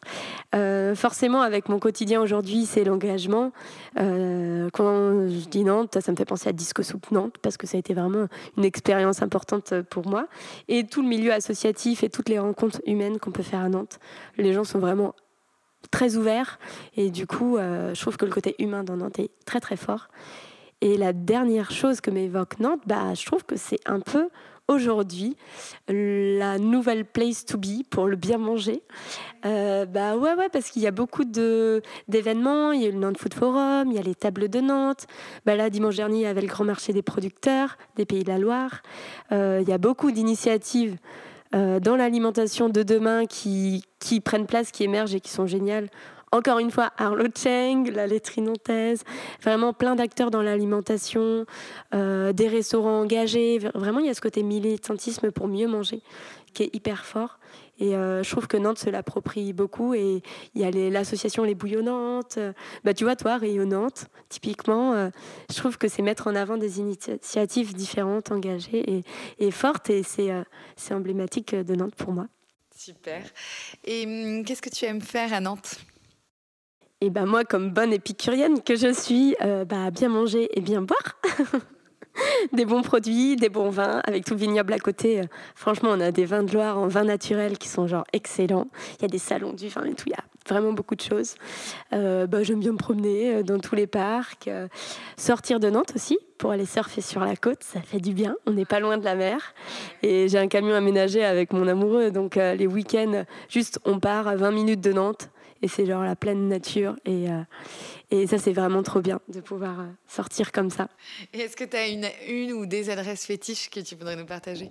forcément, 0.96 1.42
avec 1.42 1.70
mon 1.70 1.80
quotidien 1.80 2.22
aujourd'hui, 2.22 2.66
c'est 2.66 2.84
l'engagement. 2.84 3.54
quand 3.96 5.28
je 5.30 5.48
dis 5.48 5.64
Nantes, 5.64 6.02
ça 6.02 6.12
me 6.12 6.18
fait 6.18 6.26
penser 6.26 6.50
à 6.50 6.52
Disco 6.52 6.84
Soup 6.84 7.12
Nantes, 7.12 7.36
parce 7.42 7.56
que 7.56 7.66
ça 7.66 7.78
a 7.78 7.80
été 7.80 7.94
vraiment 7.94 8.28
une 8.58 8.66
expérience 8.66 9.22
importante 9.22 9.74
pour 9.84 10.06
moi. 10.06 10.28
Et 10.68 10.86
tout 10.86 11.02
le 11.02 11.08
milieu 11.08 11.32
associatif 11.32 12.04
et 12.04 12.10
toutes 12.10 12.28
les 12.28 12.40
rencontres 12.40 12.82
humaines 12.86 13.20
qu'on 13.20 13.32
peut 13.32 13.42
faire 13.42 13.62
à 13.62 13.70
Nantes. 13.70 14.00
Les 14.36 14.52
gens 14.52 14.66
sont 14.66 14.80
vraiment 14.80 15.16
très 15.92 16.16
ouvert. 16.16 16.60
Et 16.96 17.12
du 17.12 17.28
coup, 17.28 17.58
euh, 17.58 17.94
je 17.94 18.02
trouve 18.02 18.18
que 18.18 18.26
le 18.26 18.32
côté 18.32 18.56
humain 18.60 18.84
dans 18.84 18.98
Nantes 18.98 19.20
est 19.20 19.32
très 19.46 19.60
très 19.60 19.78
fort. 19.78 20.08
Et 20.82 20.98
la 20.98 21.14
dernière 21.14 21.72
chose 21.72 22.02
que 22.02 22.12
m'évoque 22.12 22.60
Nantes, 22.60 22.82
bah, 22.86 23.14
je 23.14 23.26
trouve 23.26 23.46
que 23.46 23.56
c'est 23.56 23.80
un 23.86 24.00
peu 24.00 24.30
aujourd'hui 24.68 25.36
la 25.88 26.58
nouvelle 26.58 27.06
place 27.06 27.46
to 27.46 27.58
be 27.58 27.84
pour 27.90 28.08
le 28.08 28.16
bien 28.16 28.38
manger. 28.38 28.82
Euh, 29.46 29.86
bah 29.86 30.16
ouais, 30.16 30.34
ouais, 30.36 30.50
parce 30.50 30.70
qu'il 30.70 30.82
y 30.82 30.88
a 30.88 30.92
beaucoup 30.92 31.26
de, 31.26 31.82
d'événements. 32.08 32.72
Il 32.72 32.82
y 32.82 32.88
a 32.88 32.92
le 32.92 32.98
Nantes 32.98 33.18
Food 33.18 33.34
Forum, 33.34 33.92
il 33.92 33.96
y 33.96 34.00
a 34.00 34.02
les 34.02 34.16
tables 34.16 34.50
de 34.50 34.62
Nantes. 34.62 35.08
Bah 35.46 35.56
là, 35.56 35.70
dimanche 35.70 35.98
dernier, 35.98 36.20
il 36.20 36.24
y 36.24 36.26
avait 36.26 36.42
le 36.42 36.48
grand 36.48 36.64
marché 36.64 36.94
des 36.94 37.02
producteurs 37.02 37.78
des 37.96 38.06
Pays 38.06 38.24
de 38.24 38.30
la 38.30 38.40
Loire. 38.40 38.82
Euh, 39.32 39.60
il 39.62 39.70
y 39.70 39.74
a 39.74 39.78
beaucoup 39.78 40.12
d'initiatives 40.12 40.98
euh, 41.54 41.80
dans 41.80 41.96
l'alimentation 41.96 42.70
de 42.70 42.84
demain 42.84 43.26
qui, 43.26 43.84
qui 44.00 44.20
prennent 44.20 44.46
place, 44.46 44.72
qui 44.72 44.84
émergent 44.84 45.16
et 45.16 45.20
qui 45.20 45.32
sont 45.32 45.48
géniales. 45.48 45.90
Encore 46.32 46.58
une 46.58 46.72
fois, 46.72 46.92
Arlo 46.98 47.26
Cheng, 47.36 47.92
la 47.94 48.08
laiterie 48.08 48.42
nantaise, 48.42 49.04
vraiment 49.44 49.72
plein 49.72 49.96
d'acteurs 49.96 50.32
dans 50.32 50.42
l'alimentation, 50.42 51.46
euh, 51.94 52.34
des 52.34 52.48
restaurants 52.48 53.02
engagés. 53.02 53.60
Vraiment, 53.76 54.00
il 54.00 54.08
y 54.08 54.10
a 54.10 54.16
ce 54.16 54.22
côté 54.22 54.42
militantisme 54.42 55.30
pour 55.30 55.48
mieux 55.48 55.68
manger 55.68 56.02
qui 56.54 56.64
est 56.64 56.76
hyper 56.76 57.06
fort. 57.06 57.38
Et 57.84 57.98
euh, 57.98 58.24
je 58.24 58.32
trouve 58.32 58.48
que 58.48 58.56
Nantes 58.56 58.80
se 58.80 58.90
l'approprie 58.90 59.52
beaucoup. 59.52 59.94
Et 59.94 60.24
il 60.56 60.62
y 60.62 60.64
a 60.64 60.72
l'association 60.90 61.44
Les 61.44 61.54
Bouillonnantes. 61.54 62.40
Bah, 62.86 62.94
tu 62.94 63.04
vois, 63.04 63.18
toi, 63.18 63.36
Rayonnante, 63.36 64.06
typiquement, 64.30 64.94
euh, 64.94 65.10
je 65.52 65.58
trouve 65.58 65.78
que 65.78 65.90
c'est 65.90 66.02
mettre 66.02 66.28
en 66.28 66.36
avant 66.36 66.56
des 66.56 66.80
initiatives 66.80 67.74
différentes, 67.74 68.32
engagées 68.32 68.90
et, 68.90 69.04
et 69.38 69.52
fortes. 69.52 69.90
Et 69.90 70.02
c'est 70.02 70.32
euh, 70.32 70.44
emblématique 70.92 71.54
de 71.54 71.76
Nantes 71.76 71.96
pour 71.96 72.14
moi. 72.14 72.28
Super. 72.74 73.22
Et 73.84 74.06
hum, 74.06 74.46
qu'est-ce 74.46 74.62
que 74.62 74.70
tu 74.70 74.86
aimes 74.86 75.02
faire 75.02 75.34
à 75.34 75.42
Nantes? 75.42 75.76
Et 77.02 77.10
ben 77.10 77.26
moi, 77.26 77.44
comme 77.44 77.70
bonne 77.70 77.92
épicurienne 77.92 78.62
que 78.62 78.78
je 78.78 78.94
suis, 78.94 79.36
bah, 79.42 79.92
bien 79.92 80.08
manger 80.08 80.48
et 80.58 80.62
bien 80.62 80.82
boire. 80.82 81.20
des 82.54 82.66
bons 82.66 82.82
produits, 82.82 83.36
des 83.36 83.50
bons 83.50 83.70
vins, 83.70 84.02
avec 84.06 84.26
tout 84.26 84.34
le 84.34 84.40
vignoble 84.40 84.74
à 84.74 84.80
côté. 84.80 85.22
Euh, 85.22 85.24
franchement, 85.56 85.90
on 85.92 86.00
a 86.00 86.12
des 86.12 86.26
vins 86.26 86.44
de 86.44 86.54
Loire 86.54 86.78
en 86.78 86.88
vin 86.88 87.04
naturel 87.04 87.58
qui 87.58 87.68
sont 87.68 87.88
genre 87.88 88.06
excellents. 88.14 88.68
Il 89.00 89.04
y 89.04 89.06
a 89.06 89.08
des 89.08 89.18
salons 89.18 89.54
du 89.54 89.70
vin 89.70 89.86
et 89.86 89.94
tout, 89.94 90.06
il 90.08 90.12
y 90.12 90.16
a 90.16 90.24
vraiment 90.48 90.74
beaucoup 90.74 90.96
de 90.96 91.02
choses. 91.02 91.36
Euh, 91.94 92.28
bah, 92.28 92.44
J'aime 92.44 92.60
bien 92.60 92.74
me 92.74 92.78
promener 92.78 93.36
euh, 93.36 93.44
dans 93.44 93.60
tous 93.60 93.76
les 93.76 93.88
parcs, 93.88 94.50
sortir 95.18 95.60
de 95.60 95.70
Nantes 95.70 95.94
aussi 95.96 96.18
pour 96.38 96.52
aller 96.52 96.66
surfer 96.66 97.00
sur 97.00 97.22
la 97.22 97.38
côte, 97.38 97.64
ça 97.64 97.80
fait 97.82 98.00
du 98.00 98.14
bien. 98.14 98.36
On 98.46 98.52
n'est 98.52 98.66
pas 98.66 98.82
loin 98.82 98.98
de 98.98 99.06
la 99.06 99.16
mer. 99.16 99.54
Et 100.02 100.28
j'ai 100.28 100.38
un 100.38 100.48
camion 100.48 100.76
aménagé 100.76 101.24
avec 101.24 101.54
mon 101.54 101.68
amoureux, 101.68 102.12
donc 102.12 102.36
les 102.36 102.68
week-ends, 102.68 103.24
juste 103.48 103.80
on 103.86 104.00
part 104.00 104.28
à 104.28 104.36
20 104.36 104.52
minutes 104.52 104.82
de 104.82 104.92
Nantes 104.92 105.30
et 105.64 105.68
c'est 105.70 105.86
genre 105.86 106.04
la 106.04 106.16
pleine 106.16 106.50
nature. 106.50 106.96
Et, 107.06 107.32
euh, 107.32 107.42
et 108.12 108.28
ça, 108.28 108.38
c'est 108.38 108.52
vraiment 108.52 108.84
trop 108.84 109.02
bien 109.02 109.22
de 109.30 109.40
pouvoir 109.40 109.80
euh, 109.80 109.86
sortir 110.08 110.52
comme 110.52 110.70
ça. 110.70 110.90
Est-ce 111.32 111.56
que 111.56 111.64
tu 111.64 111.78
as 111.78 111.88
une, 111.88 112.08
une 112.28 112.52
ou 112.52 112.66
des 112.66 112.90
adresses 112.90 113.26
fétiches 113.26 113.70
que 113.70 113.80
tu 113.80 113.96
voudrais 113.96 114.18
nous 114.18 114.26
partager? 114.26 114.70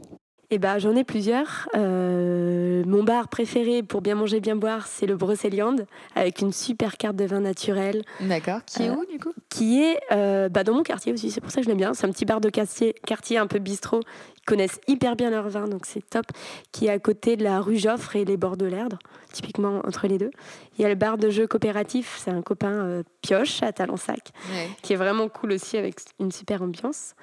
Eh 0.54 0.58
ben, 0.58 0.78
j'en 0.78 0.94
ai 0.94 1.02
plusieurs. 1.02 1.68
Euh, 1.74 2.84
mon 2.86 3.02
bar 3.02 3.28
préféré 3.28 3.82
pour 3.82 4.02
bien 4.02 4.14
manger, 4.14 4.40
bien 4.40 4.54
boire, 4.54 4.86
c'est 4.86 5.06
le 5.06 5.16
Brocéliande, 5.16 5.86
avec 6.14 6.40
une 6.40 6.52
super 6.52 6.96
carte 6.96 7.16
de 7.16 7.24
vin 7.24 7.40
naturel. 7.40 8.02
D'accord. 8.20 8.60
Qui 8.66 8.84
est 8.84 8.90
où, 8.90 9.04
du 9.06 9.18
coup? 9.18 9.32
Qui 9.48 9.82
est 9.82 9.98
bah, 10.48 10.62
dans 10.62 10.74
mon 10.74 10.82
quartier 10.82 11.12
aussi, 11.12 11.30
c'est 11.30 11.40
pour 11.40 11.50
ça 11.50 11.60
que 11.60 11.64
je 11.64 11.68
l'aime 11.68 11.78
bien. 11.78 11.94
C'est 11.94 12.06
un 12.06 12.10
petit 12.10 12.24
bar 12.24 12.40
de 12.40 12.50
quartier, 12.50 12.94
quartier 13.06 13.38
un 13.38 13.46
peu 13.46 13.58
bistrot. 13.58 14.00
Ils 14.36 14.44
connaissent 14.44 14.80
hyper 14.88 15.16
bien 15.16 15.30
leur 15.30 15.48
vin, 15.48 15.68
donc 15.68 15.86
c'est 15.86 16.08
top. 16.08 16.26
Qui 16.70 16.86
est 16.86 16.90
à 16.90 16.98
côté 16.98 17.36
de 17.36 17.44
la 17.44 17.60
rue 17.60 17.78
Joffre 17.78 18.16
et 18.16 18.24
les 18.24 18.36
bords 18.36 18.56
de 18.56 18.66
l'Erdre 18.66 18.98
typiquement 19.32 19.80
entre 19.84 20.06
les 20.06 20.18
deux. 20.18 20.30
Il 20.78 20.82
y 20.82 20.84
a 20.84 20.88
le 20.88 20.94
bar 20.94 21.18
de 21.18 21.30
jeux 21.30 21.46
coopératif, 21.46 22.20
c'est 22.22 22.30
un 22.30 22.42
copain 22.42 22.72
euh, 22.72 23.02
pioche 23.22 23.62
à 23.62 23.72
Talensac, 23.72 24.32
qui 24.82 24.92
est 24.92 24.96
vraiment 24.96 25.28
cool 25.28 25.52
aussi 25.52 25.76
avec 25.76 25.96
une 26.20 26.30
super 26.30 26.62
ambiance. 26.62 27.14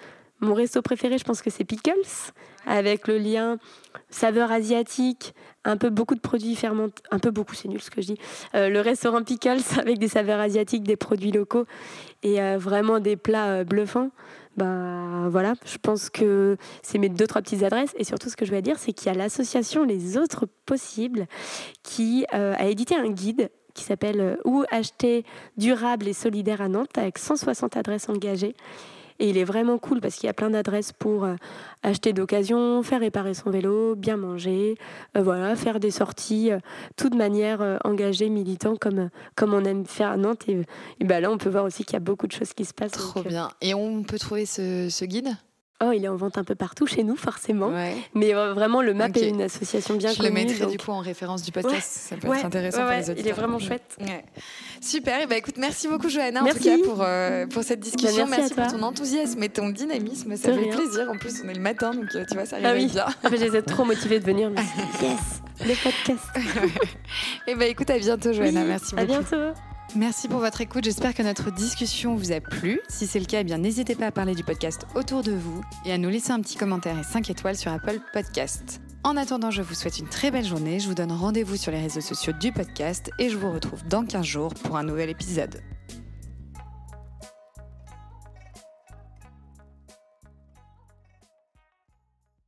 Mon 0.42 0.54
resto 0.54 0.82
préféré, 0.82 1.18
je 1.18 1.24
pense 1.24 1.42
que 1.42 1.50
c'est 1.50 1.64
Pickles, 1.64 2.32
avec 2.66 3.08
le 3.08 3.18
lien 3.18 3.58
saveur 4.10 4.52
asiatique, 4.52 5.34
un 5.66 5.78
peu 5.78 5.90
beaucoup 5.90 6.16
de 6.16 6.20
produits 6.20 6.56
fermentés, 6.56 7.02
un 7.12 7.20
peu 7.20 7.32
beaucoup, 7.32 7.56
c'est 7.56 7.68
nul 7.68 7.82
ce 7.82 7.92
que 7.92 8.02
je 8.02 8.14
dis. 8.14 8.18
Euh, 8.56 8.70
le 8.70 8.80
restaurant 8.80 9.24
Pickles 9.24 9.60
avec 9.80 9.98
des 9.98 10.08
saveurs 10.08 10.40
asiatiques, 10.40 10.84
des 10.84 10.96
produits 10.96 11.32
locaux 11.32 11.66
et 12.24 12.42
euh, 12.42 12.58
vraiment 12.58 13.00
des 13.00 13.16
plats 13.16 13.64
bluffants. 13.64 14.12
Ben 14.60 15.30
voilà, 15.30 15.54
je 15.64 15.78
pense 15.78 16.10
que 16.10 16.58
c'est 16.82 16.98
mes 16.98 17.08
deux 17.08 17.28
trois 17.28 17.42
petites 17.42 17.64
adresses 17.64 17.94
et 17.98 18.04
surtout 18.04 18.30
ce 18.30 18.36
que 18.36 18.44
je 18.44 18.52
vais 18.52 18.62
dire, 18.62 18.78
c'est 18.78 18.92
qu'il 18.92 19.08
y 19.08 19.16
a 19.16 19.18
l'association 19.18 19.86
Les 19.86 20.18
Autres 20.18 20.48
Possibles 20.66 21.28
qui 21.82 22.26
euh, 22.34 22.54
a 22.58 22.66
édité 22.66 22.94
un 22.96 23.10
guide 23.10 23.52
qui 23.74 23.86
s'appelle 23.86 24.20
euh, 24.20 24.36
Où 24.44 24.66
acheter 24.70 25.24
durable 25.56 26.10
et 26.10 26.14
solidaire 26.14 26.60
à 26.60 26.68
Nantes 26.68 26.98
avec 26.98 27.20
160 27.20 27.78
adresses 27.78 28.10
engagées 28.10 28.54
et 29.20 29.30
il 29.30 29.38
est 29.38 29.44
vraiment 29.44 29.78
cool 29.78 30.00
parce 30.02 30.16
qu'il 30.16 30.28
y 30.28 30.30
a 30.30 30.34
plein 30.34 30.50
d'adresses 30.50 30.94
pour 30.94 31.26
euh, 31.26 31.36
acheter 31.84 32.14
d'occasion, 32.14 32.82
faire 32.84 33.02
réparer 33.02 33.34
son 33.34 33.50
vélo, 33.50 33.96
bien 33.96 34.18
manger, 34.18 34.76
euh, 35.18 35.22
voilà, 35.22 35.56
faire 35.56 35.80
des 35.80 35.92
sorties, 35.92 36.52
euh, 36.52 36.60
tout 36.96 37.10
de 37.10 37.18
manière 37.18 37.80
engagée, 37.84 38.30
militant, 38.30 38.76
comme, 38.76 39.10
comme 39.36 39.54
on 39.54 39.64
aime 39.66 39.86
faire 39.86 40.12
à 40.12 40.18
Nantes. 40.18 40.48
Et, 40.48 40.66
ben 41.02 41.22
là, 41.22 41.32
on 41.32 41.38
peut 41.38 41.50
voir 41.50 41.66
aussi 41.66 41.84
qu'il 41.84 41.94
y 41.94 41.98
a 41.98 42.02
beaucoup 42.02 42.28
de 42.28 42.32
choses 42.32 42.54
qui 42.54 42.66
se 42.66 42.74
passent. 42.74 42.92
Trop 42.92 43.24
bien. 43.24 43.50
Et 43.62 43.74
on 43.74 44.04
peut 44.04 44.20
trouver 44.20 44.46
ce, 44.46 44.88
ce 44.90 45.06
guide? 45.06 45.36
Oh, 45.82 45.92
il 45.94 46.04
est 46.04 46.10
en 46.10 46.18
vente 46.18 46.38
un 46.38 46.44
peu 46.44 46.56
partout 46.56 46.86
chez 46.86 47.04
nous, 47.04 47.16
forcément. 47.16 47.72
Mais 48.14 48.36
euh, 48.36 48.54
vraiment, 48.54 48.82
le 48.82 48.94
MAP 48.94 49.16
est 49.18 49.30
une 49.30 49.42
association 49.42 49.96
bien 49.96 50.10
connue. 50.10 50.28
Je 50.28 50.30
le 50.30 50.34
mettrai 50.34 50.66
du 50.66 50.78
coup 50.78 50.92
en 50.92 51.00
référence 51.00 51.42
du 51.42 51.52
podcast. 51.52 51.90
Ça 52.10 52.18
peut 52.18 52.28
être 52.28 52.46
intéressant 52.46 52.82
pour 52.82 52.92
les 52.92 53.10
auditeurs. 53.10 53.26
Il 53.26 53.28
est 53.28 53.32
vraiment 53.32 53.60
chouette. 53.60 53.98
Super. 54.82 55.22
Et 55.22 55.28
bah, 55.28 55.38
écoute, 55.38 55.56
merci 55.58 55.88
beaucoup, 55.88 56.10
Johanna, 56.10 56.44
en 56.44 56.48
tout 56.48 56.60
cas, 56.60 56.78
pour, 56.84 57.02
euh, 57.02 57.48
pour 57.48 57.64
cette 57.64 57.80
discussion. 57.80 58.26
Bah, 58.28 58.38
merci, 58.38 58.54
pour 58.54 58.68
ton 58.68 58.84
enthousiasme 58.84 59.42
et 59.44 59.50
ton 59.50 59.70
dynamisme. 59.70 60.36
Ça 60.36 60.54
fait 60.54 60.70
plaisir. 60.70 61.10
En 61.10 61.18
plus, 61.18 61.42
on 61.46 61.50
est 61.50 61.54
le 61.54 61.62
matin, 61.62 61.94
donc 61.94 62.14
euh, 62.16 62.26
tu 62.28 62.36
vois, 62.36 62.46
ça 62.46 62.58
arrive 62.58 62.68
ah 62.70 62.74
oui. 62.74 62.88
bien. 62.88 63.06
Ah, 63.24 63.30
J'étais 63.32 63.62
trop 63.62 63.86
motivée 63.86 64.20
de 64.20 64.26
venir. 64.26 64.50
Mais 64.50 64.62
yes, 65.02 65.42
le 65.66 65.74
podcast. 65.82 66.26
et 67.48 67.56
bah, 67.56 67.66
écoute, 67.66 67.90
à 67.90 67.98
bientôt, 67.98 68.34
Johanna. 68.34 68.64
merci 68.64 68.96
beaucoup. 68.96 69.14
À 69.14 69.20
bientôt. 69.20 69.60
Merci 69.96 70.28
pour 70.28 70.40
votre 70.40 70.62
écoute. 70.62 70.84
J'espère 70.84 71.16
que 71.16 71.24
notre 71.24 71.52
discussion 71.52 72.16
vous 72.16 72.32
a 72.32 72.40
plu. 72.40 72.80
Si 72.88 73.08
c'est 73.08 73.20
le 73.20 73.26
cas, 73.26 73.42
eh 73.42 73.44
bien 73.44 73.58
n'hésitez 73.58 73.96
pas 73.96 74.08
à 74.08 74.12
parler 74.12 74.36
du 74.36 74.44
podcast 74.44 74.86
autour 74.96 75.24
de 75.24 75.32
vous 75.32 75.62
et 75.84 75.92
à 75.92 75.98
nous 75.98 76.10
laisser 76.10 76.32
un 76.32 76.42
petit 76.42 76.58
commentaire 76.58 76.98
et 77.00 77.04
5 77.04 77.30
étoiles 77.30 77.56
sur 77.58 77.72
Apple 77.72 78.00
Podcast. 78.14 78.82
En 79.04 79.18
attendant, 79.18 79.50
je 79.50 79.62
vous 79.62 79.74
souhaite 79.74 79.98
une 79.98 80.08
très 80.08 80.30
belle 80.30 80.46
journée. 80.46 80.80
Je 80.80 80.88
vous 80.88 80.94
donne 80.94 81.12
rendez-vous 81.12 81.56
sur 81.56 81.72
les 81.72 81.82
réseaux 81.82 82.02
sociaux 82.02 82.34
du 82.34 82.52
podcast 82.52 83.10
et 83.18 83.30
je 83.30 83.38
vous 83.38 83.52
retrouve 83.52 83.84
dans 83.88 84.06
15 84.06 84.26
jours 84.26 84.54
pour 84.54 84.78
un 84.78 84.84
nouvel 84.84 85.10
épisode. 85.10 85.60